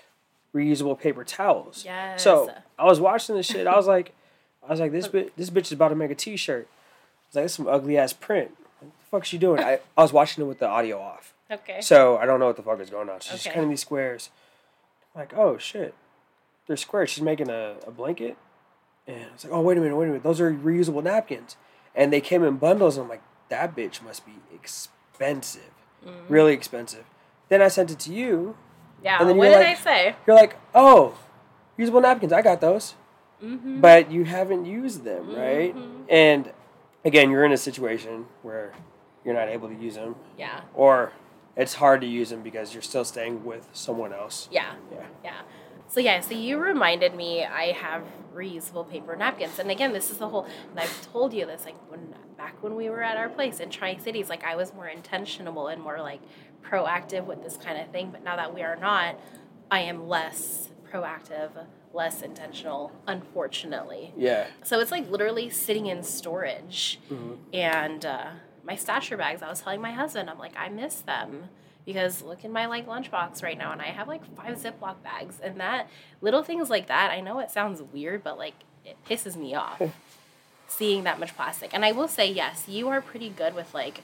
reusable 0.53 0.99
paper 0.99 1.23
towels. 1.23 1.83
yes. 1.85 2.23
So 2.23 2.51
I 2.77 2.85
was 2.85 2.99
watching 2.99 3.35
this 3.35 3.45
shit. 3.45 3.67
I 3.67 3.75
was 3.75 3.87
like, 3.87 4.13
I 4.67 4.71
was 4.71 4.79
like, 4.79 4.91
this 4.91 5.07
bitch, 5.07 5.31
this 5.37 5.49
bitch 5.49 5.63
is 5.67 5.71
about 5.73 5.89
to 5.89 5.95
make 5.95 6.11
a 6.11 6.15
T-shirt. 6.15 6.67
It's 7.27 7.35
like, 7.35 7.45
this 7.45 7.53
some 7.53 7.67
ugly 7.67 7.97
ass 7.97 8.13
print. 8.13 8.51
What 8.79 8.91
the 8.99 9.05
fuck's 9.09 9.27
she 9.29 9.37
doing? 9.37 9.61
I, 9.61 9.79
I 9.97 10.01
was 10.01 10.11
watching 10.13 10.43
it 10.43 10.47
with 10.47 10.59
the 10.59 10.67
audio 10.67 10.99
off, 10.99 11.33
okay. 11.49 11.81
so 11.81 12.17
I 12.17 12.25
don't 12.25 12.39
know 12.39 12.47
what 12.47 12.57
the 12.57 12.63
fuck 12.63 12.79
is 12.79 12.89
going 12.89 13.09
on. 13.09 13.19
She's 13.19 13.43
just 13.43 13.53
cutting 13.53 13.69
these 13.69 13.81
squares. 13.81 14.29
I'm 15.15 15.21
like, 15.21 15.33
oh 15.35 15.57
shit, 15.57 15.93
they're 16.67 16.77
squares. 16.77 17.09
She's 17.09 17.23
making 17.23 17.49
a, 17.49 17.75
a 17.85 17.91
blanket, 17.91 18.37
and 19.07 19.17
I 19.23 19.33
was 19.33 19.43
like, 19.45 19.53
oh 19.53 19.61
wait 19.61 19.77
a 19.77 19.81
minute, 19.81 19.95
wait 19.95 20.05
a 20.05 20.07
minute, 20.09 20.23
those 20.23 20.39
are 20.41 20.51
reusable 20.53 21.03
napkins, 21.03 21.55
and 21.95 22.11
they 22.13 22.21
came 22.21 22.43
in 22.43 22.57
bundles. 22.57 22.97
And 22.97 23.03
I'm 23.05 23.09
like, 23.09 23.21
that 23.49 23.75
bitch 23.75 24.01
must 24.03 24.25
be 24.25 24.33
expensive, 24.53 25.61
Mm-hmm. 26.05 26.31
really 26.31 26.53
expensive. 26.53 27.05
Then 27.49 27.61
I 27.61 27.69
sent 27.69 27.89
it 27.91 27.99
to 28.01 28.13
you. 28.13 28.55
yeah. 29.03 29.17
and 29.19 29.27
then 29.29 29.37
What 29.37 29.45
did 29.45 29.55
like- 29.55 29.67
I 29.67 29.73
say? 29.73 30.15
You're 30.27 30.35
like, 30.35 30.57
oh, 30.75 31.17
reusable 31.77 32.01
napkins. 32.01 32.31
I 32.31 32.41
got 32.41 32.61
those. 32.61 32.93
Mm-hmm. 33.43 33.81
but 33.81 34.11
you 34.11 34.25
haven't 34.25 34.65
used 34.65 35.03
them, 35.03 35.35
right? 35.35 35.75
Mhm. 35.75 36.05
And 36.09 36.51
again, 37.05 37.29
you're 37.29 37.45
in 37.45 37.51
a 37.51 37.57
situation 37.57 38.25
where 38.41 38.73
you're 39.23 39.35
not 39.35 39.47
able 39.47 39.67
to 39.69 39.75
use 39.75 39.93
them, 39.93 40.15
Yeah. 40.39 40.61
or 40.73 41.11
it's 41.55 41.75
hard 41.75 42.01
to 42.01 42.07
use 42.07 42.31
them 42.31 42.41
because 42.41 42.73
you're 42.73 42.81
still 42.81 43.05
staying 43.05 43.45
with 43.45 43.69
someone 43.73 44.11
else. 44.11 44.47
Yeah. 44.51 44.73
Yeah. 44.91 45.05
Yeah. 45.23 45.41
So 45.87 45.99
yeah, 45.99 46.19
so 46.19 46.33
you 46.33 46.57
reminded 46.57 47.15
me 47.15 47.45
I 47.45 47.71
have 47.71 48.03
reusable 48.33 48.89
paper 48.89 49.15
napkins. 49.15 49.57
And 49.59 49.71
again, 49.71 49.93
this 49.93 50.11
is 50.11 50.17
the 50.17 50.27
whole 50.27 50.45
and 50.71 50.79
I've 50.79 51.11
told 51.11 51.33
you 51.33 51.45
this 51.45 51.65
like 51.65 51.75
when 51.89 52.13
back 52.37 52.61
when 52.61 52.75
we 52.75 52.89
were 52.89 53.01
at 53.01 53.17
our 53.17 53.29
place 53.29 53.59
in 53.59 53.69
Tri 53.69 53.97
Cities, 53.97 54.29
like 54.29 54.43
I 54.43 54.55
was 54.55 54.73
more 54.73 54.87
intentional 54.87 55.67
and 55.67 55.81
more 55.81 55.99
like 56.01 56.21
proactive 56.63 57.25
with 57.25 57.41
this 57.43 57.57
kind 57.57 57.79
of 57.79 57.89
thing. 57.91 58.09
But 58.11 58.23
now 58.23 58.35
that 58.35 58.53
we 58.53 58.61
are 58.61 58.75
not, 58.75 59.19
I 59.71 59.79
am 59.81 60.07
less 60.07 60.69
proactive, 60.91 61.51
less 61.93 62.21
intentional, 62.21 62.91
unfortunately. 63.07 64.13
Yeah. 64.17 64.47
So 64.63 64.79
it's 64.79 64.91
like 64.91 65.09
literally 65.09 65.49
sitting 65.49 65.87
in 65.87 66.03
storage. 66.03 66.99
Mhm. 67.09 67.37
And 67.53 68.05
uh, 68.05 68.27
my 68.63 68.75
stasher 68.75 69.17
bags, 69.17 69.41
I 69.41 69.49
was 69.49 69.61
telling 69.61 69.81
my 69.81 69.91
husband, 69.91 70.29
I'm 70.29 70.37
like, 70.39 70.53
I 70.57 70.69
miss 70.69 71.01
them 71.01 71.49
because 71.87 72.21
look 72.21 72.43
in 72.45 72.51
my 72.51 72.67
like 72.67 72.85
lunchbox 72.85 73.41
right 73.41 73.57
now, 73.57 73.71
and 73.71 73.81
I 73.81 73.85
have 73.85 74.07
like 74.07 74.21
five 74.35 74.57
Ziploc 74.57 75.01
bags, 75.03 75.39
and 75.41 75.59
that 75.59 75.87
little 76.21 76.43
things 76.43 76.69
like 76.69 76.85
that. 76.87 77.09
I 77.09 77.21
know 77.21 77.39
it 77.39 77.49
sounds 77.49 77.81
weird, 77.81 78.23
but 78.23 78.37
like 78.37 78.53
it 78.85 78.97
pisses 79.09 79.35
me 79.37 79.55
off 79.55 79.81
seeing 80.67 81.03
that 81.05 81.19
much 81.19 81.35
plastic. 81.35 81.73
And 81.73 81.83
I 81.85 81.93
will 81.93 82.07
say, 82.09 82.29
yes, 82.31 82.65
you 82.67 82.89
are 82.89 83.01
pretty 83.01 83.29
good 83.29 83.55
with 83.55 83.73
like 83.73 84.01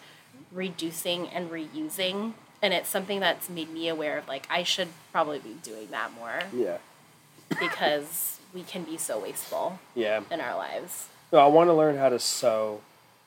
reducing 0.52 1.28
and 1.28 1.52
reusing. 1.52 2.34
And 2.62 2.74
it's 2.74 2.88
something 2.88 3.20
that's 3.20 3.50
made 3.50 3.70
me 3.70 3.90
aware 3.90 4.18
of 4.18 4.28
like 4.30 4.48
I 4.50 4.64
should 4.64 4.88
probably 5.12 5.40
be 5.40 5.58
doing 5.62 5.90
that 5.92 6.12
more 6.14 6.40
Yeah. 6.56 6.78
because 7.60 8.40
we 8.54 8.64
can 8.64 8.84
be 8.84 8.98
so 8.98 9.20
wasteful 9.20 9.80
Yeah. 9.96 10.22
in 10.32 10.40
our 10.40 10.56
lives. 10.56 11.10
No, 11.34 11.40
I 11.40 11.48
want 11.48 11.68
to 11.70 11.74
learn 11.74 11.98
how 11.98 12.08
to 12.10 12.20
sew, 12.20 12.80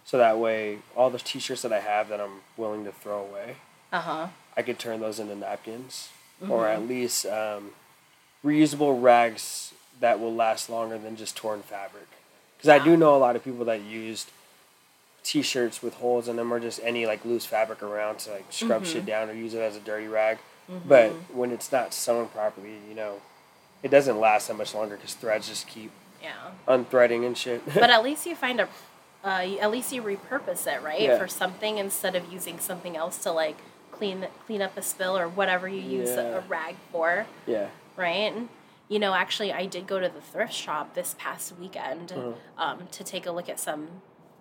so 0.04 0.16
that 0.18 0.38
way 0.38 0.78
all 0.96 1.10
the 1.10 1.18
t-shirts 1.18 1.62
that 1.62 1.72
I 1.72 1.80
have 1.80 2.08
that 2.08 2.20
I'm 2.20 2.40
willing 2.56 2.84
to 2.86 2.92
throw 2.92 3.20
away, 3.20 3.56
Uh 3.92 4.00
huh. 4.00 4.26
I 4.56 4.62
could 4.62 4.78
turn 4.78 5.00
those 5.00 5.18
into 5.20 5.34
napkins, 5.36 6.08
or 6.48 6.66
at 6.66 6.86
least 6.86 7.26
um, 7.26 7.70
reusable 8.44 9.00
rags 9.02 9.72
that 10.00 10.18
will 10.20 10.34
last 10.34 10.68
longer 10.70 10.98
than 10.98 11.16
just 11.16 11.36
torn 11.36 11.62
fabric. 11.62 12.06
Because 12.56 12.68
I 12.70 12.82
do 12.82 12.96
know 12.96 13.14
a 13.14 13.18
lot 13.18 13.36
of 13.36 13.44
people 13.44 13.64
that 13.66 13.82
used 13.82 14.30
t-shirts 15.22 15.82
with 15.82 15.94
holes 15.94 16.28
in 16.28 16.36
them 16.36 16.52
or 16.52 16.60
just 16.60 16.80
any 16.84 17.04
like 17.04 17.24
loose 17.24 17.44
fabric 17.44 17.82
around 17.82 18.18
to 18.20 18.30
like 18.30 18.44
scrub 18.50 18.86
shit 18.86 19.04
down 19.04 19.28
or 19.28 19.32
use 19.32 19.54
it 19.54 19.60
as 19.60 19.76
a 19.76 19.80
dirty 19.80 20.06
rag. 20.06 20.38
But 20.86 21.10
when 21.32 21.50
it's 21.52 21.70
not 21.70 21.92
sewn 21.94 22.28
properly, 22.28 22.74
you 22.88 22.94
know, 22.94 23.20
it 23.82 23.90
doesn't 23.90 24.18
last 24.18 24.48
that 24.48 24.54
much 24.56 24.74
longer 24.74 24.96
because 24.96 25.14
threads 25.14 25.48
just 25.48 25.68
keep 25.68 25.90
Yeah. 26.22 26.32
unthreading 26.66 27.24
and 27.26 27.36
shit. 27.36 27.62
But 27.74 27.90
at 27.90 28.02
least 28.02 28.26
you 28.26 28.34
find 28.34 28.60
a, 28.60 28.68
uh, 29.24 29.56
at 29.60 29.70
least 29.70 29.92
you 29.92 30.02
repurpose 30.02 30.66
it, 30.66 30.82
right, 30.82 31.02
Yeah. 31.02 31.18
for 31.18 31.28
something 31.28 31.78
instead 31.78 32.16
of 32.16 32.32
using 32.32 32.58
something 32.58 32.96
else 32.96 33.18
to 33.18 33.30
like 33.32 33.58
clean 33.96 34.26
clean 34.46 34.62
up 34.62 34.76
a 34.76 34.82
spill 34.82 35.16
or 35.16 35.28
whatever 35.28 35.68
you 35.68 35.80
use 35.80 36.10
Yeah. 36.10 36.38
a 36.38 36.40
rag 36.42 36.76
for, 36.92 37.26
yeah. 37.46 37.68
right? 37.96 38.34
You 38.88 38.98
know, 39.00 39.14
actually, 39.14 39.52
I 39.52 39.66
did 39.66 39.86
go 39.86 39.98
to 39.98 40.08
the 40.08 40.20
thrift 40.20 40.52
shop 40.52 40.94
this 40.94 41.14
past 41.18 41.58
weekend 41.58 42.12
Uh-huh. 42.12 42.32
um, 42.56 42.86
to 42.92 43.02
take 43.02 43.26
a 43.26 43.32
look 43.32 43.48
at 43.48 43.58
some 43.58 43.88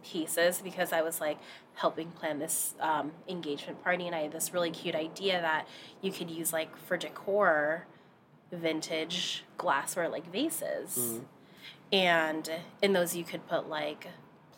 pieces 0.04 0.62
because 0.62 0.94
I 0.94 1.02
was 1.02 1.20
like 1.20 1.38
helping 1.76 2.12
plan 2.12 2.38
this 2.40 2.76
um, 2.80 3.12
engagement 3.28 3.84
party, 3.84 4.06
and 4.06 4.16
I 4.16 4.22
had 4.22 4.32
this 4.32 4.54
really 4.54 4.70
cute 4.72 4.94
idea 4.96 5.42
that 5.42 5.68
you 6.02 6.12
could 6.12 6.30
use 6.30 6.54
like 6.54 6.76
for 6.78 6.96
decor 6.98 7.88
vintage 8.52 9.44
glassware 9.58 10.08
like 10.10 10.32
vases 10.32 10.96
Mm-hmm. 10.98 11.24
and 11.92 12.50
in 12.82 12.94
those 12.94 13.16
you 13.16 13.24
could 13.24 13.46
put 13.48 13.68
like 13.68 14.08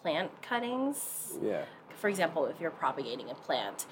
plant 0.01 0.29
cuttings 0.41 1.33
Yeah. 1.41 1.63
for 1.97 2.09
example 2.09 2.45
if 2.45 2.59
you're 2.59 2.69
propagating 2.71 3.29
a 3.29 3.33
plant 3.35 3.85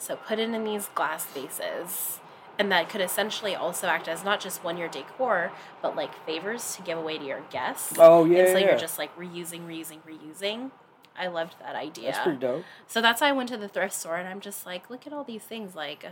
so 0.00 0.16
put 0.16 0.38
it 0.38 0.48
in 0.50 0.64
these 0.64 0.86
glass 0.94 1.26
vases 1.26 2.18
and 2.58 2.70
that 2.70 2.88
could 2.90 3.00
essentially 3.00 3.54
also 3.54 3.86
act 3.86 4.06
as 4.08 4.22
not 4.24 4.40
just 4.40 4.62
one 4.64 4.76
year 4.76 4.88
decor 4.88 5.50
but 5.82 5.94
like 5.96 6.14
favors 6.26 6.74
to 6.76 6.82
give 6.82 6.98
away 6.98 7.18
to 7.18 7.24
your 7.24 7.40
guests 7.50 7.94
Oh 7.98 8.24
yeah. 8.24 8.38
and 8.40 8.48
so 8.48 8.58
yeah, 8.58 8.66
you're 8.70 8.78
just 8.78 8.98
like 8.98 9.16
reusing 9.16 9.66
reusing 9.66 9.98
reusing 10.06 10.70
i 11.16 11.26
loved 11.26 11.54
that 11.60 11.74
idea 11.74 12.12
That's 12.12 12.22
pretty 12.24 12.38
dope. 12.38 12.64
so 12.86 13.00
that's 13.00 13.20
why 13.20 13.28
I 13.28 13.32
went 13.32 13.48
to 13.50 13.56
the 13.56 13.68
thrift 13.68 13.94
store 13.94 14.16
and 14.16 14.28
I'm 14.28 14.40
just 14.40 14.64
like, 14.66 14.88
look 14.90 15.06
at 15.06 15.12
all 15.12 15.24
these 15.24 15.42
things. 15.42 15.74
Like, 15.74 16.04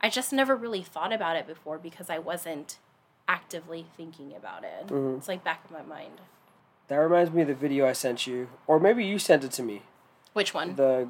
I 0.00 0.08
just 0.10 0.32
never 0.32 0.54
really 0.54 0.82
thought 0.82 1.12
about 1.12 1.36
it 1.36 1.46
before 1.46 1.78
because 1.78 2.08
I 2.10 2.18
wasn't 2.18 2.78
actively 3.26 3.86
thinking 3.96 4.32
about 4.36 4.62
it. 4.62 4.88
Mhm. 4.88 5.16
It's 5.18 5.26
like 5.28 5.42
back 5.42 5.64
of 5.64 5.70
my 5.70 5.82
mind. 5.82 6.20
That 6.88 6.96
reminds 6.96 7.32
me 7.32 7.42
of 7.42 7.48
the 7.48 7.54
video 7.54 7.86
I 7.88 7.92
sent 7.92 8.26
you, 8.26 8.48
or 8.66 8.78
maybe 8.78 9.04
you 9.04 9.18
sent 9.18 9.42
it 9.42 9.52
to 9.52 9.62
me. 9.62 9.82
Which 10.32 10.52
one? 10.54 10.76
The 10.76 11.08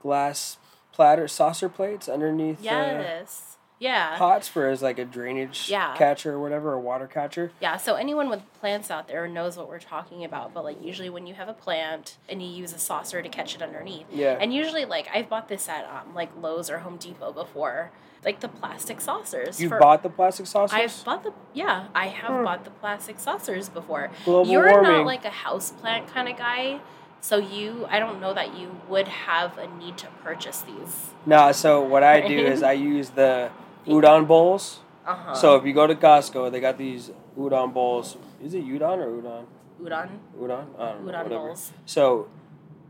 glass 0.00 0.56
platter 0.94 1.26
saucer 1.28 1.68
plates 1.68 2.08
underneath 2.08 2.60
yes. 2.62 3.56
the 3.80 3.84
Yeah. 3.86 4.16
pots 4.16 4.46
for 4.48 4.68
as 4.68 4.80
like 4.80 4.98
a 4.98 5.04
drainage 5.04 5.68
Yeah. 5.68 5.94
catcher 5.96 6.34
or 6.34 6.40
whatever, 6.40 6.72
a 6.72 6.78
water 6.78 7.06
catcher. 7.08 7.50
Yeah, 7.60 7.76
so 7.76 7.96
anyone 7.96 8.30
with 8.30 8.42
plants 8.60 8.90
out 8.90 9.08
there 9.08 9.26
knows 9.26 9.56
what 9.56 9.68
we're 9.68 9.80
talking 9.80 10.24
about, 10.24 10.54
but 10.54 10.62
like 10.64 10.82
usually 10.82 11.10
when 11.10 11.26
you 11.26 11.34
have 11.34 11.48
a 11.48 11.52
plant 11.52 12.16
and 12.28 12.40
you 12.40 12.48
use 12.48 12.72
a 12.72 12.78
saucer 12.78 13.20
to 13.22 13.28
catch 13.28 13.54
it 13.56 13.62
underneath. 13.62 14.06
Yeah. 14.12 14.38
And 14.40 14.54
usually 14.54 14.84
like 14.84 15.08
I've 15.12 15.28
bought 15.28 15.48
this 15.48 15.68
at 15.68 15.84
um 15.84 16.14
like 16.14 16.30
Lowe's 16.40 16.70
or 16.70 16.78
Home 16.78 16.96
Depot 16.96 17.32
before. 17.32 17.90
Like 18.24 18.40
the 18.40 18.48
plastic 18.48 19.02
saucers. 19.02 19.60
You 19.60 19.68
for- 19.68 19.78
bought 19.78 20.02
the 20.02 20.08
plastic 20.08 20.46
saucers? 20.46 20.78
I've 20.78 21.04
bought 21.04 21.24
the 21.24 21.32
yeah, 21.52 21.88
I 21.94 22.06
have 22.06 22.30
Hmm. 22.38 22.44
bought 22.44 22.64
the 22.64 22.70
plastic 22.70 23.18
saucers 23.18 23.68
before. 23.68 24.10
Global 24.24 24.50
You're 24.50 24.70
warming. 24.70 24.92
not 24.92 25.04
like 25.06 25.24
a 25.26 25.30
house 25.30 25.72
plant 25.72 26.06
kind 26.08 26.28
of 26.28 26.38
guy, 26.38 26.80
so 27.24 27.38
you 27.38 27.86
I 27.88 28.00
don't 28.00 28.20
know 28.20 28.34
that 28.34 28.54
you 28.58 28.76
would 28.86 29.08
have 29.08 29.56
a 29.56 29.66
need 29.78 29.96
to 29.98 30.08
purchase 30.22 30.60
these. 30.60 30.94
No, 31.24 31.52
so 31.52 31.80
what 31.82 32.02
I 32.02 32.20
do 32.28 32.38
is 32.38 32.62
I 32.62 32.72
use 32.94 33.08
the 33.10 33.50
udon 33.86 34.26
bowls. 34.26 34.80
Uh-huh. 35.06 35.34
So 35.34 35.56
if 35.56 35.64
you 35.64 35.72
go 35.72 35.86
to 35.86 35.94
Costco, 35.94 36.52
they 36.52 36.60
got 36.60 36.76
these 36.76 37.10
udon 37.38 37.72
bowls. 37.72 38.18
Is 38.42 38.52
it 38.52 38.66
udon 38.66 38.98
or 38.98 39.08
udon? 39.22 39.44
udon 39.80 40.10
Udon? 40.38 40.38
Know. 40.38 40.66
udon 40.78 41.00
whatever. 41.00 41.28
bowls. 41.30 41.72
So 41.86 42.28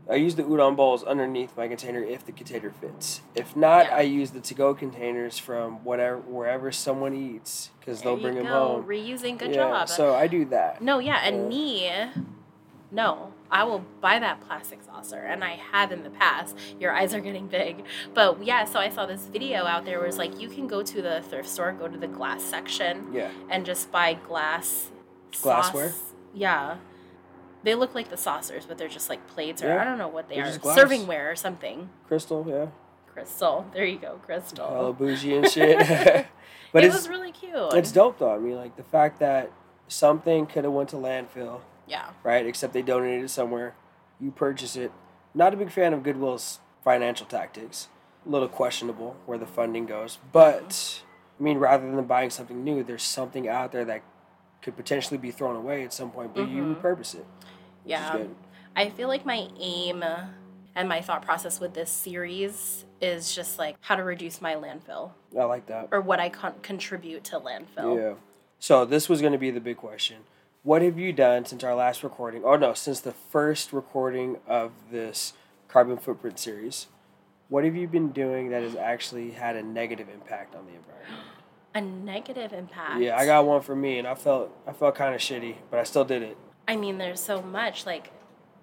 I 0.09 0.15
use 0.15 0.35
the 0.35 0.43
udon 0.43 0.75
bowls 0.75 1.05
underneath 1.05 1.55
my 1.55 1.69
container 1.69 2.03
if 2.03 2.25
the 2.25 2.33
container 2.33 2.71
fits. 2.71 3.21
If 3.35 3.55
not, 3.55 3.85
Yeah. 3.85 3.95
I 3.95 4.01
use 4.01 4.31
the 4.31 4.41
to-go 4.41 4.73
containers 4.75 5.37
from 5.39 5.81
whatever 5.85 6.17
wherever 6.19 6.73
someone 6.73 7.13
eats 7.15 7.69
because 7.79 8.01
they'll 8.01 8.17
bring 8.17 8.35
them 8.35 8.47
home. 8.47 8.83
Reusing, 8.83 9.37
good 9.37 9.51
yeah, 9.55 9.69
job. 9.71 9.87
So 9.87 10.13
I 10.13 10.27
do 10.27 10.43
that. 10.55 10.81
No, 10.81 10.99
yeah, 10.99 11.19
and 11.23 11.35
Yeah. 11.43 11.47
me, 11.47 12.23
no, 12.91 13.31
I 13.51 13.63
will 13.63 13.85
buy 14.01 14.19
that 14.19 14.41
plastic 14.41 14.81
saucer, 14.83 15.17
and 15.19 15.43
I 15.43 15.51
have 15.71 15.91
in 15.91 16.03
the 16.03 16.09
past. 16.09 16.57
Your 16.79 16.91
eyes 16.93 17.13
are 17.13 17.19
getting 17.21 17.47
big, 17.47 17.83
but 18.13 18.43
yeah. 18.43 18.65
So 18.65 18.79
I 18.79 18.89
saw 18.89 19.05
this 19.05 19.27
video 19.27 19.65
out 19.65 19.85
there 19.85 19.99
where 19.99 20.07
it's 20.07 20.17
like 20.17 20.39
you 20.41 20.49
can 20.49 20.67
go 20.67 20.81
to 20.83 21.01
the 21.01 21.21
thrift 21.29 21.47
store, 21.49 21.71
go 21.71 21.87
to 21.87 21.97
the 21.97 22.07
glass 22.07 22.43
section, 22.43 23.09
Yeah. 23.13 23.29
and 23.49 23.65
just 23.65 23.91
buy 23.91 24.13
glass 24.15 24.89
Glassware? 25.41 25.89
sauce- 25.89 26.13
Yeah, 26.33 26.77
they 27.63 27.75
look 27.75 27.93
like 27.95 28.09
the 28.09 28.17
saucers, 28.17 28.65
but 28.65 28.77
they're 28.77 28.87
just 28.87 29.09
like 29.09 29.25
plates, 29.27 29.61
or 29.63 29.67
Yeah, 29.67 29.81
I 29.81 29.83
don't 29.85 29.97
know 29.97 30.07
what 30.07 30.27
they 30.29 30.35
they're 30.35 30.45
are, 30.47 30.51
servingware 30.75 31.31
or 31.31 31.35
something. 31.35 31.89
Crystal, 32.07 32.45
yeah. 32.47 32.67
Crystal, 33.13 33.65
there 33.73 33.85
you 33.85 33.97
go, 33.99 34.19
crystal. 34.25 34.67
Hella 34.67 34.93
bougie 34.93 35.35
and 35.37 35.47
shit. 35.51 35.77
but 36.73 36.83
it 36.83 36.91
was 36.91 37.07
really 37.07 37.31
cute. 37.31 37.73
it's 37.73 37.91
dope 37.91 38.17
though. 38.19 38.33
I 38.33 38.39
mean, 38.39 38.55
like 38.55 38.75
the 38.75 38.83
fact 38.83 39.19
that 39.19 39.51
something 39.87 40.45
could 40.47 40.63
have 40.63 40.73
went 40.73 40.89
to 40.89 40.95
landfill, 40.97 41.61
yeah, 41.87 42.09
right? 42.23 42.45
Except 42.45 42.73
they 42.73 42.81
donated 42.81 43.25
it 43.25 43.29
somewhere. 43.29 43.75
You 44.19 44.31
purchase 44.31 44.75
it. 44.75 44.91
Not 45.33 45.53
a 45.53 45.57
big 45.57 45.71
fan 45.71 45.93
of 45.93 46.03
Goodwill's 46.03 46.59
financial 46.83 47.25
tactics. 47.25 47.89
A 48.25 48.29
little 48.29 48.47
questionable 48.47 49.15
where 49.25 49.37
the 49.37 49.45
funding 49.45 49.85
goes. 49.85 50.17
But 50.31 51.01
I 51.39 51.43
mean, 51.43 51.57
rather 51.57 51.85
than 51.89 52.05
buying 52.05 52.29
something 52.29 52.63
new, 52.63 52.83
there's 52.83 53.03
something 53.03 53.47
out 53.47 53.71
there 53.71 53.85
that 53.85 54.01
could 54.61 54.75
potentially 54.75 55.17
be 55.17 55.31
thrown 55.31 55.55
away 55.55 55.83
at 55.83 55.93
some 55.93 56.09
point, 56.11 56.33
but 56.33 56.47
you 56.49 56.63
Mhm. 56.63 56.81
repurpose 56.81 57.13
it. 57.15 57.25
yeah. 57.85 58.23
I 58.75 58.89
feel 58.89 59.07
like 59.07 59.25
my 59.25 59.47
aim 59.59 60.03
and 60.75 60.89
my 60.89 61.01
thought 61.01 61.21
process 61.21 61.59
with 61.59 61.73
this 61.75 61.89
series 61.91 62.83
is 62.99 63.33
just 63.35 63.59
like 63.59 63.75
how 63.81 63.95
to 63.95 64.03
reduce 64.03 64.41
my 64.41 64.55
landfill 64.55 65.11
I 65.37 65.43
like 65.43 65.67
that. 65.67 65.89
or 65.91 66.01
what 66.01 66.19
I 66.19 66.29
con- 66.29 66.55
contribute 66.61 67.23
to 67.25 67.39
landfill. 67.39 67.97
Yeah. 67.97 68.13
So 68.59 68.83
this 68.85 69.07
was 69.07 69.21
going 69.21 69.33
to 69.33 69.39
be 69.39 69.51
the 69.51 69.61
big 69.61 69.77
question. 69.77 70.17
What 70.65 70.81
have 70.81 70.97
you 70.97 71.13
done 71.13 71.45
since 71.45 71.63
our 71.63 71.75
last 71.75 72.03
recording? 72.03 72.43
Oh 72.43 72.55
no, 72.55 72.73
since 72.73 72.99
the 72.99 73.11
first 73.11 73.71
recording 73.71 74.37
of 74.47 74.71
this 74.89 75.33
carbon 75.67 75.99
footprint 75.99 76.39
series. 76.39 76.87
What 77.49 77.63
have 77.65 77.75
you 77.75 77.87
been 77.87 78.09
doing 78.09 78.49
that 78.49 78.63
has 78.63 78.75
actually 78.75 79.29
had 79.29 79.55
a 79.55 79.61
negative 79.61 80.09
impact 80.09 80.55
on 80.55 80.65
the 80.65 80.71
environment? 80.71 81.21
A 81.75 81.81
negative 81.81 82.53
impact. 82.53 83.01
Yeah, 83.01 83.17
I 83.17 83.25
got 83.25 83.45
one 83.45 83.61
for 83.61 83.75
me, 83.75 83.99
and 83.99 84.07
I 84.07 84.15
felt 84.15 84.49
I 84.65 84.71
felt 84.71 84.95
kind 84.95 85.13
of 85.13 85.19
shitty, 85.19 85.57
but 85.69 85.77
I 85.77 85.83
still 85.83 86.05
did 86.05 86.23
it. 86.23 86.37
I 86.69 86.77
mean, 86.77 86.97
there's 86.97 87.19
so 87.19 87.41
much. 87.41 87.85
Like, 87.85 88.11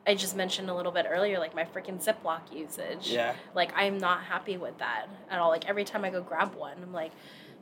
I 0.07 0.15
just 0.15 0.35
mentioned 0.35 0.71
a 0.71 0.75
little 0.75 0.93
bit 0.93 1.05
earlier, 1.09 1.39
like 1.39 1.55
my 1.55 1.65
freaking 1.65 2.03
Ziploc 2.03 2.53
usage. 2.53 3.11
Yeah. 3.11 3.35
Like, 3.55 3.71
I'm 3.77 3.99
not 3.99 4.23
happy 4.25 4.57
with 4.57 4.79
that 4.79 5.09
at 5.31 5.39
all. 5.39 5.51
Like, 5.51 5.69
every 5.69 5.85
time 5.85 6.07
I 6.07 6.11
go 6.11 6.23
grab 6.23 6.55
one, 6.55 6.79
I'm 6.83 6.95
like, 6.95 7.13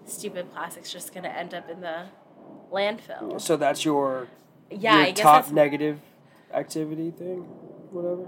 stupid 0.07 0.53
plastic's 0.53 0.92
just 0.92 1.12
gonna 1.12 1.29
end 1.29 1.53
up 1.53 1.68
in 1.68 1.81
the 1.81 2.05
landfill. 2.72 3.40
So 3.40 3.56
that's 3.56 3.85
your 3.85 4.28
Yeah, 4.70 4.96
your 4.96 5.02
I 5.06 5.11
guess 5.11 5.22
top 5.22 5.50
negative 5.52 6.00
activity 6.52 7.11
thing, 7.11 7.38
whatever. 7.90 8.26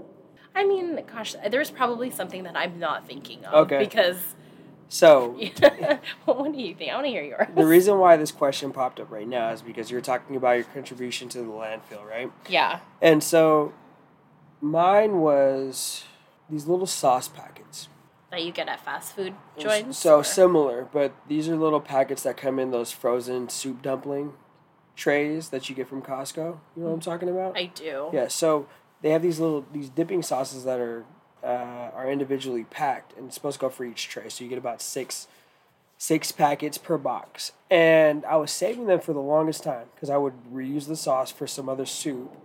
I 0.55 0.65
mean, 0.65 0.99
gosh, 1.11 1.35
there's 1.49 1.71
probably 1.71 2.11
something 2.11 2.43
that 2.43 2.55
I'm 2.55 2.79
not 2.79 3.07
thinking 3.07 3.43
of. 3.45 3.65
Okay. 3.65 3.79
Because, 3.79 4.19
So 4.87 5.29
what 6.25 6.53
do 6.53 6.59
you 6.61 6.75
think? 6.75 6.91
I 6.91 6.95
want 6.95 7.05
to 7.07 7.09
hear 7.11 7.23
yours. 7.23 7.47
the 7.55 7.65
reason 7.65 7.97
why 7.97 8.17
this 8.17 8.31
question 8.31 8.71
popped 8.71 8.99
up 8.99 9.09
right 9.09 9.27
now 9.27 9.49
is 9.49 9.61
because 9.63 9.89
you're 9.89 10.01
talking 10.01 10.35
about 10.35 10.51
your 10.51 10.65
contribution 10.65 11.27
to 11.29 11.39
the 11.39 11.45
landfill, 11.45 12.05
right? 12.07 12.31
Yeah. 12.47 12.79
And 13.01 13.23
so 13.23 13.73
mine 14.61 15.19
was 15.21 16.03
these 16.49 16.67
little 16.67 16.85
sauce 16.85 17.27
packets. 17.27 17.87
That 18.33 18.43
you 18.43 18.51
get 18.51 18.67
at 18.67 18.83
fast 18.83 19.15
food 19.15 19.35
joints. 19.59 19.99
So 19.99 20.17
or- 20.17 20.23
similar, 20.23 20.87
but 20.91 21.13
these 21.27 21.47
are 21.47 21.55
little 21.55 21.79
packets 21.79 22.23
that 22.23 22.35
come 22.35 22.57
in 22.57 22.71
those 22.71 22.91
frozen 22.91 23.47
soup 23.47 23.83
dumpling 23.83 24.33
trays 24.95 25.49
that 25.49 25.69
you 25.69 25.75
get 25.75 25.87
from 25.87 26.01
Costco. 26.01 26.57
You 26.75 26.81
know 26.81 26.87
what 26.87 26.93
I'm 26.93 26.99
talking 26.99 27.29
about? 27.29 27.55
I 27.55 27.65
do. 27.67 28.09
Yeah, 28.11 28.29
so 28.29 28.67
they 29.03 29.11
have 29.11 29.21
these 29.21 29.39
little 29.39 29.67
these 29.71 29.87
dipping 29.89 30.23
sauces 30.23 30.63
that 30.63 30.79
are 30.79 31.05
uh, 31.43 31.91
are 31.93 32.09
individually 32.09 32.63
packed 32.63 33.15
and 33.15 33.27
it's 33.27 33.35
supposed 33.35 33.59
to 33.59 33.61
go 33.61 33.69
for 33.69 33.85
each 33.85 34.07
tray. 34.07 34.29
So 34.29 34.43
you 34.43 34.49
get 34.49 34.57
about 34.57 34.81
six 34.81 35.27
six 35.99 36.31
packets 36.31 36.79
per 36.79 36.97
box. 36.97 37.51
And 37.69 38.25
I 38.25 38.37
was 38.37 38.49
saving 38.49 38.87
them 38.87 38.99
for 38.99 39.13
the 39.13 39.19
longest 39.19 39.63
time 39.63 39.85
because 39.93 40.09
I 40.09 40.17
would 40.17 40.33
reuse 40.51 40.87
the 40.87 40.95
sauce 40.95 41.31
for 41.31 41.45
some 41.45 41.69
other 41.69 41.85
soup 41.85 42.35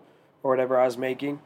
or 0.42 0.50
whatever 0.50 0.78
I 0.78 0.84
was 0.84 0.98
making. 0.98 1.40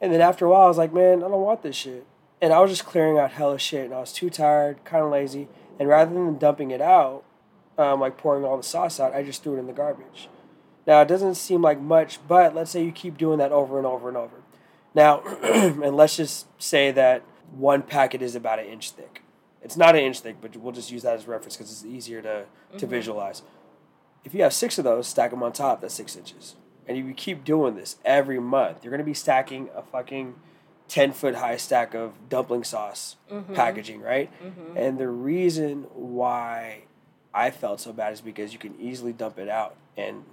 And 0.00 0.12
then 0.12 0.20
after 0.20 0.46
a 0.46 0.50
while, 0.50 0.62
I 0.62 0.68
was 0.68 0.78
like, 0.78 0.92
man, 0.92 1.18
I 1.24 1.28
don't 1.28 1.42
want 1.42 1.62
this 1.62 1.76
shit. 1.76 2.06
And 2.42 2.52
I 2.52 2.58
was 2.60 2.70
just 2.72 2.84
clearing 2.84 3.18
out 3.18 3.30
hella 3.30 3.58
shit, 3.58 3.84
and 3.84 3.94
I 3.94 4.00
was 4.00 4.12
too 4.12 4.28
tired, 4.28 4.84
kind 4.84 5.04
of 5.04 5.12
lazy. 5.12 5.48
And 5.78 5.88
rather 5.88 6.12
than 6.12 6.38
dumping 6.38 6.72
it 6.72 6.80
out, 6.80 7.22
um, 7.78 8.00
like 8.00 8.18
pouring 8.18 8.44
all 8.44 8.56
the 8.56 8.62
sauce 8.64 8.98
out, 8.98 9.14
I 9.14 9.22
just 9.22 9.42
threw 9.44 9.56
it 9.56 9.60
in 9.60 9.68
the 9.68 9.72
garbage. 9.72 10.28
Now, 10.84 11.00
it 11.00 11.08
doesn't 11.08 11.36
seem 11.36 11.62
like 11.62 11.80
much, 11.80 12.18
but 12.26 12.52
let's 12.54 12.72
say 12.72 12.84
you 12.84 12.90
keep 12.90 13.16
doing 13.16 13.38
that 13.38 13.52
over 13.52 13.78
and 13.78 13.86
over 13.86 14.08
and 14.08 14.16
over. 14.16 14.42
Now, 14.92 15.20
and 15.42 15.96
let's 15.96 16.16
just 16.16 16.46
say 16.60 16.90
that 16.90 17.22
one 17.52 17.82
packet 17.82 18.20
is 18.20 18.34
about 18.34 18.58
an 18.58 18.66
inch 18.66 18.90
thick. 18.90 19.22
It's 19.62 19.76
not 19.76 19.94
an 19.94 20.02
inch 20.02 20.18
thick, 20.20 20.36
but 20.40 20.56
we'll 20.56 20.72
just 20.72 20.90
use 20.90 21.02
that 21.04 21.14
as 21.14 21.28
reference 21.28 21.56
because 21.56 21.70
it's 21.70 21.84
easier 21.84 22.20
to, 22.22 22.46
to 22.76 22.86
Mhm. 22.86 22.90
visualize. 22.90 23.42
If 24.24 24.34
you 24.34 24.42
have 24.42 24.52
six 24.52 24.76
of 24.78 24.84
those, 24.84 25.06
stack 25.06 25.30
them 25.30 25.42
on 25.44 25.52
top, 25.52 25.80
that's 25.80 25.94
six 25.94 26.16
inches. 26.16 26.56
And 26.88 26.98
if 26.98 27.04
you 27.06 27.14
keep 27.14 27.44
doing 27.44 27.76
this 27.76 27.96
every 28.04 28.40
month, 28.40 28.82
you're 28.82 28.90
going 28.90 28.98
to 28.98 29.04
be 29.04 29.14
stacking 29.14 29.70
a 29.76 29.82
fucking 29.82 30.34
10 30.92 31.12
foot 31.12 31.36
high 31.36 31.56
stack 31.56 31.94
of 31.94 32.12
dumpling 32.28 32.64
sauce 32.64 33.16
Mhm. 33.30 33.54
packaging, 33.54 34.02
right? 34.02 34.28
Mhm. 34.44 34.76
And 34.76 34.98
the 34.98 35.08
reason 35.08 35.84
why 35.94 36.82
I 37.32 37.50
felt 37.50 37.80
so 37.80 37.94
bad 37.94 38.12
is 38.12 38.20
because 38.20 38.52
you 38.52 38.58
can 38.58 38.78
easily 38.78 39.14
dump 39.14 39.38
it 39.38 39.48
out 39.48 39.74
and 39.96 40.24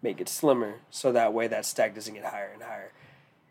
make 0.00 0.18
it 0.18 0.28
slimmer 0.30 0.76
so 0.88 1.12
that 1.12 1.34
way 1.34 1.48
that 1.48 1.66
stack 1.66 1.94
doesn't 1.94 2.14
get 2.14 2.24
higher 2.24 2.50
and 2.54 2.62
higher. 2.62 2.92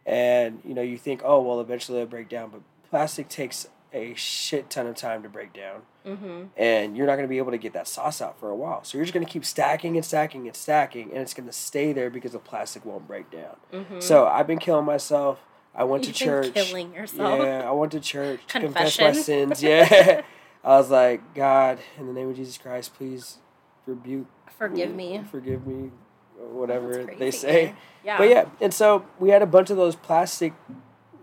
And 0.08 0.60
you 0.66 0.74
know, 0.74 0.82
you 0.82 0.98
think, 0.98 1.22
oh 1.24 1.40
well, 1.42 1.62
eventually 1.62 2.00
it'll 2.00 2.10
break 2.10 2.30
down, 2.30 2.50
but 2.50 2.62
plastic 2.90 3.30
takes 3.30 3.68
a 3.94 4.16
shit 4.16 4.70
ton 4.72 4.88
of 4.88 4.96
time 4.96 5.22
to 5.24 5.30
break 5.30 5.54
down, 5.54 5.84
Mm-hmm. 6.06 6.46
and 6.58 6.98
you're 6.98 7.06
not 7.08 7.16
going 7.16 7.28
to 7.28 7.30
be 7.30 7.38
able 7.38 7.52
to 7.52 7.58
get 7.60 7.74
that 7.74 7.88
sauce 7.88 8.22
out 8.22 8.40
for 8.40 8.50
a 8.50 8.56
while. 8.56 8.84
So 8.84 8.98
you're 8.98 9.06
just 9.06 9.14
going 9.14 9.26
to 9.26 9.32
keep 9.32 9.46
stacking 9.46 9.96
and 9.98 10.04
stacking 10.04 10.48
and 10.48 10.56
stacking, 10.56 11.12
and 11.12 11.20
it's 11.22 11.34
going 11.36 11.48
to 11.48 11.54
stay 11.54 11.94
there 11.94 12.10
because 12.10 12.34
the 12.34 12.40
plastic 12.40 12.84
won't 12.86 13.08
break 13.08 13.30
down. 13.32 13.56
Mm-hmm. 13.72 14.00
So 14.02 14.26
I've 14.28 14.48
been 14.48 14.60
killing 14.60 14.86
myself. 14.86 15.40
I 15.76 15.84
went 15.84 16.06
You've 16.06 16.16
to 16.16 16.24
church. 16.26 16.54
killing 16.54 16.94
yourself. 16.94 17.40
Yeah, 17.44 17.68
I 17.68 17.72
went 17.72 17.92
to 17.94 18.00
church 18.00 18.40
to 18.48 18.60
confess 18.60 19.00
my 19.00 19.12
sins. 19.12 19.62
Yeah. 19.64 20.22
I 20.64 20.78
was 20.78 20.90
like, 20.90 21.36
God, 21.36 21.78
in 22.00 22.08
the 22.08 22.14
name 22.14 22.30
of 22.30 22.36
Jesus 22.36 22.58
Christ, 22.58 22.94
please 22.96 23.38
rebuke 23.86 24.26
Forgive 24.58 24.96
me. 24.96 25.22
Forgive 25.30 25.68
me. 25.68 25.92
Whatever 26.38 27.06
they 27.20 27.30
say. 27.32 27.76
Yeah. 28.04 28.18
But 28.18 28.30
yeah, 28.30 28.46
and 28.62 28.74
so 28.74 29.06
we 29.20 29.30
had 29.30 29.42
a 29.42 29.46
bunch 29.46 29.70
of 29.70 29.78
those 29.78 29.96
plastic 29.96 30.54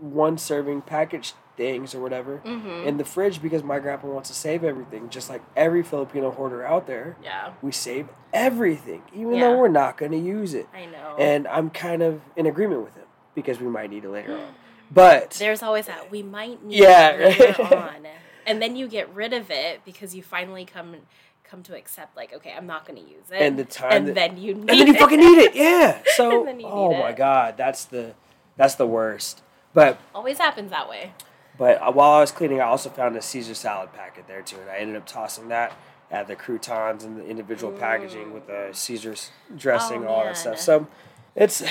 one 0.01 0.37
serving 0.39 0.83
package 0.83 1.35
things 1.57 1.95
or 1.95 2.01
whatever 2.01 2.41
Mm-hmm. 2.45 2.89
in 2.89 2.97
the 2.97 3.05
fridge 3.05 3.41
because 3.43 3.63
my 3.63 3.79
grandpa 3.79 4.09
wants 4.09 4.29
to 4.31 4.35
save 4.35 4.65
everything, 4.65 5.09
just 5.11 5.29
like 5.29 5.43
every 5.57 5.83
Filipino 5.83 6.31
hoarder 6.31 6.65
out 6.65 6.87
there. 6.87 7.17
Yeah. 7.23 7.53
We 7.63 7.73
save 7.73 8.09
everything, 8.33 9.03
even 9.15 9.35
Yeah. 9.35 9.41
though 9.51 9.59
we're 9.59 9.69
not 9.69 9.97
going 9.99 10.13
to 10.13 10.19
use 10.19 10.55
it. 10.55 10.67
I 10.75 10.87
know. 10.87 11.17
And 11.19 11.47
I'm 11.49 11.71
kind 11.71 12.03
of 12.03 12.21
in 12.37 12.47
agreement 12.47 12.83
with 12.85 12.95
him 12.97 13.05
because 13.35 13.61
we 13.61 13.67
might 13.69 13.91
need 13.91 14.05
it 14.05 14.11
later 14.11 14.35
on. 14.35 14.47
But 14.95 15.31
There's 15.39 15.63
always 15.63 15.87
that 15.87 16.11
we 16.11 16.23
might 16.23 16.63
need 16.63 16.79
Yeah. 16.81 17.11
it 17.13 17.41
later 17.41 17.63
on, 17.77 18.07
and 18.47 18.61
then 18.61 18.77
you 18.77 18.89
get 18.89 19.09
rid 19.15 19.33
of 19.33 19.51
it 19.51 19.81
because 19.87 20.15
you 20.15 20.23
finally 20.23 20.65
come 20.67 20.97
come 21.45 21.63
to 21.63 21.75
accept 21.77 22.15
like, 22.17 22.33
okay, 22.35 22.53
I'm 22.57 22.67
not 22.67 22.87
going 22.87 23.03
to 23.03 23.07
use 23.11 23.31
it, 23.31 23.41
And 23.43 23.59
the 23.59 23.65
time 23.65 23.93
and 23.93 24.09
that- 24.09 24.15
then 24.15 24.37
you 24.39 24.55
need 24.55 24.71
and 24.71 24.81
then 24.81 24.87
you 24.87 24.95
it. 24.95 24.99
fucking 24.99 25.19
need 25.21 25.39
it, 25.39 25.55
yeah. 25.55 26.03
So 26.17 26.41
And 26.41 26.49
then 26.49 26.61
you 26.61 26.67
oh 26.67 26.93
my 26.93 27.11
it. 27.11 27.17
god, 27.17 27.57
that's 27.57 27.85
the 27.87 28.15
that's 28.57 28.75
the 28.75 28.87
worst. 28.87 29.43
But 29.75 29.99
Always 30.15 30.37
happens 30.39 30.71
that 30.71 30.89
way. 30.91 31.13
but 31.57 31.81
uh, 31.81 31.91
while 31.93 32.11
I 32.11 32.21
was 32.21 32.31
cleaning, 32.33 32.61
I 32.61 32.65
also 32.65 32.91
found 32.91 33.17
a 33.17 33.23
Caesar 33.23 33.55
salad 33.55 33.93
packet 33.95 34.27
there 34.29 34.43
too, 34.43 34.57
and 34.61 34.69
I 34.71 34.77
ended 34.77 34.97
up 34.97 35.07
tossing 35.07 35.49
that. 35.49 35.73
at 36.11 36.27
the 36.27 36.37
croutons 36.37 37.05
and 37.05 37.17
the 37.17 37.25
individual 37.27 37.73
packaging 37.73 38.35
with 38.35 38.47
the 38.47 38.69
Caesar's 38.73 39.31
dressing, 39.57 40.05
Oh, 40.05 40.09
all 40.09 40.25
that 40.25 40.37
stuff. 40.37 40.59
So 40.59 40.87
it's 41.35 41.63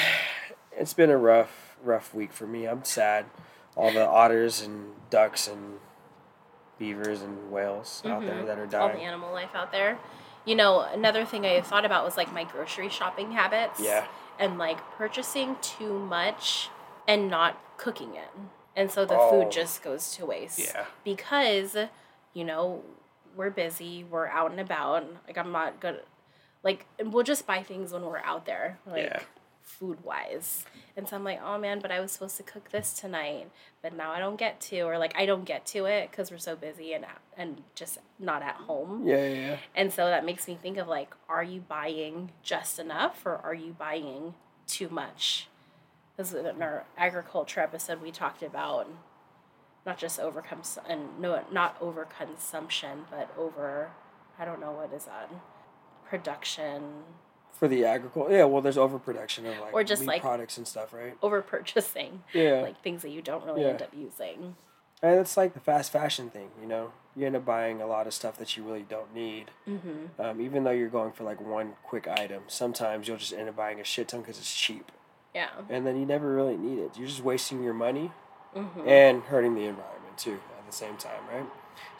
it's 0.74 0.94
been 0.94 1.10
a 1.10 1.18
rough 1.18 1.78
rough 1.84 2.14
week 2.14 2.32
for 2.32 2.46
me. 2.48 2.66
I'm 2.66 2.84
sad. 2.84 3.26
All 3.76 3.92
the 3.92 4.06
otters 4.06 4.62
and 4.62 4.94
ducks 5.10 5.48
and 5.48 5.80
beavers 6.78 7.22
and 7.22 7.52
whales 7.52 8.02
out 8.06 8.22
there 8.22 8.36
Mhm. 8.36 8.46
that 8.48 8.60
are 8.60 8.66
dying. 8.68 8.92
All 8.92 8.98
the 8.98 9.04
animal 9.04 9.32
life 9.32 9.54
out 9.56 9.72
there. 9.72 9.98
You 10.46 10.56
know, 10.56 10.82
another 10.82 11.26
thing 11.26 11.46
I 11.46 11.62
thought 11.62 11.86
about 11.86 12.04
was 12.04 12.18
like 12.18 12.32
my 12.34 12.44
grocery 12.44 12.90
shopping 12.90 13.32
habits. 13.32 13.80
Yeah. 13.80 14.06
And 14.40 14.58
like 14.58 14.80
purchasing 14.98 15.58
too 15.62 15.98
much 16.00 16.70
and 17.08 17.30
not 17.30 17.58
cooking 17.78 18.16
it. 18.16 18.30
And 18.76 18.90
so 18.92 19.06
the 19.06 19.18
Oh. 19.18 19.30
food 19.30 19.52
just 19.52 19.84
goes 19.84 20.16
to 20.16 20.26
waste. 20.26 20.60
Yeah. 20.60 20.86
Because, 21.04 21.78
you 22.34 22.44
know, 22.44 22.84
we're 23.36 23.50
busy, 23.52 24.04
we're 24.04 24.28
out 24.28 24.52
and 24.52 24.60
about. 24.60 25.06
Like 25.28 25.38
I'm 25.38 25.52
not 25.52 25.80
good 25.80 26.04
like 26.64 26.86
we'll 27.04 27.24
just 27.24 27.48
buy 27.48 27.64
things 27.64 27.92
when 27.92 28.06
we're 28.06 28.20
out 28.20 28.46
there. 28.46 28.80
Like 28.86 29.06
Yeah. 29.06 29.20
Food 29.62 30.04
wise. 30.04 30.66
And 30.96 31.08
so 31.08 31.16
I'm 31.16 31.24
like, 31.24 31.40
oh 31.44 31.58
man, 31.58 31.80
but 31.80 31.92
I 31.92 32.00
was 32.00 32.12
supposed 32.12 32.38
to 32.38 32.44
cook 32.44 32.72
this 32.72 32.94
tonight, 32.94 33.50
but 33.82 33.96
now 33.96 34.12
I 34.12 34.20
don't 34.20 34.38
get 34.38 34.60
to, 34.62 34.82
or 34.82 34.98
like 34.98 35.16
I 35.16 35.26
don't 35.26 35.46
get 35.46 35.66
to 35.68 35.86
it 35.86 36.12
because 36.12 36.32
we're 36.32 36.38
so 36.38 36.56
busy 36.56 36.94
and 36.94 37.06
and 37.38 37.64
just 37.76 38.00
not 38.20 38.42
at 38.42 38.56
home. 38.56 39.08
Yeah, 39.08 39.28
yeah, 39.28 39.36
yeah. 39.36 39.58
And 39.76 39.92
so 39.92 40.06
that 40.08 40.26
makes 40.26 40.48
me 40.48 40.58
think 40.62 40.78
of 40.78 40.88
like, 40.88 41.14
are 41.30 41.44
you 41.44 41.62
buying 41.62 42.32
just 42.44 42.80
enough 42.80 43.26
or 43.26 43.38
are 43.38 43.54
you 43.54 43.74
buying 43.74 44.34
too 44.68 44.90
much? 44.90 45.48
Because 46.16 46.34
in 46.34 46.62
our 46.62 46.86
agriculture 46.98 47.62
episode, 47.62 48.02
we 48.02 48.12
talked 48.12 48.44
about 48.44 48.88
not 49.86 49.98
just 49.98 50.20
overcome 50.20 50.62
and 50.88 51.20
no, 51.20 51.44
not 51.52 51.80
overconsumption, 51.80 53.06
but 53.10 53.34
over, 53.38 53.90
I 54.38 54.46
don't 54.46 54.60
know 54.60 54.72
what 54.72 54.94
is 54.94 55.06
that, 55.06 55.32
production, 56.08 56.84
For 57.54 57.68
the 57.68 57.86
agriculture, 57.86 58.34
yeah. 58.36 58.44
Well, 58.46 58.62
there's 58.62 58.78
overproduction 58.78 59.46
of 59.46 59.60
like 59.60 59.74
Or 59.74 59.84
just, 59.84 60.02
meat 60.02 60.08
like- 60.08 60.22
products 60.22 60.58
and 60.58 60.68
stuff, 60.68 60.94
right? 60.94 61.16
over 61.22 61.42
purchasing, 61.42 62.24
Yeah. 62.34 62.62
like 62.62 62.82
things 62.82 63.02
that 63.04 63.10
you 63.10 63.22
don't 63.22 63.46
really 63.46 63.62
Yeah. 63.62 63.68
end 63.70 63.82
up 63.84 63.94
using. 63.94 64.56
And 65.04 65.20
it's 65.20 65.36
like 65.38 65.54
the 65.54 65.60
fast 65.60 65.92
fashion 65.92 66.30
thing, 66.30 66.50
you 66.62 66.68
know. 66.68 66.92
You 67.16 67.26
end 67.26 67.36
up 67.36 67.44
buying 67.44 67.82
a 67.82 67.88
lot 67.88 68.08
of 68.08 68.14
stuff 68.14 68.38
that 68.38 68.56
you 68.56 68.64
really 68.64 68.84
don't 68.84 69.14
need. 69.14 69.52
Mm-hmm. 69.68 70.22
Um, 70.22 70.40
even 70.42 70.64
though 70.64 70.72
you're 70.72 70.90
going 70.90 71.12
for 71.12 71.24
like 71.24 71.42
one 71.42 71.74
quick 71.84 72.08
item, 72.08 72.44
sometimes 72.48 73.08
you'll 73.08 73.18
just 73.18 73.34
end 73.34 73.50
up 73.50 73.56
buying 73.56 73.80
a 73.80 73.84
shit 73.84 74.08
ton 74.08 74.22
because 74.22 74.38
it's 74.38 74.56
cheap, 74.56 74.92
Yeah. 75.34 75.50
and 75.70 75.86
then 75.86 76.00
you 76.00 76.06
never 76.06 76.34
really 76.34 76.56
need 76.58 76.80
it. 76.80 76.98
You're 76.98 77.08
just 77.08 77.24
wasting 77.24 77.64
your 77.64 77.74
money 77.74 78.12
Mm-hmm. 78.56 78.88
and 78.88 79.24
hurting 79.24 79.56
the 79.56 79.66
environment 79.66 80.18
too 80.18 80.40
at 80.58 80.66
the 80.66 80.72
same 80.74 80.98
time, 80.98 81.22
right? 81.32 81.46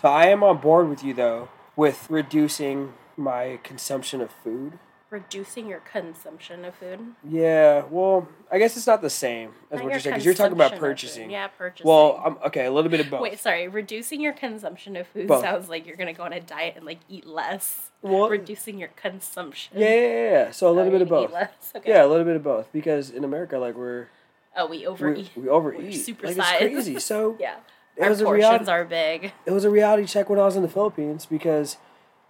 So 0.02 0.10
I 0.10 0.26
am 0.28 0.44
on 0.44 0.58
board 0.58 0.90
with 0.90 1.04
you 1.04 1.14
though 1.14 1.50
with 1.76 2.10
reducing 2.10 2.94
my 3.18 3.60
consumption 3.64 4.22
of 4.22 4.32
food. 4.32 4.78
Reducing 5.12 5.68
your 5.68 5.82
consumption 5.82 6.64
of 6.64 6.74
food. 6.76 7.00
Yeah, 7.30 7.84
well, 7.90 8.30
I 8.50 8.58
guess 8.60 8.78
it's 8.78 8.88
not 8.88 9.02
the 9.02 9.10
same 9.10 9.52
as 9.70 9.80
Not 9.80 9.84
what 9.84 9.92
you're 9.92 10.00
saying 10.00 10.14
because 10.14 10.24
you're 10.26 10.34
talking 10.34 10.54
about 10.54 10.72
consumption 10.72 10.76
of 10.76 10.80
food. 10.80 10.88
purchasing. 11.08 11.32
Yeah, 11.32 11.48
purchasing. 11.48 11.86
Well, 11.90 12.22
I'm 12.26 12.38
okay. 12.48 12.66
A 12.66 12.72
little 12.72 12.90
bit 12.90 13.02
of 13.02 13.10
both. 13.10 13.20
Wait, 13.22 13.38
sorry. 13.38 13.68
Reducing 13.68 14.22
your 14.22 14.32
consumption 14.32 14.96
of 14.96 15.06
food 15.08 15.28
Both. 15.28 15.42
sounds 15.44 15.68
like 15.68 15.86
you're 15.86 15.98
gonna 15.98 16.14
go 16.14 16.24
on 16.24 16.32
a 16.32 16.40
diet 16.40 16.76
and 16.78 16.86
like 16.86 17.00
eat 17.10 17.26
less. 17.28 17.92
well, 18.02 18.30
Reducing 18.30 18.80
your 18.80 18.88
consumption. 18.96 19.78
yeah, 19.78 19.90
yeah, 19.90 19.96
yeah, 20.00 20.32
yeah. 20.46 20.52
So 20.52 20.68
a 20.68 20.70
Oh, 20.70 20.74
little 20.76 20.92
you're 20.92 21.00
bit 21.00 21.02
of 21.02 21.10
both. 21.10 21.34
Okay. 21.76 21.90
Yeah, 21.92 22.06
a 22.06 22.08
little 22.08 22.24
bit 22.26 22.38
of 22.38 22.44
both 22.44 22.72
because 22.72 23.10
in 23.10 23.26
America, 23.26 23.58
like 23.58 23.76
we're 23.76 24.08
Oh, 24.56 24.66
we 24.66 24.78
we, 24.80 24.88
overeat. 24.88 25.30
we 25.36 25.50
overeat. 25.50 25.94
super 26.06 26.28
like 26.28 26.38
it's 26.38 26.46
sized. 26.48 26.60
crazy. 26.60 27.00
So 27.00 27.36
yeah. 27.40 27.58
it 27.98 28.04
Our 28.04 28.10
was 28.12 28.22
a 28.22 28.24
portions 28.24 28.44
reality. 28.46 28.72
are 28.72 28.86
big. 28.86 29.34
It 29.46 29.52
was 29.52 29.66
a 29.66 29.70
reality 29.70 30.06
check 30.06 30.30
when 30.30 30.40
I 30.40 30.46
was 30.46 30.56
in 30.56 30.62
the 30.62 30.70
Philippines 30.70 31.26
because, 31.26 31.76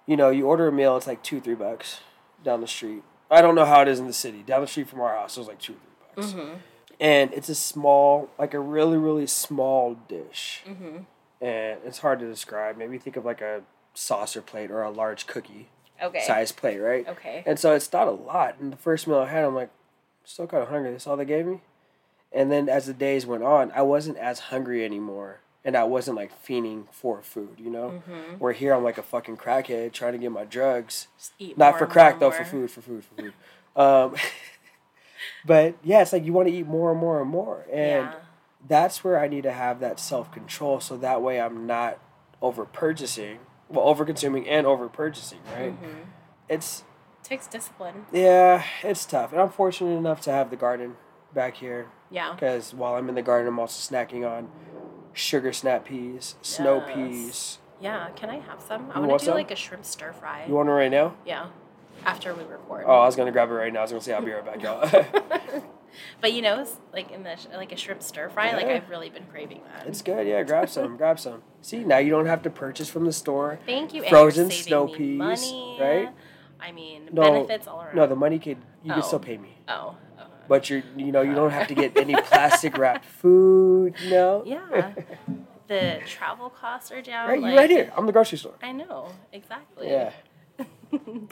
you 0.07 0.17
know, 0.17 0.29
you 0.31 0.47
order 0.47 0.67
a 0.67 0.71
meal, 0.71 0.97
it's 0.97 1.05
like 1.05 1.21
two, 1.21 1.39
three 1.39 1.53
bucks 1.53 1.99
down 2.43 2.61
the 2.61 2.67
street. 2.67 3.03
I 3.29 3.41
don't 3.41 3.55
know 3.55 3.65
how 3.65 3.81
it 3.81 3.87
is 3.87 3.99
in 3.99 4.07
the 4.07 4.13
city. 4.13 4.43
Down 4.43 4.61
the 4.61 4.67
street 4.67 4.89
from 4.89 5.01
our 5.01 5.15
house, 5.15 5.37
it 5.37 5.39
was 5.39 5.47
like 5.47 5.59
two, 5.59 5.73
or 5.73 5.75
three 5.75 6.23
bucks. 6.23 6.33
Mm-hmm. 6.33 6.53
And 6.99 7.33
it's 7.33 7.49
a 7.49 7.55
small, 7.55 8.29
like 8.37 8.53
a 8.53 8.59
really, 8.59 8.97
really 8.97 9.25
small 9.27 9.95
dish. 10.07 10.63
Mm-hmm. 10.67 10.97
And 11.43 11.79
it's 11.85 11.99
hard 11.99 12.19
to 12.19 12.27
describe. 12.27 12.77
Maybe 12.77 12.97
think 12.97 13.15
of 13.15 13.25
like 13.25 13.41
a 13.41 13.61
saucer 13.93 14.41
plate 14.41 14.69
or 14.69 14.81
a 14.83 14.91
large 14.91 15.27
cookie 15.27 15.69
Okay. 16.01 16.21
size 16.21 16.51
plate, 16.51 16.79
right? 16.79 17.07
Okay. 17.07 17.43
And 17.45 17.59
so 17.59 17.73
it's 17.73 17.91
not 17.93 18.07
a 18.07 18.11
lot. 18.11 18.57
And 18.59 18.71
the 18.73 18.77
first 18.77 19.07
meal 19.07 19.19
I 19.19 19.27
had, 19.27 19.43
I'm 19.45 19.55
like, 19.55 19.69
still 20.23 20.47
kind 20.47 20.63
of 20.63 20.69
hungry. 20.69 20.91
That's 20.91 21.07
all 21.07 21.17
they 21.17 21.25
gave 21.25 21.45
me. 21.45 21.61
And 22.31 22.51
then 22.51 22.69
as 22.69 22.87
the 22.87 22.93
days 22.93 23.25
went 23.25 23.43
on, 23.43 23.71
I 23.75 23.81
wasn't 23.81 24.17
as 24.17 24.39
hungry 24.39 24.83
anymore. 24.85 25.41
And 25.63 25.77
I 25.77 25.83
wasn't 25.83 26.17
like 26.17 26.31
fiending 26.43 26.85
for 26.91 27.21
food, 27.21 27.55
you 27.59 27.69
know? 27.69 28.01
Mm-hmm. 28.09 28.37
Where 28.39 28.51
here 28.53 28.73
I'm 28.73 28.83
like 28.83 28.97
a 28.97 29.03
fucking 29.03 29.37
crackhead 29.37 29.93
trying 29.93 30.13
to 30.13 30.17
get 30.17 30.31
my 30.31 30.43
drugs. 30.43 31.07
Eat 31.37 31.57
Not 31.57 31.77
for 31.77 31.85
crack 31.85 32.19
though, 32.19 32.31
for 32.31 32.43
food, 32.43 32.71
for 32.71 32.81
food, 32.81 33.03
for 33.03 33.21
food. 33.21 33.33
um, 33.75 34.15
but 35.45 35.75
yeah, 35.83 36.01
it's 36.01 36.13
like 36.13 36.25
you 36.25 36.33
want 36.33 36.47
to 36.47 36.53
eat 36.53 36.65
more 36.67 36.91
and 36.91 36.99
more 36.99 37.21
and 37.21 37.29
more. 37.29 37.65
And 37.71 38.05
yeah. 38.07 38.13
that's 38.67 39.03
where 39.03 39.19
I 39.19 39.27
need 39.27 39.43
to 39.43 39.51
have 39.51 39.79
that 39.81 39.99
self 39.99 40.31
control 40.31 40.79
so 40.79 40.97
that 40.97 41.21
way 41.21 41.39
I'm 41.39 41.67
not 41.67 41.99
over 42.41 42.65
purchasing, 42.65 43.37
well, 43.69 43.87
over 43.87 44.03
consuming 44.03 44.47
and 44.49 44.65
over 44.65 44.89
purchasing, 44.89 45.39
right? 45.55 45.73
Mm-hmm. 45.73 45.99
It's 46.49 46.83
Takes 47.23 47.45
discipline. 47.47 48.05
yeah, 48.11 48.63
it's 48.83 49.05
tough. 49.05 49.31
And 49.31 49.39
I'm 49.39 49.51
fortunate 49.51 49.95
enough 49.95 50.21
to 50.21 50.31
have 50.31 50.49
the 50.49 50.55
garden 50.55 50.95
back 51.33 51.55
here 51.57 51.87
Yeah. 52.09 52.33
because 52.33 52.73
while 52.73 52.95
I'm 52.95 53.07
in 53.09 53.15
the 53.15 53.21
garden, 53.21 53.47
I'm 53.47 53.59
also 53.59 53.93
snacking 53.95 54.27
on 54.29 54.49
sugar 55.13 55.51
snap 55.53 55.85
peas, 55.85 56.35
snow 56.41 56.83
Yes. 56.87 56.95
peas. 56.95 57.57
Yeah. 57.79 58.09
Can 58.15 58.29
I 58.29 58.39
have 58.39 58.61
some? 58.61 58.91
I 58.93 58.99
want 58.99 59.11
to 59.19 59.25
do 59.25 59.25
some? 59.25 59.33
like 59.35 59.51
a 59.51 59.55
shrimp 59.55 59.85
stir 59.85 60.13
fry. 60.13 60.45
You 60.47 60.53
want 60.53 60.69
it 60.69 60.73
right 60.73 60.91
now? 60.91 61.15
yeah. 61.25 61.47
After 62.03 62.33
we 62.33 62.43
record. 62.43 62.85
Oh, 62.87 62.93
I 63.01 63.05
was 63.05 63.15
gonna 63.15 63.31
grab 63.31 63.49
it 63.49 63.53
right 63.53 63.71
now. 63.71 63.79
I 63.79 63.81
was 63.83 63.91
gonna 63.91 64.01
say 64.01 64.13
I'll 64.13 64.23
be 64.25 64.31
right 64.31 64.43
back, 64.43 64.61
y'all. 64.63 65.61
but 66.21 66.33
you 66.33 66.41
know, 66.41 66.65
like 66.93 67.11
in 67.11 67.21
the 67.23 67.37
like 67.55 67.71
a 67.71 67.75
shrimp 67.75 68.01
stir 68.01 68.29
fry, 68.29 68.53
like 68.53 68.65
I've 68.65 68.89
really 68.89 69.09
been 69.11 69.25
craving 69.25 69.61
that. 69.71 69.85
it's 69.87 70.01
good. 70.01 70.25
Yeah, 70.25 70.41
grab 70.43 70.67
some. 70.69 70.97
Grab 71.01 71.19
some. 71.19 71.43
See, 71.61 71.83
now 71.83 71.99
you 71.99 72.09
don't 72.09 72.25
have 72.25 72.41
to 72.43 72.49
purchase 72.49 72.89
from 72.89 73.05
the 73.05 73.11
store. 73.13 73.59
Thank 73.67 73.93
you. 73.93 74.03
Frozen 74.07 74.49
snow 74.49 74.87
peas, 74.87 75.17
money. 75.17 75.77
right? 75.79 76.09
I 76.59 76.71
mean, 76.71 77.09
No, 77.11 77.23
benefits 77.23 77.67
all 77.67 77.81
around. 77.83 77.95
No, 77.95 78.07
the 78.07 78.15
money 78.15 78.39
could 78.39 78.57
you 78.83 78.93
Oh. 78.95 79.01
still 79.01 79.19
pay 79.19 79.37
me, 79.37 79.57
oh. 79.67 79.95
But 80.51 80.69
you're 80.69 80.83
you 80.97 81.13
know 81.13 81.21
you 81.21 81.33
don't 81.33 81.51
have 81.51 81.69
to 81.69 81.73
get 81.73 81.97
any 81.97 82.13
plastic 82.13 82.77
wrapped 82.77 83.05
food. 83.05 83.95
You 84.03 84.09
know. 84.09 84.43
Yeah. 84.45 84.91
the 85.67 86.01
travel 86.05 86.49
costs 86.49 86.91
are 86.91 87.01
down. 87.01 87.29
Right, 87.29 87.39
like- 87.39 87.55
right 87.55 87.69
here. 87.69 87.93
I'm 87.95 88.05
the 88.05 88.11
grocery 88.11 88.37
store. 88.37 88.55
I 88.61 88.73
know 88.73 89.13
exactly. 89.31 89.89
Yeah. 89.89 90.11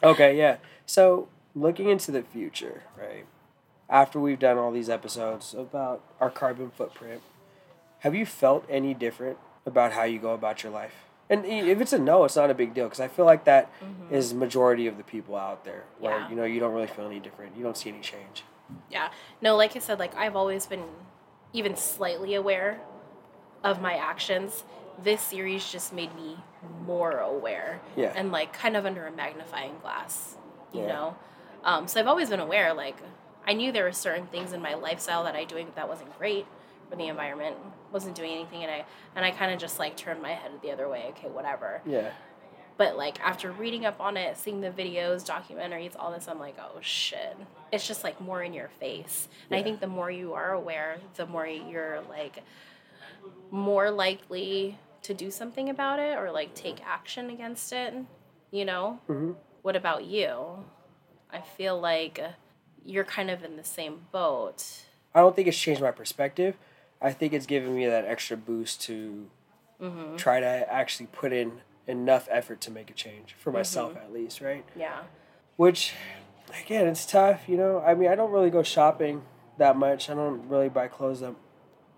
Okay, 0.02 0.38
yeah. 0.38 0.56
So 0.86 1.28
looking 1.54 1.90
into 1.90 2.12
the 2.12 2.22
future, 2.22 2.84
right? 2.98 3.26
After 3.90 4.22
we've 4.22 4.40
done 4.40 4.58
all 4.58 4.72
these 4.72 4.90
episodes 4.90 5.54
about 5.54 6.02
our 6.22 6.30
carbon 6.30 6.72
footprint, 6.72 7.22
have 8.00 8.16
you 8.16 8.26
felt 8.26 8.64
any 8.70 8.94
different 8.94 9.38
about 9.66 9.92
how 9.92 10.04
you 10.04 10.20
go 10.20 10.32
about 10.32 10.64
your 10.64 10.72
life? 10.72 10.94
And 11.30 11.44
if 11.46 11.82
it's 11.82 11.92
a 11.92 12.00
no, 12.00 12.24
it's 12.24 12.38
not 12.38 12.50
a 12.50 12.54
big 12.54 12.74
deal 12.74 12.86
because 12.86 13.02
I 13.02 13.10
feel 13.10 13.26
like 13.26 13.44
that 13.44 13.70
mm-hmm. 13.84 14.16
is 14.16 14.34
majority 14.34 14.88
of 14.88 14.96
the 14.96 15.04
people 15.04 15.36
out 15.36 15.66
there. 15.66 15.84
Where 16.00 16.20
Yeah. 16.20 16.30
you 16.30 16.36
know 16.38 16.46
you 16.46 16.62
don't 16.62 16.74
really 16.74 16.88
feel 16.88 17.06
any 17.06 17.20
different. 17.20 17.58
You 17.58 17.64
don't 17.64 17.76
see 17.76 17.90
any 17.90 18.00
change. 18.00 18.46
Yeah. 18.90 19.10
No, 19.42 19.56
like 19.56 19.76
I 19.76 19.80
said, 19.80 20.00
like 20.00 20.16
I've 20.16 20.36
always 20.36 20.66
been 20.66 20.84
even 21.54 21.76
slightly 21.76 22.36
aware 22.36 22.80
of 23.64 23.82
my 23.82 23.96
actions. 23.96 24.64
This 25.04 25.22
series 25.22 25.70
just 25.72 25.94
made 25.94 26.14
me 26.16 26.38
more 26.86 27.20
aware. 27.20 27.82
Yeah. 27.96 28.14
And 28.16 28.32
like 28.32 28.54
kind 28.54 28.76
of 28.76 28.86
under 28.86 29.06
a 29.08 29.12
magnifying 29.12 29.78
glass, 29.82 30.36
you 30.74 30.82
Yeah. 30.82 30.88
know? 30.88 31.16
Um, 31.64 31.88
so 31.88 32.00
I've 32.00 32.08
always 32.08 32.30
been 32.30 32.40
aware, 32.40 32.74
like 32.74 32.98
I 33.48 33.54
knew 33.54 33.72
there 33.72 33.84
were 33.86 33.92
certain 33.92 34.28
things 34.28 34.54
in 34.54 34.62
my 34.62 34.76
lifestyle 34.76 35.24
that 35.24 35.36
I 35.36 35.44
doing 35.44 35.68
that 35.76 35.88
wasn't 35.90 36.18
great 36.18 36.46
for 36.90 36.96
the 36.96 37.08
environment, 37.08 37.56
wasn't 37.92 38.16
doing 38.16 38.32
anything 38.32 38.64
and 38.64 38.72
I 38.72 38.86
and 39.16 39.26
I 39.26 39.32
kind 39.32 39.52
of 39.54 39.60
just 39.60 39.80
like 39.80 39.96
turned 39.98 40.22
my 40.22 40.32
head 40.34 40.52
the 40.62 40.72
other 40.72 40.88
way, 40.90 41.06
okay, 41.10 41.28
whatever. 41.28 41.82
Yeah. 41.86 42.12
But 42.80 42.96
like 42.96 43.20
after 43.20 43.52
reading 43.52 43.86
up 43.86 44.00
on 44.00 44.16
it, 44.16 44.38
seeing 44.38 44.62
the 44.62 44.70
videos, 44.72 45.28
documentaries, 45.28 45.98
all 46.00 46.14
this, 46.14 46.30
I'm 46.30 46.40
like, 46.40 46.56
oh 46.60 46.80
shit. 46.80 47.36
It's 47.74 47.86
just 47.86 48.06
like 48.06 48.22
more 48.22 48.42
in 48.42 48.54
your 48.54 48.70
face. 48.80 49.28
And 49.52 49.60
I 49.60 49.62
think 49.64 49.82
the 49.82 49.88
more 49.88 50.10
you 50.10 50.34
are 50.34 50.54
aware, 50.54 50.98
the 51.18 51.26
more 51.26 51.46
you're 51.46 52.00
like 52.10 52.42
more 53.52 53.92
likely 53.92 54.78
to 55.02 55.14
do 55.14 55.30
something 55.30 55.70
about 55.70 56.00
it 56.00 56.18
or 56.18 56.32
like 56.32 56.54
take 56.56 56.78
action 56.86 57.30
against 57.30 57.74
it. 57.74 57.94
You 58.52 58.64
know? 58.64 59.00
Mhm. 59.10 59.36
What 59.62 59.76
about 59.76 60.06
you? 60.06 60.64
I 61.32 61.42
feel 61.42 61.78
like 61.80 62.20
you're 62.86 63.04
kind 63.04 63.30
of 63.30 63.44
in 63.44 63.58
the 63.58 63.64
same 63.66 64.08
boat. 64.14 64.64
I 65.14 65.20
don't 65.20 65.36
think 65.36 65.50
it's 65.50 65.58
changed 65.60 65.82
my 65.82 65.92
perspective. 65.92 66.56
I 67.02 67.12
think 67.12 67.34
it's 67.34 67.46
given 67.46 67.76
me 67.76 67.86
that 67.88 68.06
extra 68.06 68.38
boost 68.38 68.82
to 68.84 69.30
Mm-hmm. 69.82 70.16
try 70.18 70.40
to 70.42 70.46
actually 70.74 71.08
put 71.08 71.32
in 71.32 71.62
enough 71.88 72.28
effort 72.32 72.62
to 72.62 72.72
make 72.72 72.90
a 72.90 72.94
change 72.94 73.36
for 73.40 73.52
myself 73.52 73.94
Mm-hmm. 73.94 74.04
at 74.06 74.14
least, 74.14 74.42
right? 74.42 74.64
Yeah. 74.76 75.02
Which, 75.56 75.94
again, 76.64 76.88
it's 76.88 77.06
tough. 77.06 77.42
You 77.48 77.58
know, 77.58 77.80
I 77.86 77.94
mean, 77.96 78.10
I 78.10 78.16
don't 78.16 78.32
really 78.32 78.50
go 78.50 78.64
shopping 78.64 79.24
that 79.58 79.76
much. 79.76 80.10
I 80.10 80.14
don't 80.14 80.48
really 80.48 80.70
buy 80.70 80.88
clothes 80.88 81.20
that. 81.22 81.36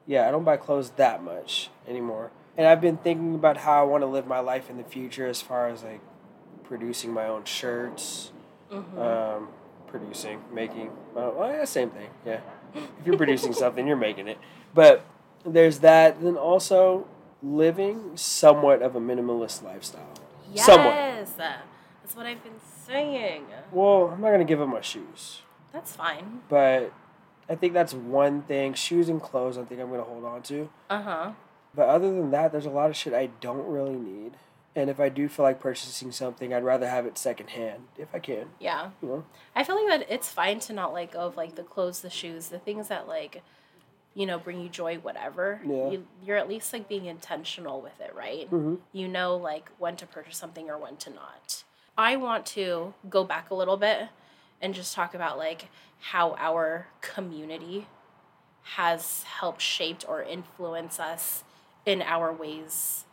Yeah, 0.08 0.28
I 0.28 0.32
don't 0.32 0.44
buy 0.44 0.58
clothes 0.58 0.91
that 0.91 1.24
much 1.24 1.70
anymore. 1.88 2.32
And 2.58 2.67
I've 2.67 2.82
been 2.82 2.98
thinking 2.98 3.36
about 3.36 3.58
how 3.58 3.82
I 3.82 3.84
want 3.84 4.02
to 4.02 4.08
live 4.08 4.26
my 4.28 4.39
life 4.39 4.70
in 4.70 4.78
the 4.78 4.84
future, 4.84 5.28
as 5.28 5.41
far 5.41 5.70
as 5.70 5.84
like 5.84 6.02
producing 6.63 7.12
my 7.13 7.28
own 7.28 7.44
shirts, 7.46 8.32
Mm-hmm. 8.72 9.00
um, 9.00 9.50
producing, 9.88 10.41
making. 10.54 10.91
Well, 11.13 11.34
well, 11.38 11.52
yeah, 11.52 11.65
same 11.65 11.89
thing. 11.89 12.10
Yeah, 12.26 12.39
if 12.74 13.06
you're 13.06 13.17
producing 13.17 13.52
something, 13.63 13.86
you're 13.86 13.98
making 13.98 14.30
it. 14.30 14.38
But 14.74 15.06
there's 15.46 15.80
that. 15.80 16.22
Then 16.24 16.38
also 16.38 17.06
living 17.42 18.12
somewhat 18.16 18.82
of 18.82 18.96
a 18.96 19.00
minimalist 19.00 19.64
lifestyle. 19.64 20.14
Yes. 20.54 20.66
Somewhat. 20.66 20.96
That's 22.12 22.16
what 22.16 22.26
I've 22.26 22.44
been 22.44 22.60
saying. 22.86 23.46
Well, 23.72 24.10
I'm 24.14 24.22
not 24.22 24.32
gonna 24.32 24.44
give 24.44 24.60
up 24.62 24.68
my 24.68 24.82
shoes. 24.82 25.42
That's 25.72 25.96
fine. 25.96 26.42
but 26.50 26.92
I 27.48 27.56
think 27.56 27.74
that's 27.74 27.94
one 27.94 28.42
thing. 28.44 28.74
Shoes 28.74 29.08
and 29.08 29.22
clothes, 29.22 29.58
I 29.58 29.64
think 29.64 29.80
I'm 29.80 29.90
gonna 29.90 30.04
hold 30.04 30.26
on 30.26 30.42
to. 30.44 30.70
Uh 30.90 31.02
huh. 31.02 31.32
But 31.74 31.88
other 31.88 32.12
than 32.12 32.32
that, 32.32 32.52
there's 32.52 32.66
a 32.66 32.70
lot 32.70 32.90
of 32.90 32.98
shit 32.98 33.14
I 33.14 33.28
don't 33.40 33.66
really 33.66 33.96
need. 33.96 34.34
And 34.76 34.90
if 34.90 35.00
I 35.00 35.10
do 35.10 35.28
feel 35.28 35.44
like 35.44 35.60
purchasing 35.60 36.12
something, 36.12 36.54
I'd 36.54 36.64
rather 36.64 36.88
have 36.88 37.06
it 37.06 37.18
secondhand 37.18 37.84
if 37.98 38.08
I 38.14 38.20
can. 38.20 38.48
Yeah. 38.60 38.92
You 39.02 39.08
know? 39.08 39.24
I 39.56 39.64
feel 39.64 39.76
like 39.76 40.00
that 40.00 40.14
it's 40.14 40.30
fine 40.30 40.60
to 40.62 40.74
not 40.74 40.94
let 40.94 41.12
go 41.12 41.20
of 41.20 41.36
like 41.38 41.56
the 41.56 41.64
clothes, 41.64 42.02
the 42.02 42.10
shoes, 42.10 42.48
the 42.48 42.60
things 42.60 42.88
that 42.88 43.08
like, 43.08 43.42
you 44.13 44.26
know, 44.26 44.38
bring 44.38 44.62
you 44.62 44.69
joy, 44.69 44.97
whatever. 44.97 45.62
Yeah. 45.65 45.91
You, 45.91 46.08
you're 46.26 46.38
at 46.38 46.50
least 46.50 46.74
like 46.74 46.88
being 46.88 47.06
intentional 47.06 47.82
with 47.82 48.00
it, 48.02 48.13
right? 48.15 48.50
Mm-hmm. 48.52 48.76
You 48.91 49.08
know, 49.08 49.36
like 49.36 49.69
when 49.78 49.95
to 49.97 50.06
purchase 50.06 50.38
something 50.38 50.69
or 50.69 50.78
when 50.78 50.97
to 50.97 51.10
not. 51.10 51.63
I 51.97 52.15
want 52.15 52.45
to 52.47 52.93
go 53.10 53.24
back 53.24 53.52
a 53.52 53.56
little 53.56 53.78
bit 53.78 54.10
and 54.62 54.74
just 54.74 54.93
talk 54.93 55.13
about 55.13 55.38
like 55.38 55.69
how 56.00 56.36
our 56.38 56.88
community 57.02 57.88
has 58.63 59.24
helped 59.24 59.62
shaped 59.62 60.06
or 60.08 60.21
influence 60.21 61.00
us 61.00 61.43
in 61.86 62.02
our 62.02 62.32
ways 62.32 63.06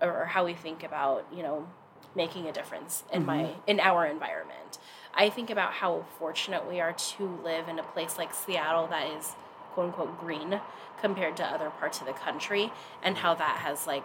or 0.00 0.26
how 0.26 0.44
we 0.44 0.54
think 0.54 0.82
about 0.82 1.26
you 1.34 1.42
know 1.42 1.68
making 2.14 2.46
a 2.46 2.52
difference 2.52 3.04
in 3.12 3.24
my 3.26 3.50
in 3.66 3.78
our 3.80 4.06
environment 4.06 4.78
i 5.14 5.28
think 5.28 5.50
about 5.50 5.72
how 5.72 6.04
fortunate 6.18 6.68
we 6.68 6.80
are 6.80 6.92
to 6.92 7.40
live 7.44 7.68
in 7.68 7.78
a 7.78 7.82
place 7.82 8.16
like 8.16 8.32
seattle 8.32 8.86
that 8.86 9.08
is 9.10 9.34
quote 9.72 9.86
unquote 9.86 10.18
green 10.20 10.60
compared 11.00 11.36
to 11.36 11.44
other 11.44 11.70
parts 11.70 12.00
of 12.00 12.06
the 12.06 12.12
country 12.12 12.72
and 13.02 13.16
how 13.18 13.34
that 13.34 13.56
has 13.58 13.86
like 13.86 14.04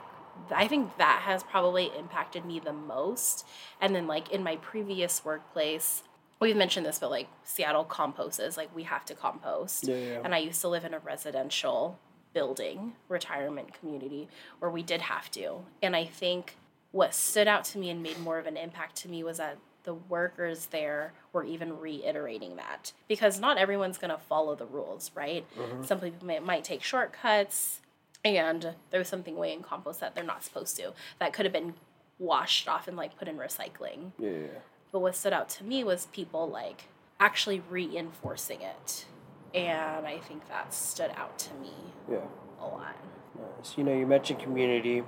i 0.51 0.67
think 0.67 0.97
that 0.97 1.21
has 1.23 1.43
probably 1.43 1.91
impacted 1.97 2.45
me 2.45 2.59
the 2.59 2.73
most 2.73 3.45
and 3.81 3.95
then 3.95 4.07
like 4.07 4.31
in 4.31 4.43
my 4.43 4.55
previous 4.57 5.23
workplace 5.25 6.03
we've 6.39 6.55
mentioned 6.57 6.85
this 6.85 6.99
but 6.99 7.09
like 7.09 7.27
seattle 7.43 7.83
composes 7.85 8.57
like 8.57 8.73
we 8.75 8.83
have 8.83 9.05
to 9.05 9.13
compost 9.13 9.87
Yeah, 9.87 9.95
yeah. 9.95 10.21
and 10.23 10.35
I 10.35 10.39
used 10.39 10.61
to 10.61 10.67
live 10.67 10.83
in 10.85 10.93
a 10.93 10.99
residential 10.99 11.97
building, 12.33 12.91
retirement 13.07 13.73
community, 13.79 14.27
where 14.59 14.69
we 14.69 14.83
did 14.83 14.99
have 14.99 15.31
to. 15.31 15.59
And 15.81 15.95
I 15.95 16.03
think 16.03 16.57
what 16.91 17.13
stood 17.15 17.47
out 17.47 17.63
to 17.63 17.77
me 17.77 17.89
and 17.89 18.03
made 18.03 18.19
more 18.19 18.37
of 18.37 18.45
an 18.45 18.57
impact 18.57 18.97
to 18.97 19.07
me 19.09 19.23
was 19.23 19.37
that 19.37 19.57
the 19.85 19.93
workers 19.93 20.67
there 20.67 21.13
were 21.31 21.43
even 21.43 21.79
reiterating 21.79 22.55
that 22.57 22.91
because 23.07 23.39
not 23.39 23.57
everyone's 23.57 23.97
going 23.97 24.11
to 24.11 24.17
follow 24.17 24.55
the 24.55 24.65
rules, 24.65 25.11
right? 25.15 25.45
Mm-hmm. 25.57 25.83
Some 25.83 25.99
people 25.99 26.25
may, 26.27 26.39
might 26.39 26.63
take 26.63 26.83
shortcuts, 26.83 27.79
and 28.23 28.73
there's 28.91 29.07
something 29.07 29.35
way 29.37 29.53
in 29.53 29.61
compost 29.61 29.99
that 30.01 30.15
they're 30.15 30.23
not 30.23 30.43
supposed 30.43 30.75
to 30.77 30.93
that 31.19 31.31
could 31.31 31.45
have 31.45 31.53
been 31.53 31.75
washed 32.19 32.67
off 32.67 32.87
and 32.87 32.97
like 32.97 33.17
put 33.17 33.27
in 33.27 33.37
recycling. 33.37 34.11
Yeah, 34.19 34.29
yeah. 34.29 34.47
But 34.91 34.99
what 34.99 35.15
stood 35.15 35.33
out 35.33 35.49
to 35.49 35.63
me 35.63 35.83
was 35.83 36.07
people 36.07 36.49
like 36.49 36.85
actually 37.19 37.61
reinforcing 37.69 38.61
it. 38.61 39.05
And 39.53 40.05
I 40.05 40.17
think 40.17 40.47
that 40.49 40.73
stood 40.73 41.11
out 41.15 41.37
to 41.39 41.53
me 41.55 41.71
Yeah. 42.11 42.17
a 42.59 42.65
lot. 42.65 42.95
Nice. 43.37 43.77
You 43.77 43.83
know, 43.83 43.93
you 43.93 44.05
mentioned 44.07 44.39
community, 44.39 45.03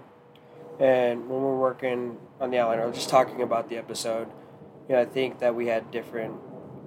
and 0.79 1.27
when 1.29 1.41
we're 1.41 1.57
working 1.57 2.17
on 2.39 2.51
the 2.51 2.59
outline, 2.59 2.79
or 2.79 2.91
just 2.91 3.09
talking 3.09 3.41
about 3.41 3.69
the 3.69 3.77
episode, 3.77 4.27
you 4.88 4.95
know, 4.95 5.02
I 5.02 5.06
think 5.06 5.39
that 5.39 5.56
we 5.56 5.67
had 5.67 5.91
different 5.91 6.36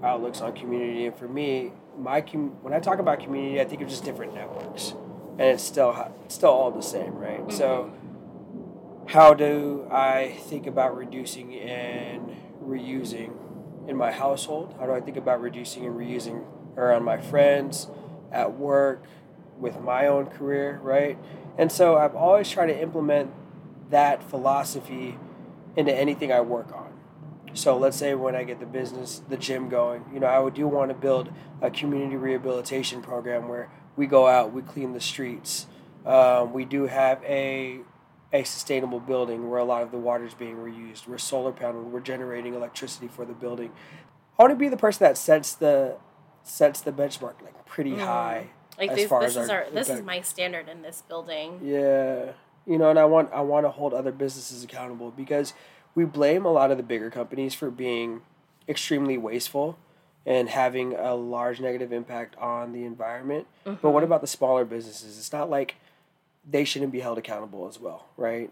outlooks 0.02 0.40
on 0.40 0.52
community. 0.54 1.06
And 1.06 1.16
for 1.16 1.28
me, 1.28 1.72
my 1.98 2.20
com- 2.20 2.62
when 2.62 2.72
I 2.72 2.80
talk 2.80 2.98
about 2.98 3.20
community, 3.20 3.60
I 3.60 3.64
think 3.64 3.82
of 3.82 3.88
just 3.88 4.04
different 4.04 4.34
networks, 4.34 4.94
and 5.32 5.42
it's 5.42 5.62
still 5.62 6.14
it's 6.24 6.34
still 6.34 6.50
all 6.50 6.70
the 6.70 6.82
same, 6.82 7.14
right? 7.14 7.52
So, 7.52 7.92
mm-hmm. 7.92 9.08
how 9.08 9.34
do 9.34 9.86
I 9.90 10.38
think 10.44 10.66
about 10.66 10.96
reducing 10.96 11.54
and 11.54 12.36
reusing 12.64 13.32
in 13.88 13.96
my 13.96 14.12
household? 14.12 14.74
How 14.78 14.86
do 14.86 14.92
I 14.92 15.00
think 15.00 15.16
about 15.16 15.40
reducing 15.40 15.84
and 15.84 15.94
reusing 15.94 16.44
around 16.76 17.04
my 17.04 17.18
friends, 17.18 17.88
at 18.32 18.56
work, 18.56 19.04
with 19.58 19.80
my 19.80 20.06
own 20.06 20.26
career, 20.26 20.80
right? 20.82 21.18
And 21.58 21.70
so 21.70 21.98
I've 21.98 22.14
always 22.14 22.48
tried 22.48 22.66
to 22.66 22.80
implement 22.80 23.32
that 23.90 24.22
philosophy 24.22 25.18
into 25.76 25.94
anything 25.94 26.32
I 26.32 26.40
work 26.40 26.72
on. 26.72 26.99
So 27.54 27.76
let's 27.76 27.96
say 27.96 28.14
when 28.14 28.34
I 28.34 28.44
get 28.44 28.60
the 28.60 28.66
business, 28.66 29.22
the 29.28 29.36
gym 29.36 29.68
going, 29.68 30.04
you 30.12 30.20
know, 30.20 30.26
I 30.26 30.38
would 30.38 30.54
do 30.54 30.66
want 30.68 30.90
to 30.90 30.94
build 30.94 31.30
a 31.60 31.70
community 31.70 32.16
rehabilitation 32.16 33.02
program 33.02 33.48
where 33.48 33.70
we 33.96 34.06
go 34.06 34.26
out, 34.26 34.52
we 34.52 34.62
clean 34.62 34.92
the 34.92 35.00
streets. 35.00 35.66
Um, 36.06 36.52
we 36.52 36.64
do 36.64 36.86
have 36.86 37.22
a 37.24 37.80
a 38.32 38.44
sustainable 38.44 39.00
building 39.00 39.50
where 39.50 39.58
a 39.58 39.64
lot 39.64 39.82
of 39.82 39.90
the 39.90 39.98
water 39.98 40.24
is 40.24 40.34
being 40.34 40.56
reused. 40.56 41.08
We're 41.08 41.18
solar 41.18 41.52
paneled. 41.52 41.92
We're 41.92 42.00
generating 42.00 42.54
electricity 42.54 43.08
for 43.08 43.24
the 43.24 43.32
building. 43.32 43.72
I 44.38 44.42
want 44.42 44.52
to 44.52 44.56
be 44.56 44.68
the 44.68 44.76
person 44.76 45.04
that 45.04 45.18
sets 45.18 45.54
the 45.54 45.96
sets 46.42 46.80
the 46.80 46.92
benchmark 46.92 47.42
like 47.42 47.66
pretty 47.66 47.96
high. 47.96 48.50
Like 48.78 48.90
as 48.90 48.96
this, 48.96 49.08
far 49.08 49.20
this 49.20 49.36
as 49.36 49.44
is 49.44 49.50
our 49.50 49.64
our 49.64 49.70
this 49.70 49.90
is 49.90 50.02
my 50.02 50.20
standard 50.20 50.68
in 50.68 50.82
this 50.82 51.02
building. 51.06 51.60
Yeah. 51.62 52.32
You 52.66 52.78
know, 52.78 52.88
and 52.88 52.98
I 52.98 53.04
want 53.04 53.32
I 53.32 53.40
want 53.40 53.66
to 53.66 53.70
hold 53.70 53.92
other 53.92 54.12
businesses 54.12 54.62
accountable 54.64 55.10
because 55.10 55.52
we 55.94 56.04
blame 56.04 56.44
a 56.44 56.52
lot 56.52 56.70
of 56.70 56.76
the 56.76 56.82
bigger 56.82 57.10
companies 57.10 57.54
for 57.54 57.70
being 57.70 58.22
extremely 58.68 59.18
wasteful 59.18 59.78
and 60.26 60.48
having 60.48 60.94
a 60.94 61.14
large 61.14 61.60
negative 61.60 61.92
impact 61.92 62.36
on 62.36 62.72
the 62.72 62.84
environment. 62.84 63.46
But 63.64 63.82
what 63.82 63.94
mm-hmm. 63.94 64.04
about 64.04 64.20
the 64.20 64.26
smaller 64.26 64.64
businesses? 64.64 65.18
It's 65.18 65.32
not 65.32 65.50
like 65.50 65.76
they 66.48 66.64
shouldn't 66.64 66.92
be 66.92 67.00
held 67.00 67.18
accountable 67.18 67.66
as 67.68 67.80
well, 67.80 68.06
right? 68.16 68.50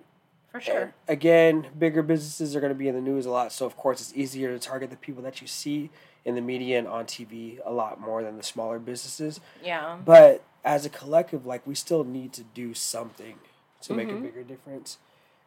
For 0.51 0.61
sure. 0.61 0.95
Again, 1.07 1.66
bigger 1.78 2.03
businesses 2.03 2.57
are 2.57 2.61
going 2.61 2.72
to 2.72 2.78
be 2.78 2.89
in 2.89 2.95
the 2.95 3.01
news 3.01 3.26
a 3.26 3.30
lot, 3.30 3.53
so 3.53 3.66
of 3.66 3.76
course 3.76 4.01
it's 4.01 4.16
easier 4.16 4.49
to 4.51 4.59
target 4.59 4.91
the 4.91 4.97
people 4.97 5.22
that 5.22 5.41
you 5.41 5.47
see 5.47 5.91
in 6.24 6.34
the 6.34 6.41
media 6.41 6.78
and 6.78 6.89
on 6.89 7.05
TV 7.05 7.59
a 7.64 7.72
lot 7.72 8.01
more 8.01 8.22
than 8.22 8.36
the 8.36 8.43
smaller 8.43 8.78
businesses. 8.78 9.41
Yeah. 9.62 9.99
But 10.05 10.43
as 10.64 10.86
a 10.86 10.89
collective, 10.89 11.47
like 11.47 11.66
we 11.66 11.74
still 11.74 12.03
need 12.03 12.32
to 12.34 12.45
do 12.45 12.74
something 12.74 13.39
to 13.82 13.95
make 13.95 14.09
a 14.09 14.12
mm-hmm. 14.12 14.24
bigger 14.24 14.43
difference. 14.43 14.99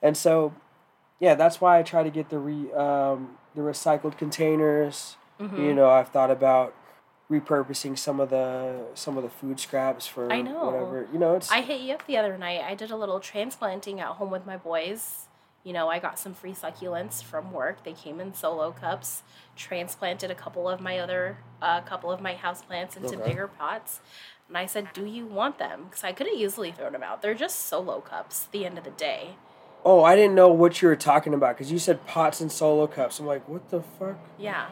And 0.01 0.15
so, 0.15 0.53
yeah, 1.21 1.35
that's 1.35 1.61
why 1.61 1.79
I 1.79 1.83
try 1.83 2.03
to 2.03 2.09
get 2.09 2.29
the 2.29 2.39
re 2.39 2.73
um, 2.73 3.37
the 3.55 3.61
recycled 3.61 4.17
containers. 4.17 5.15
Mm-hmm. 5.39 5.63
You 5.63 5.73
know, 5.73 5.89
I've 5.89 6.09
thought 6.09 6.31
about 6.31 6.73
repurposing 7.29 7.97
some 7.97 8.19
of 8.19 8.31
the 8.31 8.87
some 8.95 9.17
of 9.17 9.23
the 9.23 9.29
food 9.29 9.59
scraps 9.59 10.07
for 10.07 10.33
I 10.33 10.41
know. 10.41 10.65
whatever. 10.65 11.07
You 11.13 11.19
know, 11.19 11.35
it's 11.35 11.49
I 11.51 11.61
hit 11.61 11.81
you 11.81 11.93
up 11.93 12.05
the 12.07 12.17
other 12.17 12.37
night. 12.37 12.61
I 12.61 12.73
did 12.73 12.89
a 12.89 12.97
little 12.97 13.19
transplanting 13.19 13.99
at 14.01 14.07
home 14.07 14.31
with 14.31 14.45
my 14.47 14.57
boys. 14.57 15.27
You 15.63 15.73
know, 15.73 15.89
I 15.89 15.99
got 15.99 16.17
some 16.17 16.33
free 16.33 16.53
succulents 16.53 17.23
from 17.23 17.51
work. 17.51 17.83
They 17.83 17.93
came 17.93 18.19
in 18.19 18.33
solo 18.33 18.71
cups. 18.71 19.21
Transplanted 19.55 20.31
a 20.31 20.35
couple 20.35 20.67
of 20.67 20.81
my 20.81 20.97
other, 20.97 21.37
a 21.61 21.65
uh, 21.65 21.81
couple 21.81 22.11
of 22.11 22.19
my 22.19 22.33
house 22.33 22.63
plants 22.63 22.97
into 22.97 23.15
Okay. 23.15 23.29
bigger 23.29 23.47
pots. 23.47 23.99
And 24.47 24.57
I 24.57 24.65
said, 24.65 24.87
"Do 24.91 25.05
you 25.05 25.27
want 25.27 25.59
them?" 25.59 25.83
Because 25.83 26.03
I 26.03 26.13
could 26.13 26.25
have 26.25 26.35
easily 26.35 26.71
thrown 26.71 26.93
them 26.93 27.03
out. 27.03 27.21
They're 27.21 27.35
just 27.35 27.67
solo 27.67 28.01
cups. 28.01 28.45
At 28.45 28.51
the 28.53 28.65
end 28.65 28.79
of 28.79 28.83
the 28.83 28.89
day, 28.89 29.35
Oh, 29.83 30.03
I 30.03 30.15
didn't 30.15 30.35
know 30.35 30.49
what 30.49 30.81
you 30.81 30.87
were 30.87 30.95
talking 30.95 31.33
about 31.33 31.55
because 31.57 31.71
you 31.71 31.79
said 31.79 32.05
pots 32.05 32.39
and 32.39 32.51
solo 32.51 32.85
cups. 32.87 33.19
I'm 33.19 33.25
like, 33.25 33.47
what 33.49 33.69
the 33.69 33.81
fuck? 33.81 34.17
yeah, 34.37 34.67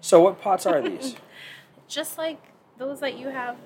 So 0.00 0.20
what 0.20 0.40
pots 0.40 0.64
are 0.66 0.80
these? 0.80 1.16
just 1.88 2.16
like 2.18 2.40
those 2.78 3.00
that 3.00 3.18
you 3.18 3.28
have. 3.30 3.56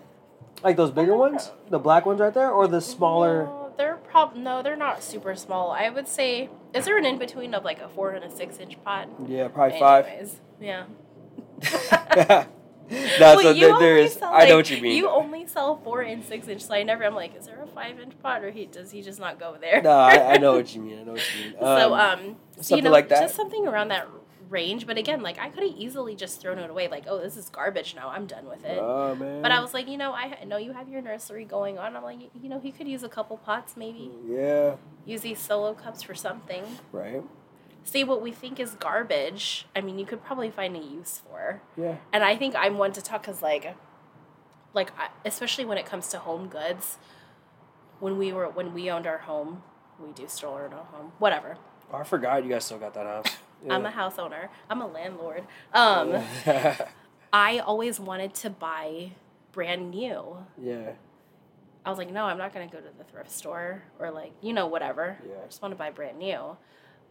like 0.62 0.76
those 0.76 0.90
bigger 0.90 1.16
ones, 1.16 1.52
the 1.68 1.78
black 1.78 2.06
ones 2.06 2.20
right 2.20 2.32
there, 2.32 2.50
or 2.50 2.66
the 2.68 2.80
smaller? 2.80 3.44
No, 3.44 3.72
they're 3.76 3.96
prob 3.96 4.34
no, 4.34 4.62
they're 4.62 4.76
not 4.76 5.02
super 5.02 5.34
small. 5.34 5.70
I 5.72 5.90
would 5.90 6.08
say, 6.08 6.48
is 6.72 6.86
there 6.86 6.96
an 6.96 7.04
in 7.04 7.18
between 7.18 7.52
of 7.52 7.64
like 7.64 7.80
a 7.80 7.88
four 7.88 8.12
and 8.12 8.24
a 8.24 8.30
six 8.30 8.58
inch 8.58 8.82
pot? 8.82 9.08
Yeah, 9.26 9.48
probably 9.48 9.78
five. 9.78 10.06
Anyways, 10.06 10.40
yeah. 10.60 10.84
no, 12.90 12.96
Well, 13.20 13.40
so 13.42 13.50
you 13.50 13.68
there, 13.68 13.78
there 13.78 13.96
is. 13.96 14.14
sell, 14.14 14.32
I 14.34 14.46
know 14.46 14.56
what 14.56 14.70
you 14.70 14.80
mean. 14.82 14.96
You 14.96 15.08
only 15.08 15.46
sell 15.46 15.76
four 15.82 16.02
and 16.02 16.24
six 16.24 16.48
inch, 16.48 16.62
so 16.62 16.74
I 16.74 16.82
never. 16.82 17.04
I'm 17.04 17.14
like, 17.14 17.36
is 17.36 17.46
there 17.46 17.62
a 17.62 17.66
five 17.66 17.98
inch 18.00 18.12
pot, 18.22 18.42
or 18.44 18.50
he 18.50 18.66
does 18.66 18.90
he 18.90 19.02
just 19.02 19.18
not 19.20 19.38
go 19.38 19.56
there? 19.60 19.80
no, 19.82 19.90
I, 19.90 20.34
I 20.34 20.36
know 20.38 20.54
what 20.54 20.74
you 20.74 20.82
mean. 20.82 20.98
I 21.00 21.02
know 21.04 21.12
what 21.12 21.22
you 21.36 21.44
mean. 21.44 21.54
so 21.60 21.94
Um, 21.94 22.00
um, 22.00 22.36
so, 22.60 22.76
you 22.76 22.82
know, 22.82 22.90
like 22.90 23.08
just 23.08 23.34
something 23.34 23.66
around 23.66 23.88
that 23.88 24.06
range. 24.50 24.86
But 24.86 24.98
again, 24.98 25.22
like 25.22 25.38
I 25.38 25.48
could 25.48 25.62
have 25.62 25.72
easily 25.76 26.14
just 26.14 26.40
thrown 26.40 26.58
it 26.58 26.68
away. 26.68 26.88
Like, 26.88 27.04
oh, 27.08 27.18
this 27.20 27.36
is 27.38 27.48
garbage 27.48 27.94
now. 27.94 28.08
I'm 28.10 28.26
done 28.26 28.46
with 28.46 28.64
it. 28.64 28.78
Oh 28.78 29.14
man. 29.14 29.40
But 29.42 29.50
I 29.52 29.60
was 29.60 29.72
like, 29.72 29.88
you 29.88 29.96
know, 29.96 30.12
I 30.12 30.36
I 30.42 30.44
know 30.44 30.58
you 30.58 30.72
have 30.72 30.88
your 30.88 31.00
nursery 31.00 31.44
going 31.44 31.78
on. 31.78 31.96
I'm 31.96 32.02
like, 32.02 32.18
you 32.42 32.48
know, 32.50 32.60
he 32.60 32.70
could 32.72 32.86
use 32.88 33.02
a 33.02 33.08
couple 33.08 33.38
pots, 33.38 33.76
maybe 33.76 34.10
Yeah. 34.26 34.76
use 35.06 35.22
these 35.22 35.38
solo 35.38 35.72
cups 35.72 36.02
for 36.02 36.14
something. 36.14 36.64
Right. 36.92 37.22
See 37.84 38.04
what 38.04 38.22
we 38.22 38.30
think 38.32 38.60
is 38.60 38.74
garbage. 38.74 39.66
I 39.74 39.80
mean, 39.80 39.98
you 39.98 40.06
could 40.06 40.22
probably 40.24 40.50
find 40.50 40.76
a 40.76 40.78
use 40.78 41.20
for. 41.28 41.62
Yeah. 41.76 41.96
And 42.12 42.22
I 42.22 42.36
think 42.36 42.54
I'm 42.56 42.78
one 42.78 42.92
to 42.92 43.02
talk 43.02 43.22
because, 43.22 43.42
like, 43.42 43.76
like 44.74 44.90
especially 45.24 45.64
when 45.64 45.78
it 45.78 45.86
comes 45.86 46.08
to 46.08 46.18
home 46.18 46.48
goods. 46.48 46.98
When 47.98 48.18
we 48.18 48.32
were 48.32 48.48
when 48.48 48.74
we 48.74 48.90
owned 48.90 49.06
our 49.06 49.18
home, 49.18 49.62
we 49.98 50.12
do 50.12 50.26
still 50.28 50.50
own 50.50 50.72
our 50.72 50.84
home. 50.84 51.12
Whatever. 51.18 51.56
Oh, 51.92 51.98
I 51.98 52.04
forgot 52.04 52.42
you 52.44 52.50
guys 52.50 52.64
still 52.64 52.78
got 52.78 52.94
that 52.94 53.06
house. 53.06 53.26
I'm 53.70 53.86
a 53.86 53.90
house 53.90 54.18
owner. 54.18 54.50
I'm 54.68 54.80
a 54.80 54.86
landlord. 54.88 55.44
Um, 55.72 56.20
I 57.32 57.58
always 57.60 58.00
wanted 58.00 58.34
to 58.34 58.50
buy 58.50 59.12
brand 59.52 59.90
new. 59.90 60.38
yeah. 60.60 60.92
I 61.84 61.90
was 61.90 61.98
like, 61.98 62.12
no, 62.12 62.24
I'm 62.26 62.38
not 62.38 62.52
gonna 62.52 62.68
go 62.68 62.78
to 62.78 62.88
the 62.96 63.04
thrift 63.04 63.30
store 63.30 63.82
or 63.98 64.10
like 64.12 64.32
you 64.40 64.52
know 64.52 64.66
whatever. 64.66 65.18
Yeah. 65.28 65.34
I 65.42 65.46
just 65.46 65.60
want 65.62 65.72
to 65.72 65.76
buy 65.76 65.90
brand 65.90 66.18
new. 66.18 66.56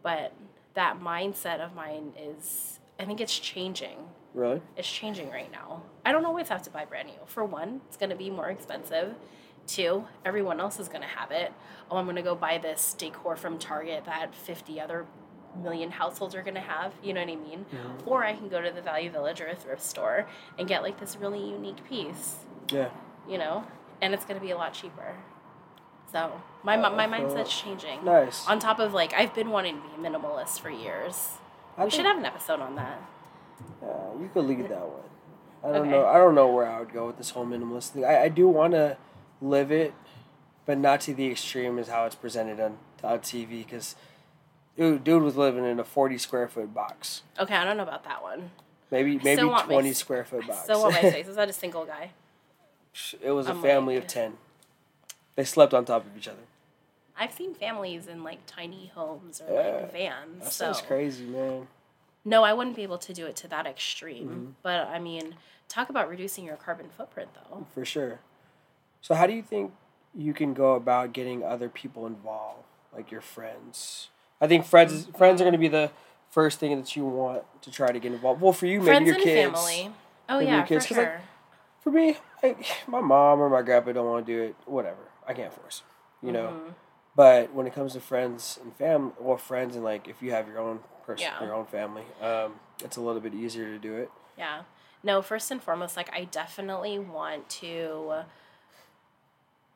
But 0.02 0.32
that 0.74 1.00
mindset 1.00 1.60
of 1.60 1.74
mine 1.74 2.12
is, 2.18 2.80
I 2.98 3.04
think 3.04 3.20
it's 3.20 3.38
changing. 3.38 3.98
Really? 4.34 4.62
It's 4.76 4.90
changing 4.90 5.30
right 5.30 5.50
now. 5.52 5.82
I 6.06 6.12
don't 6.12 6.24
always 6.24 6.48
have 6.48 6.62
to 6.62 6.70
buy 6.70 6.84
brand 6.84 7.08
new. 7.08 7.18
For 7.26 7.44
one, 7.44 7.82
it's 7.88 7.96
gonna 7.96 8.16
be 8.16 8.30
more 8.30 8.48
expensive. 8.48 9.14
Two, 9.66 10.06
everyone 10.24 10.58
else 10.60 10.80
is 10.80 10.88
gonna 10.88 11.06
have 11.06 11.30
it. 11.30 11.52
Oh, 11.90 11.96
I'm 11.98 12.06
gonna 12.06 12.22
go 12.22 12.34
buy 12.34 12.58
this 12.58 12.94
decor 12.94 13.36
from 13.36 13.58
Target 13.58 14.04
that 14.06 14.34
50 14.34 14.80
other 14.80 15.06
million 15.62 15.90
households 15.90 16.34
are 16.34 16.42
gonna 16.42 16.60
have. 16.60 16.94
You 17.02 17.12
know 17.12 17.20
what 17.20 17.28
I 17.30 17.36
mean? 17.36 17.66
Mhm. 17.70 18.06
Or 18.06 18.24
I 18.24 18.32
can 18.34 18.48
go 18.48 18.60
to 18.62 18.70
the 18.70 18.80
Value 18.80 19.10
Village 19.10 19.40
or 19.42 19.46
a 19.48 19.54
thrift 19.54 19.82
store 19.82 20.26
and 20.58 20.66
get 20.66 20.82
like 20.82 20.98
this 20.98 21.16
really 21.16 21.38
unique 21.44 21.84
piece 21.84 22.46
Yeah. 22.70 22.88
you 23.28 23.36
know, 23.36 23.64
and 24.00 24.14
it's 24.14 24.24
gonna 24.24 24.40
be 24.40 24.50
a 24.50 24.56
lot 24.56 24.72
cheaper. 24.72 25.14
So 26.12 26.40
my 26.62 26.76
mi- 26.76 26.94
my 26.94 27.06
uh, 27.06 27.08
mindset's 27.20 27.58
changing. 27.58 28.04
Nice. 28.04 28.46
On 28.46 28.58
top 28.58 28.78
of 28.78 28.92
like 28.92 29.14
I've 29.14 29.34
been 29.34 29.50
wanting 29.50 29.80
to 29.80 29.88
be 29.88 30.06
a 30.06 30.10
minimalist 30.10 30.60
for 30.60 30.70
years. 30.70 31.30
I 31.78 31.84
we 31.84 31.90
should 31.90 32.04
have 32.04 32.18
an 32.18 32.24
episode 32.26 32.60
on 32.60 32.74
that. 32.76 33.00
Yeah, 33.82 33.88
you 34.20 34.30
could 34.32 34.44
lead 34.44 34.68
that 34.68 34.80
one. 34.86 35.00
I 35.64 35.68
don't 35.72 35.76
Okay. 35.82 35.90
know. 35.90 36.06
I 36.06 36.14
don't 36.18 36.34
know 36.34 36.48
where 36.48 36.68
I 36.68 36.80
would 36.80 36.92
go 36.92 37.06
with 37.06 37.16
this 37.18 37.30
whole 37.30 37.46
minimalist 37.46 37.90
thing. 37.90 38.04
I, 38.04 38.24
I 38.24 38.28
do 38.28 38.48
want 38.48 38.72
to 38.74 38.96
live 39.40 39.70
it, 39.72 39.94
but 40.66 40.76
not 40.78 41.00
to 41.02 41.14
the 41.14 41.30
extreme 41.30 41.78
as 41.78 41.88
how 41.88 42.04
it's 42.04 42.14
presented 42.16 42.60
on 42.60 42.78
on 43.02 43.20
TV. 43.20 43.64
Because 43.64 43.96
dude, 44.76 45.02
dude 45.04 45.22
was 45.22 45.36
living 45.36 45.64
in 45.64 45.80
a 45.80 45.84
forty 45.84 46.18
square 46.18 46.46
foot 46.48 46.74
box. 46.74 47.22
Okay, 47.38 47.54
I 47.54 47.64
don't 47.64 47.76
know 47.76 47.84
about 47.84 48.04
that 48.04 48.22
one. 48.22 48.50
Maybe 48.90 49.18
I 49.18 49.22
maybe 49.24 49.44
want 49.44 49.68
my 49.68 49.74
twenty 49.74 49.92
square 49.94 50.24
foot 50.24 50.44
I 50.44 50.48
box. 50.48 50.64
still 50.64 50.82
want 50.82 50.94
my 50.94 51.00
space. 51.10 51.28
Is 51.28 51.36
that 51.36 51.48
a 51.48 51.52
single 51.54 51.86
guy? 51.86 52.10
it 53.22 53.30
was 53.30 53.46
a 53.46 53.50
I'm 53.52 53.62
family 53.62 53.94
like- 53.94 54.04
of 54.04 54.08
ten. 54.10 54.34
They 55.36 55.44
slept 55.44 55.72
on 55.74 55.84
top 55.84 56.04
of 56.06 56.16
each 56.16 56.28
other. 56.28 56.38
I've 57.16 57.32
seen 57.32 57.54
families 57.54 58.06
in 58.06 58.22
like 58.24 58.40
tiny 58.46 58.90
homes 58.94 59.40
or 59.40 59.52
Yeah, 59.52 59.76
like 59.82 59.92
vans. 59.92 60.44
That 60.44 60.52
so 60.52 60.66
sounds 60.66 60.80
crazy, 60.82 61.24
man. 61.24 61.68
no, 62.24 62.42
I 62.44 62.52
wouldn't 62.52 62.76
be 62.76 62.82
able 62.82 62.98
to 62.98 63.12
do 63.12 63.26
it 63.26 63.36
to 63.36 63.48
that 63.48 63.66
extreme. 63.66 64.28
Mm-hmm. 64.28 64.50
But 64.62 64.86
I 64.88 64.98
mean, 64.98 65.36
talk 65.68 65.88
about 65.90 66.08
reducing 66.08 66.44
your 66.44 66.56
carbon 66.56 66.88
footprint 66.96 67.30
though. 67.34 67.66
For 67.74 67.84
sure. 67.84 68.20
So 69.00 69.14
how 69.14 69.26
do 69.26 69.32
you 69.32 69.42
think 69.42 69.72
you 70.14 70.32
can 70.34 70.54
go 70.54 70.74
about 70.74 71.12
getting 71.12 71.42
other 71.42 71.68
people 71.68 72.06
involved, 72.06 72.64
like 72.94 73.10
your 73.10 73.20
friends? 73.20 74.08
I 74.40 74.46
think 74.48 74.64
friends 74.64 75.04
Mm-hmm. 75.06 75.18
friends 75.18 75.40
are 75.40 75.44
going 75.44 75.52
to 75.52 75.58
be 75.58 75.68
the 75.68 75.90
first 76.30 76.58
thing 76.58 76.76
that 76.78 76.96
you 76.96 77.04
want 77.04 77.44
to 77.62 77.70
try 77.70 77.92
to 77.92 77.98
get 78.00 78.12
involved. 78.12 78.40
Well, 78.40 78.52
for 78.54 78.66
you, 78.66 78.78
maybe 78.80 78.86
Friends 78.86 79.06
your 79.06 79.14
and 79.16 79.24
kids. 79.24 79.52
family. 79.52 79.90
Oh 80.28 80.38
yeah, 80.38 80.56
your 80.56 80.66
kids, 80.66 80.86
for 80.86 80.94
'cause, 80.94 80.98
like, 80.98 81.08
sure. 81.08 81.20
For 81.82 81.90
me, 81.90 82.16
like, 82.42 82.64
my 82.86 83.00
mom 83.00 83.40
or 83.40 83.50
my 83.50 83.60
grandpa 83.62 83.92
don't 83.92 84.06
want 84.06 84.24
to 84.26 84.32
do 84.32 84.42
it. 84.44 84.56
Whatever, 84.66 84.96
I 85.26 85.34
can't 85.34 85.52
force. 85.52 85.82
You 86.22 86.32
know. 86.32 86.48
Mhm. 86.48 86.74
But 87.14 87.52
when 87.52 87.66
it 87.66 87.74
comes 87.74 87.92
to 87.92 88.00
friends 88.00 88.58
and 88.62 88.74
family, 88.76 89.12
or 89.18 89.36
friends 89.38 89.74
and 89.76 89.84
like 89.84 90.08
if 90.08 90.22
you 90.22 90.30
have 90.32 90.48
your 90.48 90.58
own 90.58 90.80
person, 91.04 91.24
Yeah. 91.26 91.42
your 91.44 91.54
own 91.54 91.66
family, 91.66 92.04
um, 92.20 92.58
it's 92.82 92.96
a 92.96 93.00
little 93.00 93.20
bit 93.20 93.34
easier 93.34 93.66
to 93.66 93.78
do 93.78 93.96
it. 93.96 94.10
Yeah. 94.38 94.62
No, 95.02 95.20
first 95.20 95.50
and 95.50 95.62
foremost, 95.62 95.96
like 95.96 96.10
I 96.12 96.24
definitely 96.24 96.98
want 96.98 97.48
to 97.60 98.24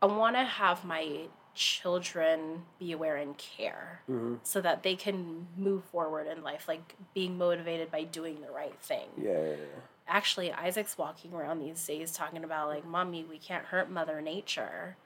I 0.03 0.07
want 0.07 0.37
to 0.37 0.45
have 0.45 0.85
my 0.85 1.23
children 1.55 2.67
be 2.79 2.93
aware 2.93 3.17
and 3.17 3.37
care 3.39 4.03
Mm-hmm. 4.09 4.37
so 4.43 4.61
that 4.61 4.83
they 4.83 4.95
can 4.95 5.49
move 5.57 5.85
forward 5.85 6.27
in 6.27 6.43
life 6.43 6.69
like 6.69 6.95
being 7.15 7.39
motivated 7.39 7.91
by 7.91 8.05
doing 8.05 8.41
the 8.43 8.51
right 8.51 8.79
thing. 8.81 9.09
Yeah, 9.17 9.33
yeah, 9.33 9.51
yeah. 9.51 9.81
Actually, 10.07 10.53
Isaac's 10.53 10.97
walking 10.99 11.33
around 11.33 11.59
these 11.59 11.85
days 11.85 12.13
talking 12.13 12.45
about 12.45 12.69
like, 12.69 12.85
"Mommy, 12.85 13.25
we 13.25 13.39
can't 13.39 13.65
hurt 13.67 13.91
mother 13.91 14.21
nature." 14.21 14.97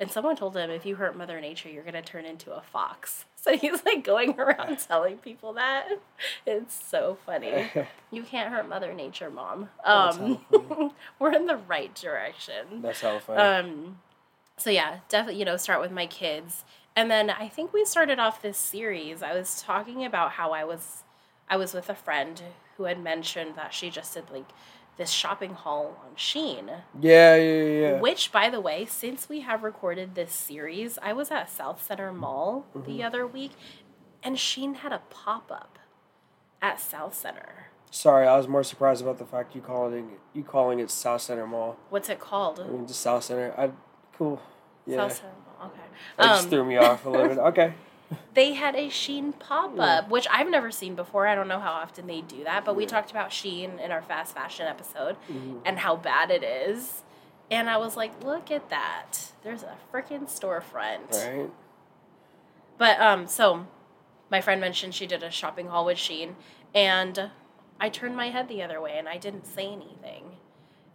And 0.00 0.10
someone 0.10 0.34
told 0.34 0.56
him, 0.56 0.70
"If 0.70 0.86
you 0.86 0.96
hurt 0.96 1.14
mother 1.14 1.40
nature, 1.40 1.68
you're 1.68 1.84
going 1.84 1.94
to 1.94 2.02
turn 2.02 2.24
into 2.24 2.52
a 2.52 2.62
fox." 2.62 3.26
So 3.42 3.56
he's 3.56 3.82
like 3.86 4.04
going 4.04 4.38
around 4.38 4.78
telling 4.86 5.16
people 5.16 5.54
that. 5.54 5.88
It's 6.44 6.78
so 6.90 7.16
funny. 7.24 7.70
You 8.10 8.22
can't 8.22 8.52
hurt 8.52 8.68
Mother 8.68 8.92
Nature, 8.92 9.30
Mom. 9.30 9.70
Um, 9.82 10.44
we're 11.18 11.32
in 11.32 11.46
the 11.46 11.56
right 11.56 11.94
direction. 11.94 12.82
That's 12.82 13.00
hella 13.00 13.20
funny. 13.20 13.40
Um, 13.40 13.98
so 14.58 14.68
yeah, 14.68 14.98
definitely, 15.08 15.38
you 15.38 15.46
know, 15.46 15.56
start 15.56 15.80
with 15.80 15.90
my 15.90 16.06
kids, 16.06 16.64
and 16.94 17.10
then 17.10 17.30
I 17.30 17.48
think 17.48 17.72
we 17.72 17.84
started 17.86 18.18
off 18.18 18.42
this 18.42 18.58
series. 18.58 19.22
I 19.22 19.32
was 19.32 19.62
talking 19.62 20.04
about 20.04 20.32
how 20.32 20.50
I 20.52 20.64
was, 20.64 21.04
I 21.48 21.56
was 21.56 21.72
with 21.72 21.88
a 21.88 21.94
friend 21.94 22.42
who 22.76 22.84
had 22.84 23.02
mentioned 23.02 23.54
that 23.56 23.72
she 23.72 23.88
just 23.88 24.12
did 24.12 24.30
like 24.30 24.48
this 24.96 25.10
shopping 25.10 25.54
haul 25.54 25.96
on 26.04 26.14
Shein. 26.16 26.68
yeah, 27.00 27.36
yeah, 27.36 27.62
yeah. 27.62 28.00
Which, 28.00 28.32
by 28.32 28.50
the 28.50 28.60
way, 28.60 28.84
since 28.86 29.28
we 29.28 29.40
have 29.40 29.62
recorded 29.62 30.14
this 30.14 30.32
series, 30.32 30.98
I 31.02 31.12
was 31.12 31.30
at 31.30 31.48
Southcenter 31.48 32.14
Mall 32.14 32.66
Mm-hmm. 32.74 32.86
the 32.90 33.02
other 33.02 33.26
week, 33.26 33.52
and 34.22 34.36
Shein 34.36 34.76
had 34.76 34.92
a 34.92 35.00
pop 35.10 35.50
up 35.50 35.78
at 36.60 36.78
Southcenter. 36.78 37.48
Sorry, 37.90 38.26
I 38.26 38.36
was 38.36 38.46
more 38.46 38.62
surprised 38.62 39.02
about 39.02 39.18
the 39.18 39.24
fact 39.24 39.54
you 39.54 39.60
calling 39.62 40.10
it 40.12 40.20
you 40.34 40.44
calling 40.44 40.78
it 40.78 40.88
Southcenter 40.88 41.48
Mall. 41.48 41.76
What's 41.88 42.08
it 42.08 42.20
called? 42.20 42.60
I 42.60 42.64
mean, 42.68 42.86
just 42.86 43.04
Southcenter. 43.04 43.58
I 43.58 43.70
cool. 44.16 44.40
Yeah, 44.86 44.98
Southcenter 44.98 45.22
Mall. 45.58 45.66
Okay. 45.72 45.80
that 46.18 46.24
just 46.26 46.44
Um, 46.44 46.50
threw 46.50 46.64
me 46.64 46.76
off 46.76 47.04
a 47.06 47.10
little 47.10 47.28
bit. 47.28 47.38
Okay. 47.50 47.74
They 48.34 48.54
had 48.54 48.74
a 48.74 48.88
Shein 48.88 49.38
pop 49.38 49.78
up, 49.78 50.08
which 50.08 50.26
I've 50.30 50.48
never 50.50 50.70
seen 50.70 50.94
before. 50.94 51.26
I 51.26 51.34
don't 51.34 51.48
know 51.48 51.60
how 51.60 51.72
often 51.72 52.06
they 52.06 52.20
do 52.20 52.44
that, 52.44 52.64
but 52.64 52.74
we 52.76 52.86
talked 52.86 53.10
about 53.10 53.30
Shein 53.30 53.80
in 53.80 53.90
our 53.92 54.02
fast 54.02 54.34
fashion 54.34 54.66
episode 54.66 55.16
Mhm. 55.28 55.60
and 55.64 55.78
how 55.78 55.96
bad 55.96 56.30
it 56.30 56.42
is. 56.42 57.02
And 57.50 57.68
I 57.68 57.76
was 57.76 57.96
like, 57.96 58.22
look 58.22 58.50
at 58.50 58.68
that. 58.70 59.32
There's 59.42 59.62
a 59.64 59.76
freaking 59.92 60.24
storefront. 60.28 61.10
Right. 61.12 61.50
But 62.78 63.00
um, 63.00 63.26
so 63.26 63.66
my 64.30 64.40
friend 64.40 64.60
mentioned 64.60 64.94
she 64.94 65.06
did 65.06 65.22
a 65.22 65.30
shopping 65.30 65.66
haul 65.68 65.84
with 65.84 65.98
Shein, 65.98 66.34
and 66.74 67.30
I 67.80 67.88
turned 67.88 68.16
my 68.16 68.30
head 68.30 68.48
the 68.48 68.62
other 68.62 68.80
way 68.80 68.96
and 68.98 69.08
I 69.08 69.16
didn't 69.18 69.46
say 69.46 69.66
anything. 69.66 70.36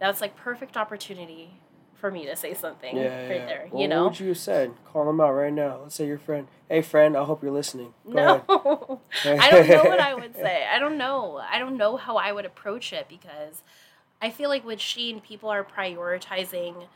That 0.00 0.08
was 0.08 0.20
like 0.20 0.36
perfect 0.36 0.76
opportunity 0.76 1.60
for 1.98 2.10
me 2.10 2.26
to 2.26 2.36
say 2.36 2.54
something 2.54 2.96
Yeah, 2.96 3.26
right 3.28 3.36
yeah. 3.36 3.46
there. 3.46 3.68
Well, 3.70 3.82
you 3.82 3.88
know? 3.88 4.04
What 4.04 4.12
would 4.12 4.20
you 4.20 4.28
have 4.28 4.38
said? 4.38 4.72
Call 4.92 5.06
them 5.06 5.20
out 5.20 5.32
right 5.32 5.52
now. 5.52 5.80
Let's 5.82 5.94
say 5.94 6.06
your 6.06 6.18
friend. 6.18 6.46
Hey, 6.68 6.82
friend. 6.82 7.16
I 7.16 7.24
hope 7.24 7.42
you're 7.42 7.52
listening. 7.52 7.94
Go 8.06 8.12
no, 8.12 9.00
ahead. 9.24 9.38
I 9.40 9.50
don't 9.50 9.68
know 9.68 9.84
what 9.84 10.00
I 10.00 10.14
would 10.14 10.34
say. 10.46 10.66
I 10.72 10.78
don't 10.78 10.98
know. 10.98 11.38
I 11.50 11.58
don't 11.58 11.76
know 11.76 11.96
how 11.96 12.16
I 12.16 12.32
would 12.32 12.44
approach 12.44 12.92
it 12.92 13.06
because 13.08 13.62
I 14.20 14.30
feel 14.30 14.48
like 14.48 14.64
with 14.64 14.78
Shein, 14.78 15.22
people 15.22 15.48
are 15.48 15.64
prioritizing 15.64 16.86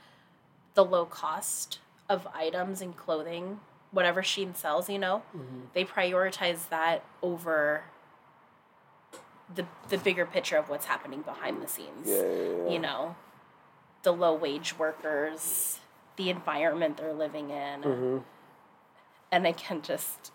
the 0.74 0.84
low 0.84 1.04
cost 1.04 1.78
of 2.08 2.26
items 2.34 2.80
and 2.80 2.96
clothing 2.96 3.60
whatever 3.92 4.22
Shein 4.22 4.54
sells, 4.54 4.88
you 4.88 4.98
know, 5.00 5.22
Mm-hmm. 5.36 5.60
they 5.74 5.84
prioritize 5.84 6.68
that 6.68 7.02
over 7.22 7.82
the 9.54 9.66
the 9.88 9.98
bigger 9.98 10.24
picture 10.24 10.56
of 10.56 10.68
what's 10.68 10.86
happening 10.86 11.22
behind 11.22 11.60
the 11.62 11.66
scenes. 11.66 12.06
Yeah, 12.06 12.22
yeah, 12.22 12.22
yeah. 12.66 12.70
You 12.70 12.78
know, 12.78 13.16
the 14.02 14.12
low 14.12 14.34
wage 14.34 14.78
workers, 14.78 15.78
the 16.16 16.30
environment 16.30 16.96
they're 16.96 17.12
living 17.12 17.50
in, 17.50 17.82
Mm-hmm. 17.82 18.18
and 19.32 19.46
again, 19.46 19.82
just 19.82 20.32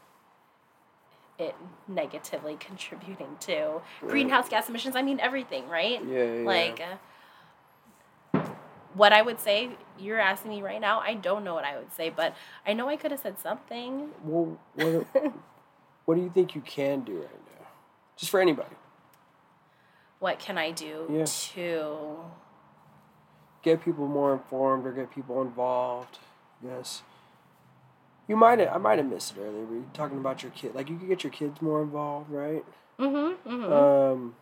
it 1.38 1.56
negatively 1.88 2.56
contributing 2.60 3.36
to 3.42 3.82
greenhouse 4.02 4.48
gas 4.50 4.70
emissions. 4.70 4.96
I 4.96 5.02
mean, 5.02 5.20
everything, 5.20 5.68
right? 5.68 6.02
Yeah, 6.06 6.24
yeah, 6.24 6.34
yeah. 6.42 6.46
Like, 6.48 6.82
uh, 6.82 8.40
what 8.94 9.12
I 9.12 9.22
would 9.22 9.40
say, 9.42 9.72
you're 10.00 10.20
asking 10.20 10.52
me 10.52 10.62
right 10.62 10.80
now, 10.80 11.00
I 11.00 11.16
don't 11.16 11.44
know 11.44 11.54
what 11.54 11.66
I 11.66 11.78
would 11.78 11.92
say, 11.92 12.10
but 12.10 12.34
I 12.66 12.72
know 12.74 12.88
I 12.88 12.96
could 12.96 13.12
have 13.12 13.20
said 13.20 13.38
something. 13.40 14.10
Well, 14.24 14.58
what, 14.76 15.06
what 16.06 16.16
do 16.16 16.22
you 16.22 16.30
think 16.34 16.56
you 16.56 16.62
can 16.62 17.02
do 17.02 17.18
right 17.18 17.24
now? 17.60 17.68
Just 18.16 18.32
for 18.32 18.40
anybody. 18.40 18.74
What 20.20 20.40
can 20.40 20.58
I 20.58 20.72
do 20.72 21.08
Yeah. 21.12 21.26
to. 21.26 22.16
Get 23.66 23.84
people 23.84 24.08
more 24.08 24.32
informed 24.32 24.86
or 24.86 24.92
get 24.92 25.10
people 25.10 25.42
involved. 25.42 26.20
Yes. 26.64 27.02
You 28.28 28.36
might 28.36 28.60
have, 28.60 28.70
I 28.72 28.78
might 28.78 29.00
have 29.00 29.08
missed 29.08 29.36
it 29.36 29.40
earlier. 29.40 29.66
We 29.66 29.80
were 29.80 29.86
talking 29.92 30.20
about 30.20 30.44
your 30.44 30.52
kid. 30.52 30.76
Like 30.76 30.88
you 30.88 30.98
could 30.98 31.08
get 31.08 31.24
your 31.24 31.34
kids 31.34 31.64
more 31.64 31.82
involved, 31.82 32.30
right? 32.30 32.64
Mm-hmm, 33.00 33.50
mm-hmm. 33.50 33.74
Um, 33.74 34.36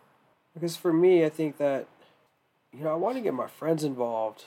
because 0.52 0.76
for 0.76 0.92
me, 0.92 1.24
I 1.24 1.30
think 1.30 1.56
that, 1.56 1.88
you 2.70 2.84
know, 2.84 2.90
I 2.90 2.96
want 2.96 3.16
to 3.16 3.22
get 3.22 3.32
my 3.32 3.46
friends 3.46 3.82
involved, 3.82 4.44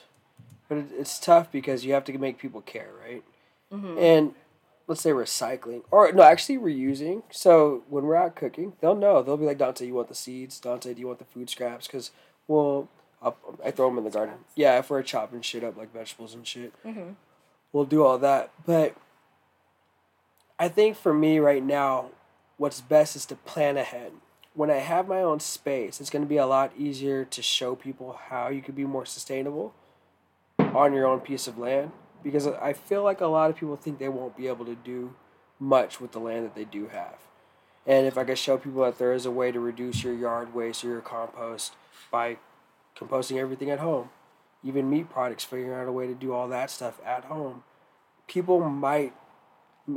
but 0.68 0.78
it, 0.78 0.86
it's 0.96 1.18
tough 1.18 1.50
because 1.50 1.84
you 1.84 1.92
have 1.92 2.04
to 2.04 2.16
make 2.16 2.38
people 2.38 2.60
care, 2.60 2.90
right? 3.04 3.24
Mm-hmm. 3.72 3.98
And 3.98 4.34
let's 4.86 5.00
say 5.00 5.10
recycling, 5.10 5.82
or 5.90 6.12
no, 6.12 6.22
actually 6.22 6.58
reusing. 6.58 7.24
So 7.32 7.82
when 7.88 8.04
we're 8.04 8.14
out 8.14 8.36
cooking, 8.36 8.74
they'll 8.80 8.94
know. 8.94 9.24
They'll 9.24 9.36
be 9.36 9.44
like, 9.44 9.58
Dante, 9.58 9.86
you 9.86 9.94
want 9.94 10.08
the 10.08 10.14
seeds? 10.14 10.60
Dante, 10.60 10.94
do 10.94 11.00
you 11.00 11.08
want 11.08 11.18
the 11.18 11.24
food 11.24 11.50
scraps? 11.50 11.88
Because, 11.88 12.12
well, 12.46 12.88
I'll, 13.22 13.36
I 13.64 13.70
throw 13.70 13.88
them 13.88 13.98
in 13.98 14.04
the 14.04 14.10
garden. 14.10 14.36
Yeah, 14.54 14.78
if 14.78 14.90
we're 14.90 15.02
chopping 15.02 15.40
shit 15.42 15.64
up 15.64 15.76
like 15.76 15.92
vegetables 15.92 16.34
and 16.34 16.46
shit, 16.46 16.72
Mhm. 16.84 17.16
we'll 17.72 17.84
do 17.84 18.04
all 18.04 18.18
that. 18.18 18.50
But 18.64 18.94
I 20.58 20.68
think 20.68 20.96
for 20.96 21.12
me 21.14 21.38
right 21.38 21.62
now, 21.62 22.10
what's 22.56 22.80
best 22.80 23.16
is 23.16 23.26
to 23.26 23.36
plan 23.36 23.76
ahead. 23.76 24.12
When 24.54 24.70
I 24.70 24.76
have 24.78 25.06
my 25.06 25.22
own 25.22 25.38
space, 25.40 26.00
it's 26.00 26.10
going 26.10 26.24
to 26.24 26.28
be 26.28 26.36
a 26.36 26.46
lot 26.46 26.72
easier 26.76 27.24
to 27.24 27.42
show 27.42 27.76
people 27.76 28.18
how 28.28 28.48
you 28.48 28.60
could 28.60 28.74
be 28.74 28.84
more 28.84 29.06
sustainable 29.06 29.72
on 30.58 30.92
your 30.92 31.06
own 31.06 31.20
piece 31.20 31.46
of 31.46 31.58
land 31.58 31.92
because 32.22 32.46
I 32.46 32.72
feel 32.72 33.04
like 33.04 33.20
a 33.20 33.26
lot 33.26 33.50
of 33.50 33.56
people 33.56 33.76
think 33.76 33.98
they 33.98 34.08
won't 34.08 34.36
be 34.36 34.48
able 34.48 34.64
to 34.64 34.74
do 34.74 35.14
much 35.60 36.00
with 36.00 36.10
the 36.12 36.18
land 36.18 36.44
that 36.44 36.54
they 36.56 36.64
do 36.64 36.88
have. 36.88 37.18
And 37.86 38.06
if 38.06 38.18
I 38.18 38.24
could 38.24 38.38
show 38.38 38.58
people 38.58 38.82
that 38.82 38.98
there 38.98 39.12
is 39.12 39.24
a 39.26 39.30
way 39.30 39.52
to 39.52 39.60
reduce 39.60 40.02
your 40.02 40.12
yard 40.14 40.52
waste 40.54 40.84
or 40.84 40.88
your 40.88 41.00
compost 41.00 41.74
by 42.10 42.38
composting 42.98 43.36
everything 43.38 43.70
at 43.70 43.78
home, 43.78 44.10
even 44.64 44.90
meat 44.90 45.08
products, 45.10 45.44
figuring 45.44 45.72
out 45.72 45.86
a 45.88 45.92
way 45.92 46.06
to 46.06 46.14
do 46.14 46.32
all 46.32 46.48
that 46.48 46.70
stuff 46.70 47.00
at 47.04 47.24
home, 47.24 47.62
people 48.26 48.60
might 48.68 49.14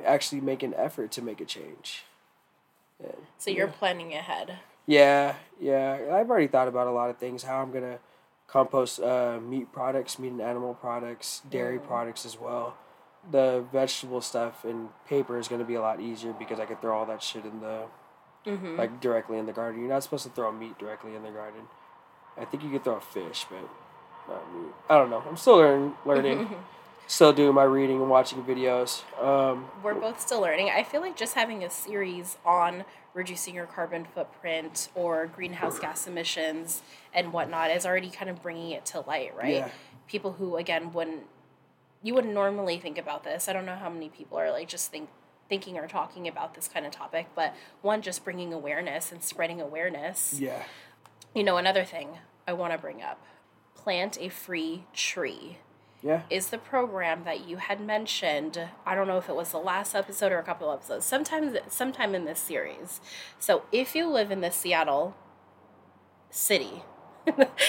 actually 0.05 0.41
make 0.41 0.63
an 0.63 0.73
effort 0.75 1.11
to 1.11 1.21
make 1.21 1.41
a 1.41 1.45
change. 1.45 2.03
And, 3.03 3.13
So 3.37 3.49
you're 3.51 3.67
planning 3.67 4.13
ahead. 4.13 4.59
yeah, 4.85 5.35
yeah. 5.59 5.97
I've 6.13 6.29
already 6.29 6.47
thought 6.47 6.67
about 6.67 6.87
a 6.87 6.91
lot 6.91 7.09
of 7.09 7.17
things. 7.17 7.43
How 7.43 7.61
I'm 7.61 7.71
gonna 7.71 7.99
compost 8.47 8.99
uh, 8.99 9.39
meat 9.41 9.71
products, 9.71 10.19
meat 10.19 10.31
and 10.31 10.41
animal 10.41 10.73
products, 10.75 11.41
dairy 11.49 11.79
products 11.79 12.25
as 12.25 12.39
well. 12.39 12.75
The 13.29 13.63
vegetable 13.71 14.21
stuff 14.21 14.63
and 14.65 14.89
paper 15.07 15.37
is 15.37 15.47
gonna 15.47 15.63
be 15.63 15.75
a 15.75 15.81
lot 15.81 15.99
easier 15.99 16.33
because 16.33 16.59
I 16.59 16.65
can 16.65 16.77
throw 16.77 16.95
all 16.97 17.05
that 17.07 17.21
shit 17.23 17.45
in 17.45 17.59
the 17.61 17.83
Mm-hmm. 18.43 18.75
like 18.75 18.99
directly 18.99 19.37
in 19.37 19.45
the 19.45 19.53
garden. 19.53 19.81
You're 19.81 19.89
not 19.91 20.01
supposed 20.01 20.23
to 20.23 20.31
throw 20.31 20.51
meat 20.51 20.75
directly 20.79 21.13
in 21.13 21.21
the 21.21 21.29
garden. 21.29 21.61
I 22.39 22.45
think 22.45 22.63
you 22.63 22.69
could 22.69 22.83
throw 22.83 22.95
a 22.95 23.01
fish, 23.01 23.45
but 23.49 23.61
not 24.27 24.55
meat. 24.55 24.73
I 24.89 24.97
don't 24.97 25.09
know. 25.09 25.23
I'm 25.27 25.37
still 25.37 25.57
learning. 25.57 25.93
Learning. 26.05 26.49
still 27.07 27.33
doing 27.33 27.53
my 27.53 27.63
reading 27.63 27.99
and 27.99 28.09
watching 28.09 28.41
videos. 28.43 29.03
Um, 29.21 29.65
We're 29.83 29.93
both 29.93 30.21
still 30.21 30.39
learning. 30.39 30.69
I 30.69 30.83
feel 30.83 31.01
like 31.01 31.17
just 31.17 31.35
having 31.35 31.63
a 31.63 31.69
series 31.69 32.37
on 32.45 32.85
reducing 33.13 33.53
your 33.53 33.65
carbon 33.65 34.05
footprint 34.05 34.87
or 34.95 35.27
greenhouse 35.27 35.77
gas 35.77 36.07
emissions 36.07 36.81
and 37.13 37.33
whatnot 37.33 37.69
is 37.71 37.85
already 37.85 38.09
kind 38.09 38.29
of 38.29 38.41
bringing 38.41 38.71
it 38.71 38.85
to 38.85 39.01
light, 39.01 39.35
right? 39.35 39.55
Yeah. 39.55 39.69
People 40.07 40.33
who, 40.33 40.55
again, 40.55 40.93
wouldn't 40.93 41.23
you 42.03 42.15
wouldn't 42.15 42.33
normally 42.33 42.79
think 42.79 42.97
about 42.97 43.23
this. 43.23 43.47
I 43.47 43.53
don't 43.53 43.65
know 43.65 43.75
how 43.75 43.89
many 43.89 44.09
people 44.09 44.37
are 44.39 44.49
like 44.51 44.67
just 44.67 44.89
think 44.91 45.09
thinking 45.49 45.77
or 45.77 45.87
talking 45.87 46.27
about 46.27 46.53
this 46.53 46.67
kind 46.69 46.85
of 46.85 46.91
topic, 46.93 47.27
but 47.35 47.53
one 47.81 48.01
just 48.01 48.23
bringing 48.23 48.53
awareness 48.53 49.11
and 49.11 49.21
spreading 49.21 49.59
awareness. 49.59 50.33
yeah. 50.39 50.63
You 51.33 51.43
know, 51.43 51.57
another 51.57 51.83
thing 51.85 52.09
I 52.47 52.53
want 52.53 52.73
to 52.73 52.77
bring 52.77 53.01
up: 53.01 53.19
plant 53.75 54.17
a 54.19 54.29
free 54.29 54.85
tree 54.93 55.57
Yeah. 56.03 56.23
is 56.29 56.49
the 56.49 56.57
program 56.57 57.23
that 57.23 57.47
you 57.47 57.57
had 57.57 57.79
mentioned. 57.79 58.67
I 58.85 58.95
don't 58.95 59.07
know 59.07 59.17
if 59.17 59.29
it 59.29 59.35
was 59.35 59.51
the 59.51 59.57
last 59.59 59.95
episode 59.95 60.31
or 60.31 60.39
a 60.39 60.43
couple 60.43 60.71
episodes. 60.71 61.05
Sometimes, 61.05 61.57
sometime 61.69 62.13
in 62.15 62.25
this 62.25 62.39
series. 62.39 62.99
So, 63.39 63.63
if 63.71 63.95
you 63.95 64.07
live 64.07 64.31
in 64.31 64.41
the 64.41 64.51
Seattle 64.51 65.15
city, 66.29 66.83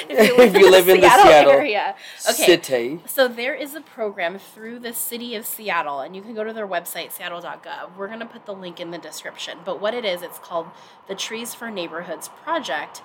If 0.09 0.55
you 0.57 0.71
live 0.71 0.89
in 0.89 1.01
the 1.03 1.09
Seattle 1.11 1.51
area, 1.53 1.95
okay. 2.27 2.47
City. 2.47 3.01
So 3.07 3.29
there 3.29 3.55
is 3.55 3.75
a 3.75 3.83
program 3.83 4.39
through 4.39 4.79
the 4.79 4.95
city 4.95 5.35
of 5.37 5.45
Seattle, 5.45 6.01
and 6.01 6.17
you 6.17 6.23
can 6.23 6.35
go 6.35 6.43
to 6.43 6.55
their 6.55 6.67
website, 6.67 7.13
seattle.gov. 7.13 7.97
We're 7.97 8.07
going 8.07 8.21
to 8.21 8.27
put 8.27 8.47
the 8.47 8.55
link 8.55 8.81
in 8.81 8.91
the 8.93 8.99
description. 8.99 9.59
But 9.63 9.79
what 9.79 9.93
it 9.93 10.07
is, 10.07 10.23
it's 10.23 10.39
called 10.39 10.69
the 11.07 11.15
Trees 11.15 11.55
for 11.55 11.71
Neighborhoods 11.71 12.29
Project, 12.43 13.03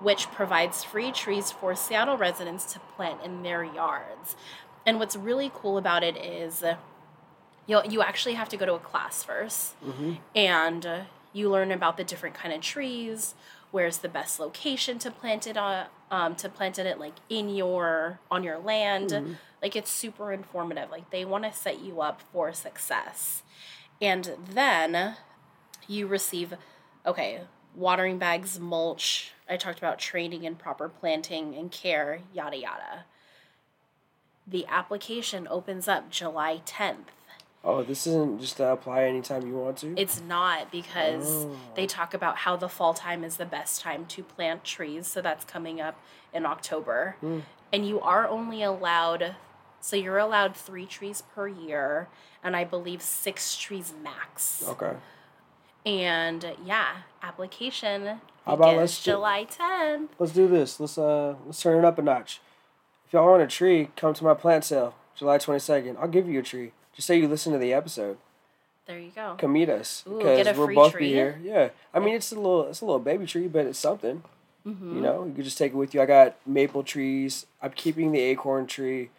which 0.00 0.30
provides 0.30 0.82
free 0.84 1.12
trees 1.12 1.50
for 1.50 1.74
Seattle 1.74 2.16
residents 2.16 2.72
to 2.72 2.80
plant 2.96 3.20
in 3.24 3.42
their 3.42 3.64
yards. 3.64 4.36
And 4.84 4.98
what's 4.98 5.16
really 5.16 5.50
cool 5.54 5.78
about 5.78 6.02
it 6.02 6.16
is 6.16 6.64
you 7.66 7.80
you 7.88 8.02
actually 8.02 8.34
have 8.34 8.48
to 8.48 8.56
go 8.56 8.66
to 8.66 8.74
a 8.74 8.78
class 8.80 9.24
1st 9.24 9.72
Mm-hmm. 9.86 10.12
and 10.34 10.84
uh, 10.86 11.00
you 11.32 11.48
learn 11.48 11.70
about 11.70 11.96
the 11.96 12.04
different 12.04 12.34
kind 12.34 12.52
of 12.52 12.60
trees 12.60 13.34
where's 13.70 13.98
the 13.98 14.08
best 14.08 14.38
location 14.38 14.98
to 14.98 15.10
plant 15.10 15.46
it 15.46 15.56
on 15.56 15.86
um, 16.10 16.34
to 16.34 16.48
plant 16.48 16.78
it 16.78 16.98
like 16.98 17.14
in 17.30 17.48
your 17.48 18.20
on 18.30 18.42
your 18.44 18.58
land. 18.58 19.12
Like 19.62 19.76
it's 19.76 19.90
super 19.90 20.32
informative. 20.32 20.90
Like 20.90 21.10
they 21.10 21.24
want 21.24 21.44
to 21.44 21.52
set 21.52 21.80
you 21.80 22.00
up 22.02 22.20
for 22.32 22.52
success. 22.52 23.42
And 24.00 24.32
then 24.50 25.14
you 25.88 26.06
receive 26.06 26.54
okay 27.06 27.42
watering 27.74 28.18
bags 28.18 28.60
mulch 28.60 29.32
i 29.52 29.56
talked 29.56 29.78
about 29.78 29.98
training 29.98 30.46
and 30.46 30.58
proper 30.58 30.88
planting 30.88 31.54
and 31.54 31.70
care 31.70 32.20
yada 32.32 32.56
yada 32.56 33.04
the 34.46 34.66
application 34.66 35.46
opens 35.50 35.86
up 35.88 36.10
july 36.10 36.60
10th 36.66 37.10
Oh, 37.64 37.84
this 37.84 38.08
isn't 38.08 38.40
just 38.40 38.56
to 38.56 38.66
apply 38.72 39.04
anytime 39.04 39.46
you 39.46 39.54
want 39.54 39.76
to. 39.78 39.94
it's 39.96 40.20
not 40.20 40.72
because 40.72 41.44
Oh. 41.46 41.56
they 41.76 41.86
talk 41.86 42.12
about 42.12 42.38
how 42.38 42.56
the 42.56 42.68
fall 42.68 42.92
time 42.92 43.22
is 43.22 43.36
the 43.36 43.44
best 43.44 43.80
time 43.80 44.04
to 44.06 44.24
plant 44.24 44.64
trees. 44.64 45.06
So 45.06 45.22
that's 45.22 45.44
coming 45.44 45.80
up 45.80 45.94
in 46.34 46.44
October. 46.44 47.14
Hmm. 47.20 47.38
And 47.72 47.86
you 47.86 48.00
are 48.00 48.26
only 48.26 48.64
allowed, 48.64 49.36
so 49.80 49.94
you're 49.94 50.18
allowed 50.18 50.56
three 50.56 50.86
trees 50.86 51.22
per 51.36 51.46
year, 51.46 52.08
and 52.42 52.56
I 52.56 52.64
believe 52.64 53.00
six 53.00 53.56
trees 53.56 53.94
max. 54.02 54.64
okay. 54.70 54.94
And 55.84 56.44
yeah, 56.64 56.98
application 57.22 58.20
How 58.46 58.54
about 58.54 58.76
let's 58.76 59.02
do- 59.02 59.12
July 59.12 59.46
10th. 59.46 60.08
Let's 60.18 60.32
do 60.32 60.46
this. 60.48 60.78
Let's 60.78 60.96
uh 60.98 61.34
let's 61.46 61.60
turn 61.60 61.78
it 61.78 61.84
up 61.84 61.98
a 61.98 62.02
notch. 62.02 62.40
If 63.06 63.12
y'all 63.12 63.28
want 63.28 63.42
a 63.42 63.46
tree, 63.46 63.90
come 63.96 64.14
to 64.14 64.24
my 64.24 64.34
plant 64.34 64.64
sale, 64.64 64.94
July 65.16 65.38
twenty 65.38 65.60
second. 65.60 65.98
I'll 66.00 66.08
give 66.08 66.28
you 66.28 66.40
a 66.40 66.42
tree. 66.42 66.72
Just 66.94 67.06
say 67.08 67.18
you 67.18 67.28
listen 67.28 67.52
to 67.52 67.58
the 67.58 67.72
episode. 67.72 68.18
There 68.86 68.98
you 68.98 69.10
go. 69.14 69.36
Come 69.38 69.52
meet 69.52 69.68
us 69.68 70.02
Ooh, 70.08 70.18
because 70.18 70.56
we'll 70.56 70.66
free 70.66 70.74
both 70.74 70.92
tree? 70.92 71.08
be 71.08 71.12
here. 71.12 71.40
Yeah, 71.42 71.68
I 71.92 71.98
mean 72.00 72.14
it's 72.14 72.32
a 72.32 72.36
little 72.36 72.68
it's 72.68 72.80
a 72.80 72.84
little 72.84 73.00
baby 73.00 73.26
tree, 73.26 73.48
but 73.48 73.66
it's 73.66 73.78
something. 73.78 74.22
Mm-hmm. 74.66 74.94
You 74.96 75.00
know, 75.02 75.24
you 75.24 75.32
could 75.34 75.44
just 75.44 75.58
take 75.58 75.72
it 75.72 75.76
with 75.76 75.92
you. 75.92 76.00
I 76.00 76.06
got 76.06 76.36
maple 76.46 76.84
trees. 76.84 77.46
I'm 77.60 77.72
keeping 77.72 78.12
the 78.12 78.20
acorn 78.20 78.66
tree, 78.68 79.10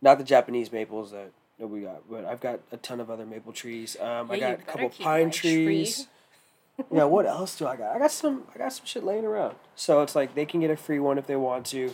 not 0.00 0.16
the 0.16 0.24
Japanese 0.24 0.72
maples 0.72 1.10
that, 1.12 1.32
that 1.58 1.66
we 1.66 1.80
got, 1.82 2.08
but 2.10 2.24
I've 2.24 2.40
got 2.40 2.60
a 2.72 2.76
ton 2.76 3.00
of 3.00 3.10
other 3.10 3.24
maple 3.26 3.52
trees. 3.52 3.96
Um, 4.00 4.30
I 4.30 4.34
Yeah, 4.34 4.50
you 4.50 4.56
got 4.56 4.62
a 4.62 4.70
couple 4.70 4.88
pine 4.90 5.26
my 5.26 5.30
tree. 5.30 5.64
trees. 5.64 6.08
yeah, 6.92 7.04
what 7.04 7.24
else 7.26 7.56
do 7.56 7.66
I 7.66 7.76
got? 7.76 7.96
I 7.96 7.98
got 7.98 8.12
some. 8.12 8.44
I 8.54 8.58
got 8.58 8.72
some 8.72 8.84
shit 8.84 9.02
laying 9.04 9.24
around. 9.24 9.56
So 9.74 10.02
it's 10.02 10.14
like 10.14 10.34
they 10.34 10.44
can 10.44 10.60
get 10.60 10.70
a 10.70 10.76
free 10.76 10.98
one 10.98 11.16
if 11.18 11.26
they 11.26 11.36
want 11.36 11.64
to, 11.66 11.92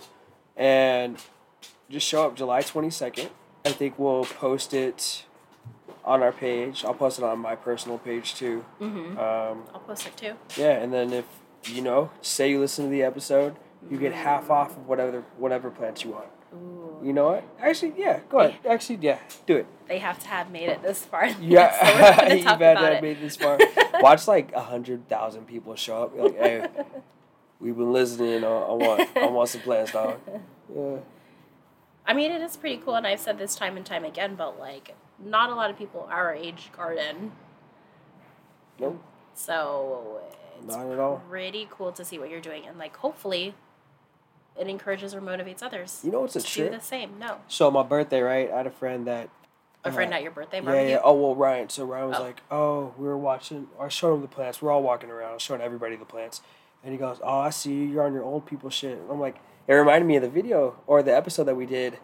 and 0.56 1.16
just 1.88 2.06
show 2.06 2.26
up 2.26 2.36
July 2.36 2.62
twenty 2.62 2.90
second. 2.90 3.30
I 3.64 3.70
think 3.70 3.96
we'll 3.98 4.24
post 4.24 4.74
it 4.74 5.24
on 6.04 6.20
our 6.20 6.32
page. 6.32 6.84
I'll 6.84 6.94
post 6.94 7.18
it 7.20 7.24
on 7.24 7.38
my 7.38 7.54
personal 7.54 7.98
page 7.98 8.34
too. 8.34 8.64
Mm-hmm. 8.80 9.16
Um, 9.18 9.62
I'll 9.72 9.84
post 9.86 10.08
it 10.08 10.16
too. 10.16 10.34
yeah, 10.56 10.72
and 10.72 10.92
then 10.92 11.12
if 11.12 11.26
you 11.66 11.80
know, 11.80 12.10
say 12.20 12.50
you 12.50 12.58
listen 12.58 12.86
to 12.86 12.90
the 12.90 13.04
episode, 13.04 13.54
you 13.88 13.98
get 13.98 14.12
half 14.12 14.50
off 14.50 14.76
of 14.76 14.88
whatever 14.88 15.20
whatever 15.38 15.70
plants 15.70 16.02
you 16.02 16.10
want. 16.10 16.26
You 17.03 17.12
know 17.12 17.26
what? 17.30 17.44
Actually, 17.61 17.94
yeah. 17.96 18.20
Go 18.30 18.38
ahead. 18.40 18.61
Actually, 18.68 18.98
yeah. 19.03 19.18
Do 19.46 19.57
it. 19.57 19.66
They 19.88 19.98
have 19.98 20.18
to 20.20 20.28
have 20.28 20.50
made 20.50 20.68
it 20.68 20.82
this 20.82 21.05
far. 21.05 21.26
Yeah, 21.40 22.26
so 22.28 22.34
you 22.34 22.44
better 22.44 22.80
have 22.80 22.92
it. 22.94 23.03
made 23.03 23.20
this 23.20 23.36
far. 23.36 23.59
Watch 24.00 24.28
like 24.28 24.53
a 24.53 24.61
hundred 24.61 25.09
thousand 25.09 25.46
people 25.46 25.74
show 25.74 26.05
up. 26.05 26.16
Like, 26.16 26.36
hey, 26.38 26.66
we've 27.61 27.76
been 27.76 27.92
listening. 27.92 28.44
I, 28.44 28.48
I 28.48 28.72
want, 28.72 29.09
I 29.16 29.26
want 29.26 29.48
some 29.48 29.61
plants, 29.62 29.92
dog. 29.92 30.18
Yeah. 30.74 30.98
I 32.07 32.14
mean, 32.14 32.30
it 32.32 32.40
is 32.42 32.57
pretty 32.57 32.80
cool, 32.84 32.94
and 32.94 33.07
I've 33.07 33.20
said 33.20 33.38
this 33.38 33.55
time 33.55 33.76
and 33.76 33.84
time 33.86 34.05
again, 34.05 34.34
but 34.36 34.59
like, 34.59 34.94
not 35.22 35.50
a 35.50 35.55
lot 35.55 35.70
of 35.70 35.78
people 35.78 36.09
our 36.11 36.32
age 36.34 36.70
garden. 36.76 37.32
Nope. 38.78 39.03
So 39.34 40.20
it's 40.64 40.74
Not 40.76 40.90
at 40.90 40.98
all. 40.98 41.22
pretty 41.28 41.68
cool 41.70 41.92
to 41.92 42.05
see 42.05 42.18
what 42.18 42.30
you're 42.30 42.40
doing, 42.40 42.66
and 42.66 42.78
like, 42.78 42.96
hopefully, 42.96 43.55
it 44.59 44.68
encourages 44.68 45.14
or 45.14 45.20
motivates 45.20 45.62
others 45.62 46.00
You 46.05 46.11
know 46.12 46.20
what's 46.20 46.36
a 46.36 46.40
to 46.42 46.64
do 46.64 46.70
the 46.70 46.80
same. 46.80 47.18
No, 47.18 47.38
So 47.48 47.70
my 47.70 47.82
birthday, 47.82 48.20
right? 48.20 48.50
I 48.50 48.57
had 48.59 48.66
a 48.66 48.70
friend 48.70 49.07
that. 49.07 49.30
a 49.84 49.90
friend 49.92 50.12
uh, 50.12 50.16
at 50.16 50.22
your 50.22 50.30
birthday 50.32 50.59
Yeah, 50.59 50.64
barbecue. 50.64 50.90
yeah. 50.90 51.00
Oh 51.03 51.14
well, 51.14 51.34
Ryan. 51.34 51.68
So 51.68 51.84
Ryan 51.84 52.09
was 52.11 52.18
Oh. 52.18 52.22
like, 52.22 52.40
"Oh, 52.50 52.94
we 52.98 53.07
were 53.07 53.16
watching. 53.18 53.68
I 53.80 53.88
showed 53.88 54.14
him 54.14 54.20
the 54.22 54.28
plants. 54.28 54.61
We're 54.62 54.70
all 54.70 54.82
walking 54.82 55.11
around. 55.11 55.40
Showing 55.40 55.61
everybody 55.61 55.96
the 55.96 56.05
plants." 56.05 56.40
And 56.84 56.92
he 56.92 56.98
goes, 56.98 57.18
"Oh, 57.22 57.38
I 57.38 57.50
see 57.50 57.72
you. 57.72 57.84
You're 57.84 58.05
on 58.05 58.12
your 58.12 58.24
old 58.24 58.44
people 58.46 58.68
shit." 58.70 58.98
And 58.98 59.11
I'm 59.11 59.18
like, 59.20 59.36
it 59.66 59.72
reminded 59.74 60.07
me 60.07 60.16
of 60.16 60.22
the 60.22 60.28
video 60.28 60.76
or 60.86 61.03
the 61.03 61.14
episode 61.16 61.44
that 61.44 61.57
we 61.57 61.66
did 61.66 61.98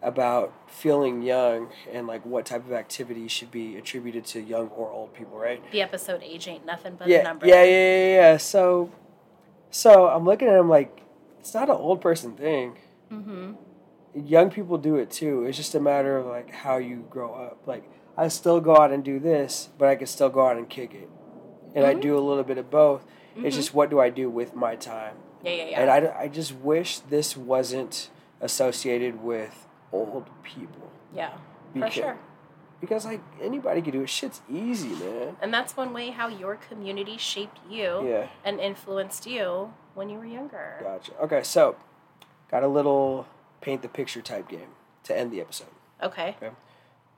about 0.00 0.52
feeling 0.68 1.22
young 1.22 1.70
and 1.92 2.06
like 2.06 2.24
what 2.24 2.46
type 2.46 2.64
of 2.64 2.72
activity 2.72 3.26
should 3.26 3.50
be 3.50 3.76
attributed 3.76 4.24
to 4.26 4.40
young 4.40 4.68
or 4.68 4.88
old 4.90 5.12
people, 5.14 5.36
right? 5.38 5.60
The 5.72 5.82
episode 5.82 6.22
age 6.22 6.46
ain't 6.46 6.64
nothing 6.64 6.94
but 6.96 7.08
yeah, 7.08 7.18
a 7.18 7.24
number. 7.24 7.46
yeah, 7.46 7.64
yeah, 7.64 7.70
yeah, 7.70 8.06
yeah. 8.30 8.36
So, 8.36 8.92
so 9.70 10.08
I'm 10.08 10.24
looking 10.24 10.46
at 10.48 10.54
him 10.58 10.68
like, 10.68 11.02
it's 11.40 11.54
not 11.54 11.68
an 11.70 11.76
old 11.76 12.00
person 12.00 12.32
thing. 12.36 12.78
Mm-hmm. 13.12 13.52
young 14.14 14.50
people 14.50 14.78
do 14.78 14.96
it 14.96 15.10
too. 15.10 15.44
It's 15.44 15.56
just 15.56 15.74
a 15.74 15.80
matter 15.80 16.16
of 16.18 16.26
like 16.26 16.50
how 16.50 16.76
you 16.78 17.06
grow 17.08 17.32
up. 17.34 17.66
Like 17.66 17.84
I 18.16 18.28
still 18.28 18.60
go 18.60 18.76
out 18.76 18.90
and 18.90 19.04
do 19.04 19.18
this, 19.20 19.68
but 19.78 19.88
I 19.88 19.96
can 19.96 20.06
still 20.06 20.28
go 20.28 20.46
out 20.46 20.56
and 20.56 20.68
kick 20.68 20.92
it, 20.94 21.08
and 21.74 21.84
I 21.86 21.94
Mhm. 21.94 22.00
do 22.00 22.18
a 22.18 22.20
little 22.20 22.42
bit 22.42 22.58
of 22.58 22.68
both. 22.70 23.06
Mhm. 23.36 23.44
It's 23.44 23.54
just 23.56 23.72
what 23.74 23.90
do 23.90 24.00
I 24.00 24.10
do 24.10 24.28
with 24.28 24.54
my 24.56 24.74
time, 24.76 25.14
Yeah, 25.44 25.52
yeah, 25.52 25.64
yeah. 25.66 25.80
and 25.80 25.90
I, 25.90 26.22
I 26.24 26.28
just 26.28 26.54
wish 26.56 26.98
this 26.98 27.36
wasn't 27.36 28.10
associated 28.40 29.22
with 29.22 29.66
old 29.92 30.26
people. 30.42 30.90
yeah, 31.14 31.30
for 31.30 31.36
Because, 31.74 31.92
sure. 31.92 32.16
Because 32.80 33.04
like 33.04 33.20
anybody 33.42 33.82
can 33.82 33.92
do 33.92 34.02
it. 34.02 34.08
Shit's 34.08 34.40
easy, 34.48 34.90
man. 34.90 35.36
And 35.42 35.52
that's 35.52 35.76
one 35.76 35.92
way 35.92 36.10
how 36.10 36.28
your 36.28 36.56
community 36.56 37.16
shaped 37.16 37.58
you 37.68 38.06
Yeah, 38.08 38.28
and 38.44 38.60
influenced 38.60 39.26
you 39.26 39.72
when 39.94 40.08
you 40.08 40.18
were 40.18 40.26
younger. 40.26 40.78
gotcha. 40.82 41.12
Okay, 41.22 41.42
so 41.42 41.76
got 42.50 42.62
a 42.62 42.68
little 42.68 43.26
paint 43.60 43.82
the 43.82 43.88
picture 43.88 44.22
type 44.22 44.48
game 44.48 44.68
to 45.04 45.16
end 45.18 45.32
the 45.32 45.40
episode. 45.40 45.68
Okay. 46.02 46.36
Okay. 46.40 46.54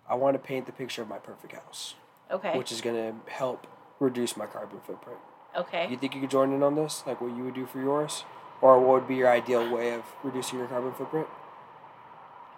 I 0.09 0.15
want 0.15 0.35
to 0.35 0.39
paint 0.39 0.65
the 0.67 0.73
picture 0.73 1.03
of 1.03 1.09
my 1.09 1.19
perfect 1.19 1.53
house. 1.53 1.95
Okay. 2.31 2.57
which 2.57 2.71
is 2.71 2.81
going 2.81 2.95
to 2.95 3.31
help 3.33 3.67
reduce 3.99 4.37
my 4.37 4.47
carbon 4.47 4.79
footprint. 4.87 5.19
okay. 5.57 5.89
You 5.91 5.97
think 5.97 6.15
you 6.15 6.21
could 6.21 6.31
join 6.31 6.53
in 6.53 6.63
on 6.63 6.77
this? 6.77 7.03
Like 7.07 7.21
what 7.21 7.37
you 7.37 7.43
would 7.45 7.55
do 7.55 7.67
for 7.67 7.81
yours? 7.81 8.25
Or 8.63 8.79
what 8.79 9.01
would 9.01 9.09
be 9.09 9.17
your 9.17 9.29
ideal 9.29 9.69
way 9.69 9.95
of 9.95 10.05
reducing 10.23 10.59
your 10.61 10.69
carbon 10.69 10.93
footprint? 10.93 11.27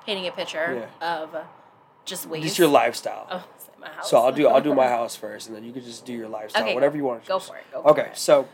Painting 0.05 0.27
a 0.27 0.33
picture 0.33 0.89
yeah. 1.01 1.15
of 1.15 1.35
just 2.05 2.27
ways. 2.27 2.43
Just 2.45 2.59
your 2.59 2.69
lifestyle. 2.69 3.27
Oh, 3.31 3.45
my 3.81 3.89
house. 3.89 4.09
So 4.11 4.19
I'll 4.19 4.33
do 4.33 4.47
I'll 4.49 4.61
do 4.61 4.75
my 4.75 4.87
house 4.99 5.17
first 5.17 5.49
and 5.49 5.57
then 5.57 5.65
you 5.65 5.73
can 5.73 5.83
just 5.83 6.05
do 6.07 6.13
your 6.13 6.29
lifestyle, 6.29 6.63
Okay, 6.63 6.75
whatever 6.75 6.97
you 6.97 7.05
want 7.05 7.23
to 7.23 7.29
Go 7.29 7.39
choose. 7.39 7.49
for 7.49 7.57
it. 7.57 7.65
Go 7.73 7.83
for 7.83 7.91
Okay, 7.91 8.09
it. 8.11 8.17
so 8.17 8.49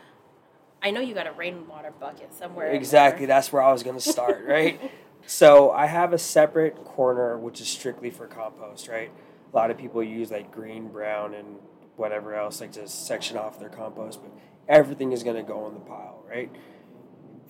I 0.82 0.90
know 0.90 1.00
you 1.00 1.12
got 1.14 1.26
a 1.26 1.32
rainwater 1.32 1.90
bucket 1.90 2.32
somewhere. 2.34 2.70
exactly 2.72 3.26
that's 3.26 3.52
where 3.52 3.62
I 3.62 3.72
was 3.72 3.82
going 3.82 3.96
to 3.96 4.02
start, 4.02 4.44
right? 4.48 4.80
So 5.26 5.70
I 5.70 5.86
have 5.86 6.12
a 6.14 6.18
separate 6.18 6.76
corner 6.84 7.36
which 7.36 7.60
is 7.60 7.68
strictly 7.68 8.10
for 8.10 8.26
compost, 8.26 8.88
right? 8.88 9.10
A 9.52 9.56
lot 9.56 9.70
of 9.70 9.76
people 9.76 10.02
use 10.02 10.30
like 10.30 10.50
green, 10.50 10.88
brown, 10.88 11.34
and 11.34 11.56
whatever 11.96 12.34
else, 12.34 12.60
like 12.60 12.72
to 12.72 12.86
section 12.88 13.36
off 13.36 13.58
their 13.58 13.68
compost, 13.68 14.20
but 14.22 14.30
everything 14.68 15.12
is 15.12 15.22
going 15.22 15.36
to 15.36 15.42
go 15.42 15.66
in 15.68 15.74
the 15.74 15.80
pile, 15.80 16.22
right? 16.30 16.50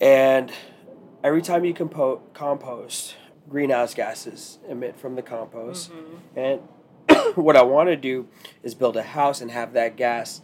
And 0.01 0.51
every 1.23 1.41
time 1.41 1.63
you 1.65 1.73
compo- 1.73 2.21
compost, 2.33 3.15
greenhouse 3.49 3.93
gases 3.93 4.59
emit 4.67 4.97
from 4.97 5.15
the 5.15 5.21
compost. 5.21 5.91
Mhm. 5.91 6.19
And 6.35 7.35
what 7.35 7.55
I 7.55 7.63
want 7.63 7.89
to 7.89 7.95
do 7.95 8.27
is 8.63 8.75
build 8.75 8.95
a 8.95 9.03
house 9.03 9.41
and 9.41 9.51
have 9.51 9.73
that 9.73 9.95
gas 9.95 10.41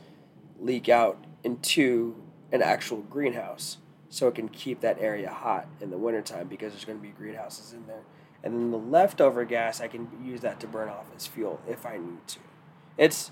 leak 0.60 0.90
out 0.90 1.24
into 1.44 2.16
an 2.52 2.62
actual 2.62 2.98
greenhouse 3.02 3.78
so 4.10 4.28
it 4.28 4.36
can 4.36 4.50
keep 4.50 4.82
that 4.82 4.98
area 5.00 5.30
hot 5.30 5.68
in 5.82 5.90
the 5.90 5.98
wintertime 5.98 6.48
because 6.48 6.72
there's 6.74 6.86
going 6.86 6.98
to 6.98 7.02
be 7.04 7.10
greenhouses 7.10 7.74
in 7.74 7.86
there. 7.88 8.04
And 8.44 8.54
then 8.54 8.72
the 8.72 8.78
leftover 8.78 9.44
gas, 9.44 9.82
I 9.82 9.88
can 9.88 10.08
use 10.24 10.42
that 10.42 10.60
to 10.62 10.68
burn 10.68 10.88
off 10.90 11.06
as 11.16 11.26
fuel 11.28 11.60
if 11.68 11.86
I 11.86 11.98
need 11.98 12.26
to. 12.28 12.40
It's 12.98 13.32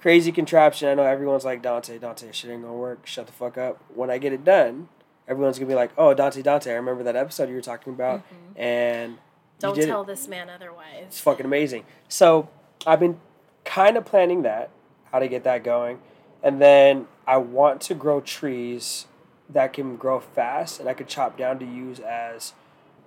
crazy 0.00 0.32
contraption. 0.32 0.88
I 0.88 0.94
know 0.94 1.04
everyone's 1.04 1.44
like, 1.44 1.62
Dante, 1.62 1.98
Dante, 1.98 2.32
shit 2.32 2.50
ain't 2.50 2.62
going 2.62 2.74
to 2.74 2.78
work. 2.78 3.06
Shut 3.06 3.26
the 3.26 3.32
fuck 3.32 3.56
up. 3.56 3.82
When 3.94 4.10
I 4.10 4.18
get 4.18 4.32
it 4.32 4.44
done, 4.44 4.88
everyone's 5.28 5.58
to 5.58 5.66
be 5.66 5.74
like, 5.74 5.90
oh, 5.96 6.14
Dante, 6.14 6.42
Dante, 6.42 6.72
I 6.72 6.74
remember 6.74 7.04
that 7.04 7.14
episode 7.16 7.48
you 7.48 7.54
were 7.54 7.60
talking 7.60 7.92
about. 7.92 8.20
Mm-hmm. 8.20 8.60
And 8.60 9.18
Don't 9.60 9.74
did 9.74 9.84
it. 9.84 9.86
tell 9.86 10.04
this 10.04 10.26
man 10.26 10.48
otherwise. 10.50 11.04
It's 11.06 11.20
fucking 11.20 11.46
amazing. 11.46 11.84
So 12.08 12.48
I've 12.86 13.00
been 13.00 13.20
kind 13.64 13.96
of 13.96 14.04
planning 14.04 14.42
that, 14.42 14.70
how 15.12 15.18
to 15.18 15.28
get 15.28 15.44
that 15.44 15.62
going. 15.62 16.00
And 16.42 16.60
then 16.60 17.06
I 17.26 17.36
want 17.36 17.80
to 17.82 17.94
grow 17.94 18.20
trees 18.20 19.06
that 19.48 19.72
can 19.72 19.96
grow 19.96 20.20
fast 20.20 20.80
and 20.80 20.88
I 20.88 20.94
could 20.94 21.08
chop 21.08 21.36
down 21.38 21.58
to 21.58 21.64
use 21.64 22.00
as 22.00 22.52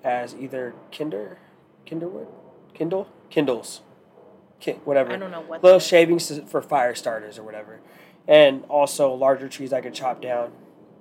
as 0.03 0.33
either 0.35 0.73
kinder 0.91 1.37
kinderwood 1.85 2.27
kindle 2.73 3.07
kindles 3.29 3.81
Kin, 4.59 4.77
whatever 4.77 5.13
I 5.13 5.17
don't 5.17 5.31
know 5.31 5.41
what. 5.41 5.63
little 5.63 5.79
shavings 5.79 6.39
for 6.47 6.61
fire 6.61 6.95
starters 6.95 7.37
or 7.37 7.43
whatever 7.43 7.79
and 8.27 8.63
also 8.69 9.13
larger 9.13 9.47
trees 9.47 9.71
i 9.73 9.81
could 9.81 9.93
chop 9.93 10.21
down 10.21 10.51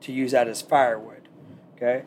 to 0.00 0.12
use 0.12 0.32
that 0.32 0.48
as 0.48 0.62
firewood 0.62 1.20
okay? 1.80 2.04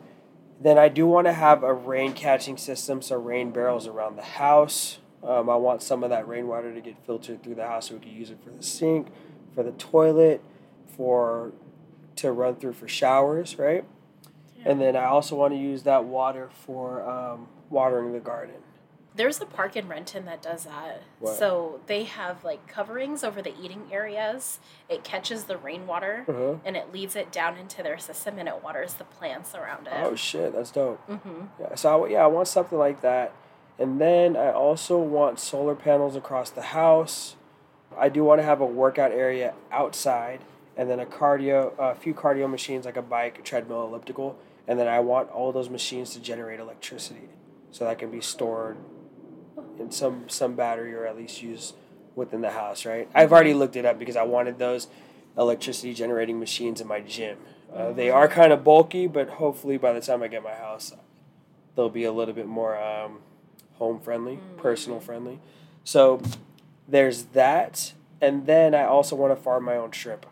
Then 0.60 0.78
i 0.78 0.88
do 0.88 1.06
want 1.06 1.26
to 1.26 1.32
have 1.32 1.62
a 1.62 1.72
rain 1.72 2.12
catching 2.12 2.56
system 2.56 3.02
so 3.02 3.16
rain 3.16 3.50
barrels 3.50 3.86
around 3.86 4.16
the 4.16 4.22
house. 4.22 4.98
Um, 5.22 5.48
i 5.48 5.56
want 5.56 5.82
some 5.82 6.04
of 6.04 6.10
that 6.10 6.28
rainwater 6.28 6.72
to 6.74 6.80
get 6.80 6.96
filtered 7.06 7.42
through 7.42 7.56
the 7.56 7.66
house 7.66 7.88
so 7.88 7.94
we 7.94 8.00
can 8.00 8.12
use 8.12 8.30
it 8.30 8.38
for 8.44 8.50
the 8.50 8.62
sink 8.62 9.08
for 9.54 9.62
the 9.62 9.72
toilet 9.72 10.42
for 10.86 11.52
to 12.16 12.30
run 12.30 12.56
through 12.56 12.74
for 12.74 12.88
showers 12.88 13.58
right? 13.58 13.84
And 14.64 14.80
then 14.80 14.96
i 14.96 15.04
also 15.04 15.36
want 15.36 15.52
to 15.52 15.58
use 15.58 15.82
that 15.84 16.04
water 16.04 16.50
for 16.66 17.08
um, 17.08 17.48
watering 17.70 18.12
the 18.12 18.20
garden 18.20 18.56
There's 19.16 19.40
a 19.40 19.46
park 19.46 19.76
in 19.76 19.86
Renton 19.86 20.24
that 20.24 20.42
does 20.42 20.64
that. 20.64 21.02
So 21.24 21.80
they 21.86 22.04
have 22.04 22.42
like 22.44 22.66
coverings 22.66 23.22
over 23.22 23.40
the 23.40 23.54
eating 23.62 23.84
areas. 23.92 24.58
It 24.88 25.04
catches 25.04 25.44
the 25.44 25.56
rainwater 25.56 26.24
uh-huh. 26.28 26.56
and 26.64 26.76
it 26.76 26.92
leads 26.92 27.14
it 27.14 27.30
down 27.30 27.56
into 27.56 27.82
their 27.82 27.98
system 27.98 28.38
and 28.38 28.48
it 28.48 28.62
waters 28.62 28.94
the 28.94 29.04
plants 29.04 29.54
around 29.54 29.86
it. 29.86 29.92
oh 29.96 30.14
shit 30.14 30.52
that's 30.52 30.70
dope 30.70 31.06
mm-hmm. 31.08 31.46
Yeah, 31.60 31.74
so 31.74 32.04
I, 32.04 32.08
yeah, 32.08 32.24
I 32.24 32.26
want 32.26 32.48
something 32.48 32.78
like 32.78 33.00
that, 33.02 33.32
and 33.78 34.00
then 34.00 34.36
I 34.36 34.50
also 34.50 34.98
want 34.98 35.38
solar 35.38 35.74
panels 35.74 36.16
across 36.16 36.50
the 36.50 36.62
house. 36.62 37.36
I 37.96 38.08
do 38.08 38.24
want 38.24 38.40
to 38.40 38.44
have 38.44 38.60
a 38.60 38.66
workout 38.66 39.12
area 39.12 39.54
outside, 39.70 40.40
and 40.76 40.90
then 40.90 40.98
a 40.98 41.06
cardio, 41.06 41.72
a 41.78 41.94
few 41.94 42.14
cardio 42.14 42.50
machines 42.50 42.84
like 42.84 42.96
a 42.96 43.02
bike, 43.02 43.38
a 43.38 43.42
treadmill, 43.42 43.84
elliptical, 43.84 44.36
and 44.66 44.78
then 44.78 44.88
I 44.88 45.00
want 45.00 45.30
all 45.30 45.52
those 45.52 45.70
machines 45.70 46.10
to 46.14 46.20
generate 46.20 46.58
electricity, 46.58 47.28
so 47.70 47.84
that 47.84 47.98
can 47.98 48.10
be 48.10 48.20
stored 48.20 48.76
in 49.78 49.90
some 49.90 50.28
some 50.28 50.54
battery 50.54 50.94
or 50.94 51.06
at 51.06 51.16
least 51.16 51.42
use 51.42 51.72
within 52.14 52.40
the 52.40 52.50
house. 52.50 52.84
Right? 52.84 53.08
I've 53.14 53.32
already 53.32 53.54
looked 53.54 53.76
it 53.76 53.84
up 53.84 53.98
because 53.98 54.16
I 54.16 54.22
wanted 54.22 54.58
those 54.58 54.88
electricity 55.36 55.94
generating 55.94 56.38
machines 56.38 56.80
in 56.80 56.86
my 56.88 57.00
gym. 57.00 57.38
Uh, 57.74 57.92
they 57.92 58.08
are 58.08 58.28
kind 58.28 58.52
of 58.52 58.62
bulky, 58.62 59.06
but 59.08 59.28
hopefully 59.28 59.76
by 59.76 59.92
the 59.92 60.00
time 60.00 60.22
I 60.22 60.28
get 60.28 60.44
my 60.44 60.54
house, 60.54 60.92
they'll 61.74 61.88
be 61.88 62.04
a 62.04 62.12
little 62.12 62.34
bit 62.34 62.46
more 62.46 62.80
um, 62.80 63.18
home 63.74 63.98
friendly, 64.00 64.38
personal 64.56 65.00
friendly. 65.00 65.40
So 65.82 66.22
there's 66.86 67.24
that, 67.32 67.92
and 68.20 68.46
then 68.46 68.74
I 68.76 68.84
also 68.84 69.16
want 69.16 69.36
to 69.36 69.42
farm 69.42 69.64
my 69.64 69.76
own 69.76 69.90
shrimp. 69.90 70.24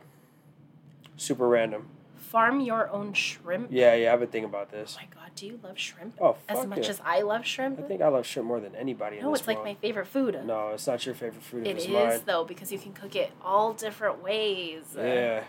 Super 1.16 1.48
random. 1.48 1.88
Farm 2.16 2.60
your 2.60 2.88
own 2.90 3.12
shrimp. 3.12 3.68
Yeah, 3.70 3.94
yeah, 3.94 4.12
I've 4.12 4.20
been 4.20 4.28
thinking 4.28 4.48
about 4.48 4.70
Oh 4.72 4.76
this. 4.78 4.96
my 4.96 5.06
god, 5.14 5.21
do 5.36 5.46
you 5.46 5.58
love 5.62 5.78
shrimp? 5.78 6.14
Oh, 6.20 6.36
as 6.48 6.66
much 6.66 6.80
yeah. 6.84 6.90
as 6.90 7.00
I 7.04 7.22
love 7.22 7.44
shrimp? 7.46 7.78
I 7.78 7.82
think 7.82 8.00
I 8.02 8.08
love 8.08 8.26
shrimp 8.26 8.46
more 8.48 8.60
than 8.60 8.74
anybody 8.74 9.20
no, 9.20 9.32
it's 9.34 9.46
like 9.46 9.62
my 9.64 9.74
favorite 9.74 10.06
food. 10.06 10.38
No, 10.44 10.70
it's 10.70 10.86
not 10.86 11.04
your 11.06 11.14
favorite 11.14 11.42
food. 11.42 11.66
It's 11.66 11.88
mine. 11.88 12.20
though 12.26 12.44
because 12.44 12.70
you 12.72 12.78
can 12.78 12.92
cook 12.92 13.14
it 13.16 13.30
all 13.42 13.72
different 13.72 14.22
ways. 14.22 14.82
Yeah. 14.96 15.44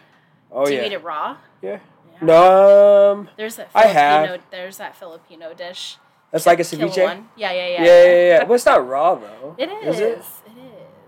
Oh 0.52 0.66
Do 0.66 0.74
yeah. 0.74 0.80
you 0.82 0.86
eat 0.88 0.94
it 0.94 1.04
raw? 1.04 1.38
Yeah. 1.62 1.80
Yeah. 2.14 2.18
No, 2.22 3.12
um, 3.12 3.30
There's 3.38 3.56
that 3.56 3.70
I 3.74 3.84
Filipino. 3.84 4.00
have. 4.34 4.42
There's 4.52 4.78
that 4.78 4.96
Filipino 4.96 5.54
dish. 5.54 5.98
that's 6.32 6.46
like 6.46 6.60
a 6.60 6.64
ceviche. 6.64 6.98
Yeah, 6.98 7.14
yeah, 7.14 7.52
Yeah, 7.52 7.52
yeah. 7.52 7.84
yeah, 7.84 7.84
yeah. 7.84 8.28
yeah. 8.40 8.44
But 8.46 8.54
it's 8.54 8.66
not 8.66 8.88
raw 8.88 9.16
though. 9.16 9.56
It 9.58 9.70
is. 9.70 9.96
Is 9.96 10.00
it? 10.02 10.04
It 10.10 10.18
is. 10.20 10.26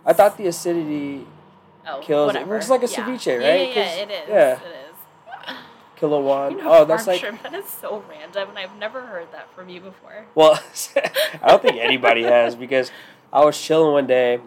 I 0.05 0.13
thought 0.13 0.38
the 0.38 0.47
acidity 0.47 1.26
oh, 1.88 1.99
kills 2.01 2.23
it. 2.23 2.34
whatever. 2.39 2.57
It's 2.57 2.69
like 2.69 2.84
a 2.84 2.88
Yeah. 2.88 3.05
ceviche, 3.05 3.26
Yeah, 3.28 3.34
right? 3.49 3.67
Yeah, 3.69 3.73
'Cause- 3.73 3.76
yeah, 3.97 4.03
it 4.03 4.11
is. 4.11 4.30
yeah. 4.30 4.51
It 4.51 4.53
is. 4.53 4.74
Kilowan. 5.99 6.51
You 6.51 6.57
know, 6.57 6.73
oh, 6.73 6.85
that's 6.85 7.07
like 7.07 7.19
shrimp. 7.19 7.41
That 7.43 7.53
is 7.53 7.65
so 7.69 8.03
random, 8.09 8.49
and 8.49 8.57
I've 8.57 8.75
never 8.77 9.01
heard 9.05 9.31
that 9.31 9.53
from 9.53 9.69
you 9.69 9.81
before. 9.81 10.25
well, 10.35 10.53
I 11.41 11.47
don't 11.47 11.61
think 11.61 11.77
anybody 11.77 12.23
has 12.23 12.55
because 12.55 12.91
I 13.31 13.43
was 13.43 13.59
chilling 13.61 13.91
one 13.93 14.07
day 14.07 14.39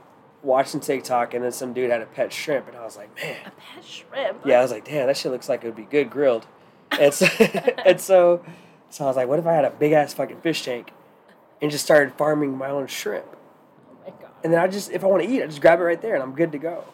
watching 0.43 0.81
TikTok 0.81 1.35
and 1.35 1.45
then 1.45 1.53
some 1.53 1.73
dude 1.73 1.91
had 1.91 2.01
a 2.01 2.07
pet 2.07 2.33
shrimp 2.33 2.69
and 2.69 2.77
I 2.77 2.85
was 2.85 2.97
like, 2.97 3.15
man, 3.17 3.37
A 3.47 3.51
pet 3.51 3.85
shrimp. 3.85 4.39
yeah, 4.47 4.59
I 4.59 4.63
was 4.63 4.71
like, 4.71 4.85
damn, 4.85 5.07
that 5.07 5.17
shit 5.17 5.33
looks 5.33 5.49
like 5.49 5.65
it 5.65 5.67
would 5.67 5.77
be 5.77 5.83
good 5.85 6.11
grilled. 6.11 6.47
And 6.93 7.13
so, 7.13 7.27
and 7.85 8.01
so, 8.01 8.45
so 8.91 9.05
I 9.05 9.09
was 9.09 9.17
like, 9.17 9.29
what 9.29 9.39
if 9.39 9.47
I 9.47 9.53
had 9.53 9.65
a 9.65 9.71
big 9.71 9.93
ass 9.93 10.15
fucking 10.15 10.41
fish 10.41 10.63
tank 10.65 10.93
and 11.61 11.71
just 11.71 11.85
started 11.85 12.15
farming 12.15 12.57
my 12.57 12.71
own 12.71 12.87
shrimp? 12.87 13.27
Oh 13.91 13.97
my 14.05 14.11
god. 14.11 14.31
And 14.45 14.53
then 14.53 14.61
I 14.61 14.69
just, 14.69 14.91
if 14.91 15.03
I 15.05 15.07
want 15.07 15.23
to 15.23 15.29
eat, 15.29 15.43
I 15.43 15.47
just 15.47 15.61
grab 15.61 15.81
it 15.81 15.83
right 15.83 16.01
there 16.01 16.15
and 16.15 16.23
I'm 16.23 16.35
good 16.35 16.53
to 16.53 16.59
go. 16.59 16.85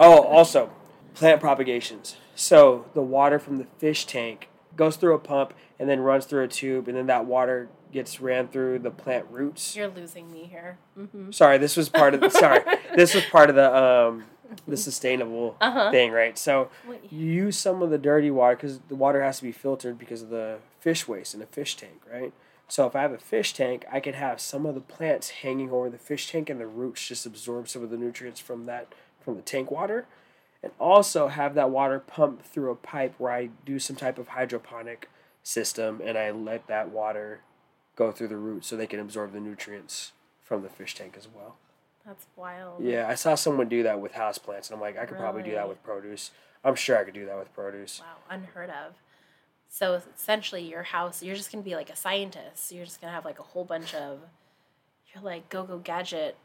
Oh, 0.00 0.18
oh 0.18 0.22
also, 0.22 0.70
plant 1.14 1.40
propagations. 1.40 2.16
So 2.34 2.86
the 2.94 3.02
water 3.02 3.38
from 3.38 3.58
the 3.58 3.66
fish 3.78 4.06
tank 4.06 4.48
goes 4.76 4.96
through 4.96 5.14
a 5.14 5.18
pump 5.18 5.54
and 5.78 5.88
then 5.88 6.00
runs 6.00 6.24
through 6.26 6.44
a 6.44 6.48
tube, 6.48 6.88
and 6.88 6.96
then 6.96 7.06
that 7.06 7.26
water 7.26 7.68
gets 7.92 8.20
ran 8.20 8.48
through 8.48 8.78
the 8.78 8.90
plant 8.90 9.26
roots. 9.30 9.76
You're 9.76 9.88
losing 9.88 10.32
me 10.32 10.44
here. 10.44 10.78
Mm-hmm. 10.98 11.30
Sorry, 11.30 11.58
this 11.58 11.76
was 11.76 11.88
part 11.88 12.14
of 12.14 12.20
the 12.20 12.30
sorry, 12.30 12.60
this 12.96 13.14
was 13.14 13.24
part 13.26 13.50
of 13.50 13.56
the 13.56 13.74
um 13.74 14.24
the 14.66 14.76
sustainable 14.76 15.56
Uh-huh. 15.60 15.90
thing, 15.90 16.10
right? 16.12 16.36
So 16.38 16.68
Wait. 16.86 17.10
you 17.10 17.26
use 17.26 17.58
some 17.58 17.82
of 17.82 17.90
the 17.90 17.98
dirty 17.98 18.30
water 18.30 18.54
because 18.56 18.80
the 18.88 18.94
water 18.94 19.22
has 19.22 19.38
to 19.38 19.42
be 19.42 19.52
filtered 19.52 19.98
because 19.98 20.22
of 20.22 20.28
the 20.28 20.58
fish 20.78 21.08
waste 21.08 21.34
in 21.34 21.40
a 21.42 21.46
fish 21.46 21.74
tank, 21.76 22.02
right? 22.10 22.32
So 22.68 22.86
if 22.86 22.94
I 22.96 23.02
have 23.02 23.12
a 23.12 23.18
fish 23.18 23.52
tank, 23.54 23.84
I 23.90 23.98
could 24.00 24.14
have 24.14 24.40
some 24.40 24.64
of 24.66 24.74
the 24.74 24.80
plants 24.80 25.28
hanging 25.30 25.70
over 25.70 25.90
the 25.90 25.98
fish 25.98 26.30
tank, 26.30 26.48
and 26.50 26.60
the 26.60 26.66
roots 26.66 27.06
just 27.06 27.26
absorb 27.26 27.68
some 27.68 27.82
of 27.82 27.90
the 27.90 27.96
nutrients 27.98 28.40
from 28.40 28.64
that 28.66 28.94
from 29.20 29.36
the 29.36 29.42
tank 29.42 29.70
water, 29.70 30.06
and 30.62 30.72
also 30.78 31.28
have 31.28 31.54
that 31.54 31.70
water 31.70 31.98
pumped 31.98 32.46
through 32.46 32.70
a 32.70 32.76
pipe 32.76 33.14
where 33.18 33.32
I 33.32 33.50
do 33.66 33.78
some 33.78 33.96
type 33.96 34.18
of 34.18 34.28
hydroponic 34.28 35.10
system, 35.42 36.00
and 36.04 36.16
I 36.16 36.30
let 36.30 36.66
that 36.68 36.90
water 36.90 37.40
go 37.96 38.12
through 38.12 38.28
the 38.28 38.36
roots 38.36 38.68
so 38.68 38.76
they 38.76 38.86
can 38.86 39.00
absorb 39.00 39.32
the 39.32 39.40
nutrients 39.40 40.12
from 40.40 40.62
the 40.62 40.68
fish 40.68 40.94
tank 40.94 41.14
as 41.16 41.26
well. 41.26 41.56
That's 42.06 42.26
wild. 42.36 42.82
Yeah, 42.82 43.06
I 43.08 43.14
saw 43.14 43.34
someone 43.34 43.68
do 43.68 43.82
that 43.84 44.00
with 44.00 44.12
houseplants, 44.12 44.68
and 44.68 44.76
I'm 44.76 44.80
like, 44.80 44.98
I 44.98 45.06
could 45.06 45.18
probably 45.18 45.42
do 45.42 45.52
that 45.52 45.68
with 45.68 45.82
produce. 45.82 46.30
I'm 46.64 46.74
sure 46.74 46.98
I 46.98 47.04
could 47.04 47.14
do 47.14 47.26
that 47.26 47.38
with 47.38 47.52
produce. 47.54 48.00
Wow, 48.00 48.16
unheard 48.30 48.70
of. 48.70 48.94
So 49.68 50.00
essentially, 50.14 50.62
your 50.62 50.82
house, 50.82 51.22
you're 51.22 51.36
just 51.36 51.50
gonna 51.50 51.64
be 51.64 51.74
like 51.74 51.90
a 51.90 51.96
scientist. 51.96 52.72
You're 52.72 52.84
just 52.84 53.00
gonna 53.00 53.12
have 53.12 53.24
like 53.24 53.38
a 53.38 53.42
whole 53.42 53.64
bunch 53.64 53.94
of, 53.94 54.20
you're 55.12 55.24
like 55.24 55.48
go 55.48 55.64
go 55.64 55.78
gadget, 55.78 56.36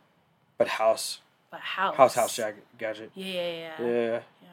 But 0.57 0.69
house, 0.69 1.19
but 1.51 1.59
house. 1.59 1.95
house, 1.95 2.15
house 2.15 2.35
jag- 2.35 2.55
gadget. 2.77 3.11
Yeah, 3.15 3.25
yeah, 3.25 3.41
yeah. 3.51 3.73
Yeah, 3.79 4.19
Yeah, 4.41 4.49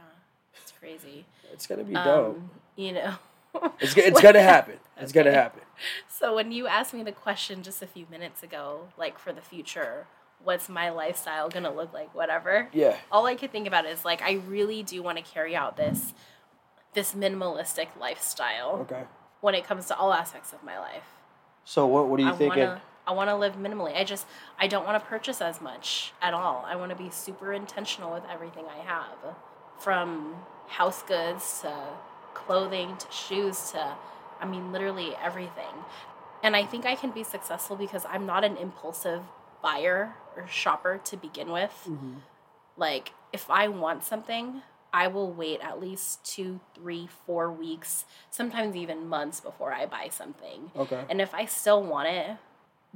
it's 0.62 0.72
crazy. 0.78 1.24
it's 1.52 1.66
gonna 1.66 1.84
be 1.84 1.94
dope. 1.94 2.36
Um, 2.36 2.50
you 2.76 2.92
know. 2.92 3.14
It's, 3.80 3.96
it's 3.96 4.20
gonna 4.20 4.42
happen. 4.54 4.78
It's 4.96 5.12
gonna 5.12 5.30
happen. 5.32 5.62
So 6.08 6.34
when 6.34 6.50
you 6.50 6.66
asked 6.66 6.92
me 6.92 7.04
the 7.04 7.12
question 7.12 7.62
just 7.62 7.82
a 7.82 7.86
few 7.86 8.04
minutes 8.10 8.42
ago, 8.42 8.88
like 8.98 9.16
for 9.16 9.32
the 9.32 9.40
future, 9.40 10.06
what's 10.42 10.68
my 10.68 10.90
lifestyle 10.90 11.48
gonna 11.48 11.72
look 11.72 11.92
like? 11.92 12.12
Whatever. 12.16 12.68
Yeah. 12.72 12.96
all 13.12 13.26
I 13.26 13.36
could 13.36 13.52
think 13.52 13.68
about 13.68 13.86
is 13.86 14.04
like 14.04 14.22
I 14.22 14.32
really 14.48 14.82
do 14.82 15.02
want 15.04 15.18
to 15.18 15.24
carry 15.24 15.54
out 15.54 15.76
this 15.76 16.14
this 16.94 17.12
minimalistic 17.14 17.88
lifestyle 18.00 18.78
Okay. 18.82 19.02
when 19.40 19.54
it 19.54 19.64
comes 19.64 19.86
to 19.86 19.96
all 19.96 20.12
aspects 20.12 20.52
of 20.52 20.62
my 20.64 20.78
life. 20.78 21.04
So 21.64 21.86
what 21.86 22.08
what 22.08 22.18
are 22.18 22.24
you 22.24 22.30
I 22.30 22.36
thinking? 22.36 22.58
wanna 22.66 22.82
I 23.06 23.12
want 23.12 23.28
to 23.30 23.36
live 23.36 23.56
minimally. 23.56 23.96
I 23.96 24.04
just 24.04 24.26
I 24.58 24.66
don't 24.66 24.84
want 24.86 25.02
to 25.02 25.08
purchase 25.08 25.40
as 25.40 25.60
much 25.60 26.12
at 26.22 26.34
all. 26.34 26.64
I 26.66 26.76
want 26.76 26.90
to 26.90 26.96
be 26.96 27.10
super 27.10 27.52
intentional 27.52 28.12
with 28.12 28.24
everything 28.32 28.64
I 28.66 28.78
have, 28.82 29.36
from 29.78 30.36
house 30.68 31.02
goods 31.02 31.60
to 31.62 31.72
clothing 32.34 32.96
to 32.96 33.06
shoes 33.12 33.70
to 33.72 33.94
I 34.40 34.46
mean 34.46 34.72
literally 34.72 35.14
everything. 35.22 35.74
And 36.42 36.54
I 36.56 36.64
think 36.64 36.84
I 36.86 36.94
can 36.94 37.10
be 37.10 37.24
successful 37.24 37.76
because 37.76 38.04
I'm 38.08 38.26
not 38.26 38.44
an 38.44 38.56
impulsive 38.56 39.22
buyer 39.62 40.14
or 40.36 40.46
shopper 40.46 41.00
to 41.04 41.16
begin 41.16 41.50
with 41.50 41.86
Mhm. 41.88 42.16
like 42.76 43.12
if 43.32 43.48
i 43.48 43.66
want 43.68 44.02
something 44.04 44.60
i 44.92 45.06
will 45.06 45.30
wait 45.32 45.60
at 45.62 45.80
least 45.80 46.22
two 46.24 46.60
three 46.74 47.06
four 47.24 47.50
weeks 47.50 48.04
sometimes 48.30 48.76
even 48.76 49.08
months 49.08 49.40
before 49.40 49.72
i 49.72 49.86
buy 49.86 50.08
something 50.10 50.70
Okay. 50.76 51.02
and 51.08 51.20
if 51.22 51.32
i 51.34 51.46
still 51.46 51.82
want 51.82 52.08
it 52.08 52.36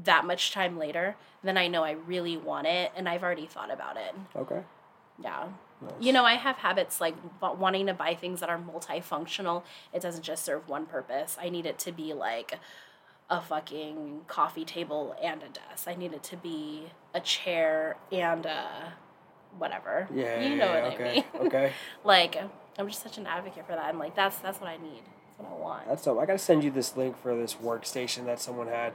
that 0.05 0.25
much 0.25 0.53
time 0.53 0.79
later 0.79 1.17
then 1.43 1.57
i 1.59 1.67
know 1.67 1.83
i 1.85 1.93
really 1.93 2.37
want 2.37 2.67
it 2.67 2.93
and 2.97 3.09
i've 3.09 3.23
already 3.23 3.47
thought 3.47 3.71
about 3.71 3.97
it 3.97 4.15
Okay. 4.37 4.61
yeah 5.23 5.49
Nice. 5.81 5.93
you 6.01 6.13
know 6.13 6.25
i 6.25 6.35
have 6.35 6.57
habits 6.57 7.01
like 7.01 7.15
wanting 7.41 7.87
to 7.87 7.95
buy 7.95 8.15
things 8.15 8.41
that 8.41 8.49
are 8.49 8.59
multifunctional 8.59 9.63
it 9.93 10.01
doesn't 10.03 10.23
just 10.25 10.45
serve 10.45 10.69
one 10.69 10.87
purpose 10.87 11.37
i 11.41 11.49
need 11.49 11.67
it 11.67 11.79
to 11.81 11.93
be 11.93 12.13
like 12.13 12.59
a 13.31 13.41
fucking 13.41 14.23
coffee 14.27 14.65
table 14.65 15.15
and 15.23 15.43
a 15.43 15.49
desk 15.49 15.87
i 15.87 15.95
need 15.95 16.13
it 16.13 16.23
to 16.25 16.37
be 16.37 16.85
a 17.15 17.21
chair 17.21 17.97
and 18.11 18.47
a 18.47 18.93
whatever 19.59 20.09
Yeah. 20.15 20.41
you 20.41 20.57
know 20.57 20.65
yeah, 20.67 20.83
what 20.85 20.95
okay. 20.95 21.11
i 21.11 21.13
mean 21.39 21.47
okay. 21.47 21.73
like 22.05 22.37
i'm 22.79 22.89
just 22.89 23.03
such 23.03 23.19
an 23.19 23.27
advocate 23.27 23.67
for 23.67 23.73
that 23.73 23.85
i'm 23.85 23.99
like 23.99 24.15
that's 24.17 24.39
that's 24.39 24.61
what 24.61 24.69
i 24.71 24.77
need 24.77 25.03
that's 25.27 25.39
what 25.39 25.59
i 25.59 25.61
want 25.61 25.89
That's 25.89 26.05
dope. 26.05 26.19
I 26.19 26.27
gotta 26.27 26.39
send 26.39 26.65
you 26.65 26.71
this 26.71 26.97
link 26.97 27.21
for 27.23 27.37
this 27.37 27.55
workstation 27.55 28.25
that 28.27 28.41
someone 28.41 28.67
had. 28.69 28.93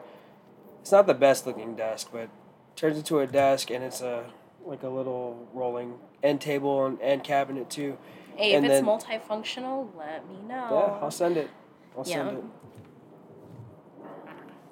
It's 0.83 0.91
not 0.91 1.07
the 1.07 1.13
best 1.13 1.47
looking 1.47 1.75
desk, 1.77 2.09
but 2.11 2.27
turns 2.75 2.97
into 2.97 3.19
a 3.19 3.25
desk 3.25 3.71
and 3.71 3.81
it's 3.85 4.01
a 4.01 4.25
like 4.65 4.83
a 4.83 4.89
little 4.89 5.47
rolling 5.53 5.93
end 6.21 6.41
table 6.41 6.85
and 6.85 6.99
end 7.01 7.23
cabinet 7.23 7.69
too. 7.69 7.97
hey 8.35 8.51
if 8.51 8.57
and 8.57 8.65
it's 8.65 8.75
then- 8.75 8.85
multifunctional 8.85 9.87
let 9.97 10.27
me 10.27 10.35
know 10.45 10.67
Yeah, 10.71 10.99
I'll 11.01 11.09
send 11.09 11.37
it. 11.37 11.49
I'll 11.97 12.03
Yeah. 12.05 12.15
send 12.25 12.37
it. 12.39 12.43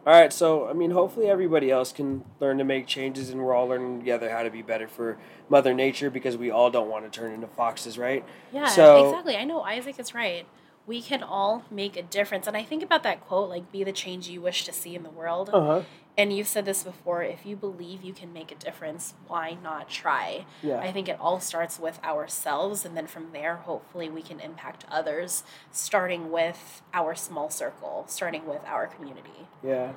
All 0.06 0.14
right, 0.20 0.34
so 0.34 0.68
I 0.68 0.74
mean, 0.74 0.92
hopefully 0.92 1.28
everybody 1.30 1.72
else 1.72 1.94
can 1.94 2.26
learn 2.42 2.58
to 2.58 2.66
make 2.66 2.88
changes, 2.88 3.30
and 3.30 3.40
we're 3.42 3.54
all 3.54 3.68
learning 3.68 4.00
together 4.00 4.32
how 4.32 4.44
to 4.44 4.50
be 4.50 4.62
better 4.64 4.90
for 4.90 5.18
Mother 5.48 5.74
Nature 5.74 6.10
because 6.10 6.36
we 6.36 6.52
all 6.52 6.70
don't 6.72 6.90
want 6.90 7.10
to 7.10 7.20
turn 7.20 7.32
into 7.32 7.48
foxes, 7.48 7.98
right? 7.98 8.26
Yeah, 8.52 8.66
So- 8.66 9.08
exactly. 9.12 9.38
I 9.38 9.46
know 9.46 9.62
Isaac 9.62 9.98
is 9.98 10.14
right. 10.14 10.46
We 10.88 11.02
can 11.04 11.22
all 11.22 11.64
make 11.70 11.96
a 11.96 12.02
difference. 12.02 12.48
And 12.48 12.58
I 12.58 12.64
think 12.64 12.82
about 12.82 13.04
that 13.04 13.22
quote, 13.28 13.48
like, 13.50 13.72
be 13.72 13.84
the 13.84 13.92
change 13.92 14.28
you 14.28 14.42
wish 14.42 14.66
to 14.66 14.74
see 14.74 14.96
in 14.96 15.04
the 15.04 15.12
world. 15.12 15.52
Uh 15.54 15.62
huh. 15.62 15.82
And 16.18 16.36
you've 16.36 16.48
said 16.48 16.66
this 16.66 16.84
before 16.84 17.24
if 17.24 17.46
you 17.46 17.56
believe 17.56 18.04
you 18.04 18.14
can 18.14 18.34
make 18.34 18.52
a 18.52 18.56
difference, 18.56 19.14
why 19.28 19.58
not 19.64 19.90
try? 19.90 20.46
Yeah. 20.62 20.80
I 20.80 20.92
think 20.92 21.08
it 21.08 21.18
all 21.20 21.40
starts 21.40 21.80
with 21.80 22.04
ourselves. 22.04 22.86
And 22.86 22.98
then 22.98 23.08
from 23.08 23.32
there, 23.32 23.56
hopefully, 23.58 24.10
we 24.10 24.22
can 24.22 24.40
impact 24.40 24.86
others, 24.90 25.44
starting 25.72 26.30
with 26.32 26.82
our 26.94 27.16
small 27.16 27.50
circle, 27.50 28.06
starting 28.08 28.46
with 28.46 28.62
our 28.66 28.88
community. 28.88 29.48
Yeah. 29.64 29.94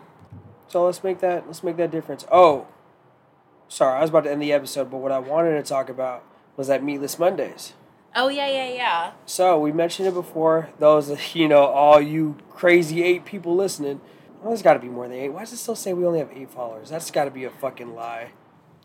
So 0.69 0.87
let's 0.87 1.05
make 1.05 1.21
that 1.21 1.47
let's 1.47 1.63
make 1.63 1.77
that 1.77 1.91
difference. 1.91 2.25
Oh, 2.31 2.67
sorry, 3.69 3.99
I 3.99 4.01
was 4.01 4.11
about 4.11 4.25
to 4.25 4.31
end 4.31 4.41
the 4.41 4.53
episode, 4.53 4.91
but 4.91 4.99
what 4.99 5.13
I 5.13 5.19
wanted 5.19 5.55
to 5.57 5.63
talk 5.63 5.89
about 5.89 6.25
was 6.57 6.69
that 6.69 6.83
Meatless 6.83 7.19
Mondays. 7.19 7.75
Oh, 8.17 8.29
yeah, 8.29 8.47
yeah, 8.47 8.73
yeah. 8.73 9.13
So 9.27 9.59
we 9.59 9.73
mentioned 9.73 10.07
it 10.07 10.15
before. 10.15 10.71
Those, 10.79 11.11
you 11.35 11.49
know, 11.49 11.65
all 11.65 12.01
you 12.01 12.37
crazy 12.51 13.03
eight 13.03 13.25
people 13.25 13.55
listening. 13.57 14.01
Well, 14.45 14.51
there's 14.51 14.61
got 14.61 14.75
to 14.75 14.79
be 14.79 14.91
more 14.91 15.09
than 15.09 15.17
eight. 15.17 15.31
Why 15.31 15.41
does 15.41 15.55
it 15.55 15.57
still 15.57 15.75
say 15.75 15.95
we 15.95 16.05
only 16.05 16.19
have 16.19 16.29
eight 16.35 16.51
followers? 16.51 16.91
That's 16.91 17.11
got 17.11 17.25
to 17.25 17.31
be 17.31 17.45
a 17.45 17.51
fucking 17.51 17.95
lie. 17.95 18.33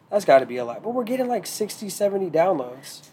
That's 0.09 0.23
got 0.23 0.39
to 0.39 0.45
be 0.45 0.55
a 0.55 0.63
lie. 0.63 0.79
But 0.79 0.91
we're 0.93 1.03
getting 1.03 1.27
like 1.27 1.45
60, 1.45 1.89
70 1.89 2.29
downloads. 2.29 3.09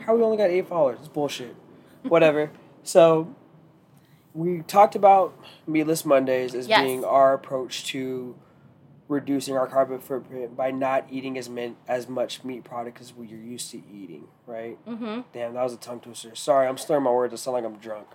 How 0.00 0.14
we 0.14 0.22
only 0.22 0.36
got 0.36 0.50
eight 0.50 0.68
followers? 0.68 0.98
It's 0.98 1.08
bullshit. 1.08 1.56
Whatever. 2.02 2.50
So 2.82 3.34
we 4.34 4.60
talked 4.60 4.94
about 4.94 5.42
Meatless 5.66 6.04
Mondays 6.04 6.54
as 6.54 6.68
Yes. 6.68 6.82
being 6.82 7.02
our 7.02 7.32
approach 7.32 7.86
to 7.86 8.36
reducing 9.08 9.56
our 9.56 9.66
carbon 9.66 9.98
footprint 9.98 10.54
by 10.54 10.70
not 10.70 11.06
eating 11.10 11.38
as 11.38 11.48
min- 11.48 11.76
as 11.88 12.10
much 12.10 12.44
meat 12.44 12.62
product 12.62 13.00
as 13.00 13.14
we're 13.14 13.24
used 13.24 13.70
to 13.70 13.78
eating, 13.90 14.28
right? 14.46 14.76
Mm-hmm. 14.84 15.22
Damn, 15.32 15.54
that 15.54 15.62
was 15.62 15.72
a 15.72 15.78
tongue 15.78 16.00
twister. 16.00 16.34
Sorry, 16.34 16.66
I'm 16.68 16.76
slurring 16.76 17.04
my 17.04 17.10
words. 17.10 17.32
I 17.32 17.36
sound 17.38 17.54
like 17.54 17.64
I'm 17.64 17.78
drunk. 17.78 18.08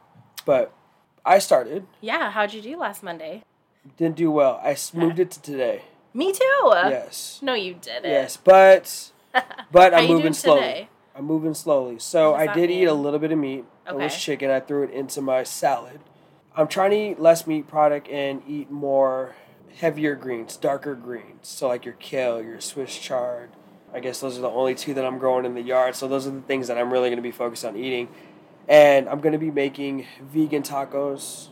But 0.46 0.72
I 1.26 1.40
started. 1.40 1.88
Yeah, 2.00 2.30
how'd 2.30 2.54
you 2.54 2.62
do 2.62 2.78
last 2.78 3.02
Monday? 3.02 3.42
Didn't 3.98 4.16
do 4.16 4.32
well. 4.32 4.60
I 4.64 4.72
s- 4.72 4.94
moved 4.94 5.20
it 5.20 5.32
to 5.32 5.42
today. 5.42 5.84
Me 6.14 6.32
too. 6.32 6.72
Yes. 6.74 7.40
No, 7.42 7.54
you 7.54 7.74
didn't. 7.76 8.10
Yes, 8.10 8.38
but 8.38 9.12
but 9.72 9.94
I'm 9.94 10.08
moving 10.08 10.34
slowly. 10.34 10.62
today? 10.62 10.90
I'm 11.16 11.26
moving 11.26 11.54
slowly. 11.54 12.00
So 12.00 12.34
I 12.36 12.54
did 12.54 12.70
eat 12.72 12.86
a 12.86 12.94
little 12.94 13.20
bit 13.20 13.32
of 13.32 13.40
meat. 13.40 13.66
It 13.88 13.96
was 13.96 14.18
chicken. 14.18 14.50
I 14.50 14.60
threw 14.60 14.84
it 14.84 14.92
into 14.92 15.22
my 15.22 15.44
salad. 15.44 16.00
I'm 16.56 16.68
trying 16.68 16.92
to 16.92 16.98
eat 17.12 17.20
less 17.20 17.48
meat 17.48 17.68
product 17.68 18.08
and 18.10 18.42
eat 18.48 18.70
more 18.70 19.36
heavier 19.78 20.16
greens, 20.16 20.58
darker 20.58 20.96
greens. 20.96 21.48
So 21.48 21.68
like 21.70 21.86
your 21.86 21.96
kale, 21.96 22.42
your 22.42 22.60
Swiss 22.62 22.98
chard. 22.98 23.52
I 23.94 24.00
guess 24.00 24.20
those 24.22 24.38
are 24.38 24.42
the 24.42 24.50
only 24.50 24.76
two 24.76 24.94
that 24.94 25.06
I'm 25.06 25.18
growing 25.18 25.46
in 25.46 25.54
the 25.54 25.62
yard. 25.62 25.96
So 25.96 26.08
those 26.08 26.28
are 26.28 26.32
the 26.32 26.42
things 26.42 26.68
that 26.68 26.78
I'm 26.78 26.92
really 26.92 27.10
going 27.10 27.18
to 27.18 27.22
be 27.24 27.32
focused 27.32 27.66
on 27.66 27.76
eating. 27.76 28.08
And 28.68 29.10
I'm 29.10 29.20
going 29.20 29.34
to 29.34 29.40
be 29.40 29.52
making 29.52 30.06
vegan 30.22 30.64
tacos 30.64 31.48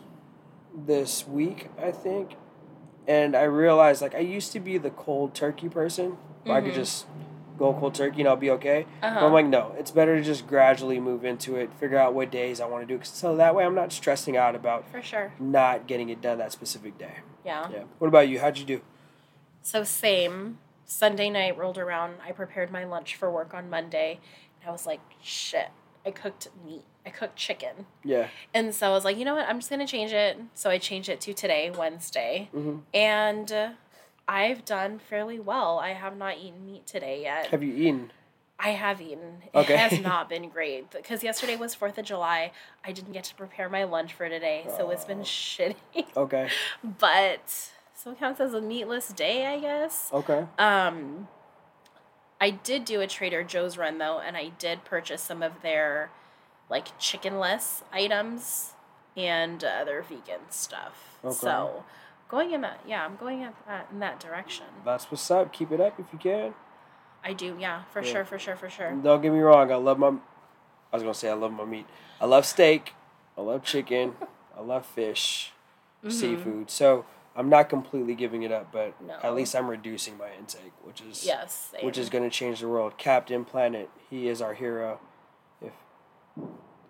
this 0.75 1.27
week, 1.27 1.69
I 1.81 1.91
think. 1.91 2.31
And 3.07 3.35
I 3.35 3.43
realized 3.43 4.01
like 4.01 4.15
I 4.15 4.19
used 4.19 4.51
to 4.53 4.59
be 4.59 4.77
the 4.77 4.89
cold 4.91 5.33
turkey 5.33 5.69
person. 5.69 6.17
Where 6.43 6.57
I 6.57 6.61
could 6.61 6.71
Mhm. 6.71 6.75
just 6.75 7.05
go 7.57 7.73
cold 7.73 7.93
turkey 7.93 8.21
and 8.21 8.29
I'll 8.29 8.37
be 8.37 8.49
okay. 8.51 8.85
Uh-huh. 9.03 9.19
But 9.19 9.25
I'm 9.25 9.33
like, 9.33 9.45
no, 9.45 9.73
it's 9.77 9.91
better 9.91 10.15
to 10.15 10.23
just 10.23 10.47
gradually 10.47 10.99
move 11.01 11.25
into 11.25 11.57
it, 11.57 11.73
figure 11.73 11.97
out 11.97 12.13
what 12.13 12.31
days 12.31 12.61
I 12.61 12.65
want 12.65 12.87
to 12.87 12.97
do, 12.97 13.03
so 13.03 13.35
that 13.35 13.53
way 13.53 13.65
I'm 13.65 13.75
not 13.75 13.91
stressing 13.91 14.37
out 14.37 14.55
about 14.55 14.87
For 14.89 15.01
sure. 15.01 15.33
not 15.37 15.85
getting 15.85 16.07
it 16.09 16.21
done 16.21 16.37
that 16.37 16.53
specific 16.53 16.97
day. 16.97 17.15
Yeah. 17.43 17.67
Yeah. 17.71 17.83
What 17.97 18.07
about 18.07 18.29
you? 18.29 18.39
How'd 18.39 18.57
you 18.57 18.65
do? 18.65 18.81
So 19.61 19.83
same. 19.83 20.59
Sunday 20.85 21.29
night 21.29 21.57
rolled 21.57 21.77
around. 21.77 22.15
I 22.25 22.31
prepared 22.31 22.71
my 22.71 22.85
lunch 22.85 23.15
for 23.15 23.29
work 23.29 23.53
on 23.53 23.69
Monday. 23.69 24.19
And 24.61 24.69
I 24.69 24.71
was 24.71 24.85
like, 24.87 25.01
shit. 25.21 25.67
I 26.05 26.11
cooked 26.11 26.47
meat. 26.65 26.83
I 27.05 27.09
cooked 27.09 27.35
chicken. 27.35 27.85
Yeah. 28.03 28.27
And 28.53 28.73
so 28.73 28.87
I 28.87 28.89
was 28.91 29.03
like, 29.05 29.17
you 29.17 29.25
know 29.25 29.35
what? 29.35 29.47
I'm 29.47 29.59
just 29.59 29.69
going 29.69 29.79
to 29.79 29.87
change 29.87 30.11
it. 30.13 30.37
So 30.53 30.69
I 30.69 30.77
changed 30.77 31.09
it 31.09 31.19
to 31.21 31.33
today, 31.33 31.71
Wednesday. 31.71 32.49
hmm 32.51 32.77
And 32.93 33.51
uh, 33.51 33.69
I've 34.27 34.63
done 34.65 34.99
fairly 34.99 35.39
well. 35.39 35.79
I 35.79 35.93
have 35.93 36.15
not 36.17 36.37
eaten 36.37 36.65
meat 36.65 36.85
today 36.87 37.21
yet. 37.23 37.47
Have 37.47 37.63
you 37.63 37.73
eaten? 37.73 38.11
I 38.61 38.69
have 38.71 38.99
eaten. 39.01 39.43
Okay. 39.55 39.73
It 39.73 39.79
has 39.79 39.99
not 40.11 40.29
been 40.29 40.49
great 40.49 40.91
because 40.91 41.23
yesterday 41.23 41.55
was 41.55 41.75
4th 41.75 41.97
of 41.97 42.05
July. 42.05 42.51
I 42.83 42.91
didn't 42.91 43.13
get 43.13 43.23
to 43.25 43.35
prepare 43.35 43.69
my 43.69 43.85
lunch 43.85 44.13
for 44.13 44.27
today. 44.29 44.67
So 44.77 44.89
it's 44.91 45.05
been 45.05 45.19
Oh. 45.21 45.23
shitty. 45.23 45.75
Okay. 46.17 46.49
but 46.83 47.69
so 47.93 48.11
it 48.11 48.19
counts 48.19 48.39
as 48.39 48.53
a 48.53 48.61
meatless 48.61 49.09
day, 49.09 49.45
I 49.47 49.59
guess. 49.59 50.09
Okay. 50.13 50.45
Um, 50.57 51.27
I 52.41 52.51
did 52.51 52.85
do 52.85 53.01
a 53.01 53.07
Trader 53.07 53.43
Joe's 53.43 53.77
run 53.77 53.97
though, 53.97 54.19
and 54.19 54.37
I 54.37 54.49
did 54.57 54.85
purchase 54.85 55.21
some 55.21 55.43
of 55.43 55.61
their 55.61 56.09
like 56.69 56.97
chickenless 56.99 57.83
items 57.91 58.73
and 59.17 59.63
other 59.63 60.01
vegan 60.07 60.41
stuff. 60.49 61.17
Okay. 61.25 61.35
So 61.35 61.83
going 62.29 62.51
in 62.51 62.61
that, 62.61 62.79
yeah, 62.87 63.03
I'm 63.03 63.17
going 63.17 63.41
in 63.41 63.51
that, 63.67 63.87
in 63.91 63.99
that 63.99 64.19
direction. 64.19 64.65
That's 64.85 65.09
what's 65.11 65.29
up. 65.31 65.51
Keep 65.51 65.71
it 65.71 65.81
up 65.81 65.99
if 65.99 66.05
you 66.13 66.19
can. 66.19 66.53
I 67.23 67.33
do, 67.33 67.57
yeah, 67.59 67.83
for 67.91 68.01
Yeah. 68.01 68.11
sure, 68.13 68.25
for 68.25 68.39
sure, 68.39 68.55
for 68.55 68.69
sure. 68.69 68.91
Don't 69.03 69.21
get 69.21 69.33
me 69.33 69.39
wrong. 69.39 69.71
I 69.71 69.75
love 69.75 69.99
my. 69.99 70.07
I 70.07 70.95
was 70.95 71.03
gonna 71.03 71.13
say 71.13 71.29
I 71.29 71.33
love 71.33 71.51
my 71.51 71.65
meat. 71.65 71.85
I 72.21 72.25
love 72.25 72.45
steak. 72.45 72.93
I 73.37 73.41
love 73.41 73.63
chicken. 73.63 74.15
I 74.57 74.61
love 74.61 74.85
fish, 74.85 75.51
Mhm. 76.03 76.11
seafood. 76.11 76.69
So 76.71 77.05
I'm 77.39 77.47
not 77.47 77.69
completely 77.69 78.15
giving 78.15 78.43
it 78.43 78.51
up, 78.51 78.69
but 78.73 79.01
No. 79.01 79.15
at 79.23 79.33
least 79.33 79.55
I'm 79.55 79.69
reducing 79.69 80.17
my 80.17 80.27
intake, 80.37 80.73
which 80.83 80.99
is 80.99 81.25
Yes, 81.25 81.69
same. 81.71 81.85
which 81.85 81.97
is 81.97 82.09
gonna 82.09 82.29
change 82.29 82.59
the 82.59 82.67
world. 82.67 82.97
Captain 82.97 83.45
Planet, 83.45 83.89
he 84.09 84.27
is 84.27 84.41
our 84.41 84.53
hero. 84.53 84.99
If 85.61 85.71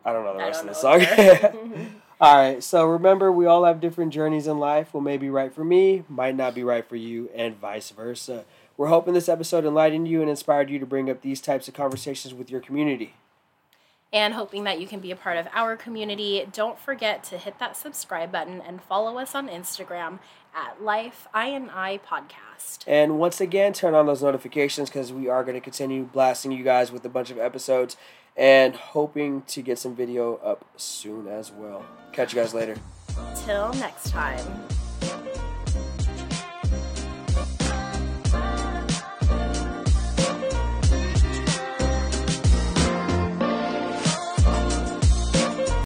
I 0.04 0.12
don't 0.12 0.26
know 0.26 0.34
the 0.34 0.40
rest 0.40 0.62
of 0.64 0.68
the 0.70 0.74
song. 0.74 2.02
All 2.22 2.36
right, 2.36 2.64
so 2.64 2.86
remember, 2.86 3.32
we 3.32 3.46
all 3.46 3.64
have 3.64 3.80
different 3.80 4.12
journeys 4.12 4.46
in 4.48 4.60
life. 4.60 4.94
What 4.94 5.04
may 5.04 5.16
be 5.18 5.30
right 5.30 5.54
for 5.54 5.64
me 5.64 6.04
might 6.10 6.36
not 6.36 6.54
be 6.56 6.64
right 6.64 6.86
for 6.88 6.98
you, 6.98 7.30
and 7.34 7.56
vice 7.56 7.92
versa. 7.92 8.44
We're 8.76 8.88
hoping 8.88 9.14
this 9.14 9.30
episode 9.30 9.66
enlightened 9.66 10.08
you 10.08 10.20
and 10.22 10.30
inspired 10.30 10.70
you 10.70 10.80
to 10.80 10.86
bring 10.86 11.10
up 11.10 11.22
these 11.22 11.40
types 11.42 11.68
of 11.70 11.76
conversations 11.76 12.34
with 12.34 12.50
your 12.50 12.60
community. 12.60 13.14
and 14.12 14.34
hoping 14.34 14.64
that 14.64 14.82
you 14.82 14.88
can 14.88 15.00
be 15.00 15.12
a 15.12 15.16
part 15.16 15.38
of 15.38 15.48
our 15.54 15.76
community. 15.78 16.44
Don't 16.52 16.80
forget 16.80 17.24
to 17.26 17.38
hit 17.38 17.60
that 17.60 17.78
subscribe 17.78 18.32
button 18.32 18.60
and 18.60 18.82
follow 18.82 19.20
us 19.20 19.36
on 19.36 19.48
Instagram 19.48 20.18
at 20.54 20.82
Life 20.82 21.28
I 21.34 21.48
and 21.48 21.70
I 21.72 22.00
Podcast. 22.00 22.84
And 22.88 23.20
once 23.20 23.40
again, 23.42 23.74
turn 23.74 23.94
on 23.94 24.06
those 24.06 24.22
notifications 24.22 24.90
because 24.90 25.12
we 25.14 25.28
are 25.28 25.44
going 25.44 25.56
to 25.56 25.62
continue 25.62 26.04
blasting 26.04 26.52
you 26.52 26.64
guys 26.64 26.92
with 26.92 27.06
a 27.06 27.10
bunch 27.10 27.32
of 27.32 27.38
episodes 27.38 27.98
and 28.36 28.76
hoping 28.76 29.42
to 29.44 29.62
get 29.62 29.78
some 29.80 29.96
video 29.96 30.36
up 30.38 30.66
soon 30.78 31.28
as 31.28 31.52
well. 31.52 31.86
Catch 32.14 32.34
you 32.34 32.40
guys 32.42 32.54
later. 32.54 32.76
Till 33.46 33.74
next 33.74 34.10
time. 34.12 35.48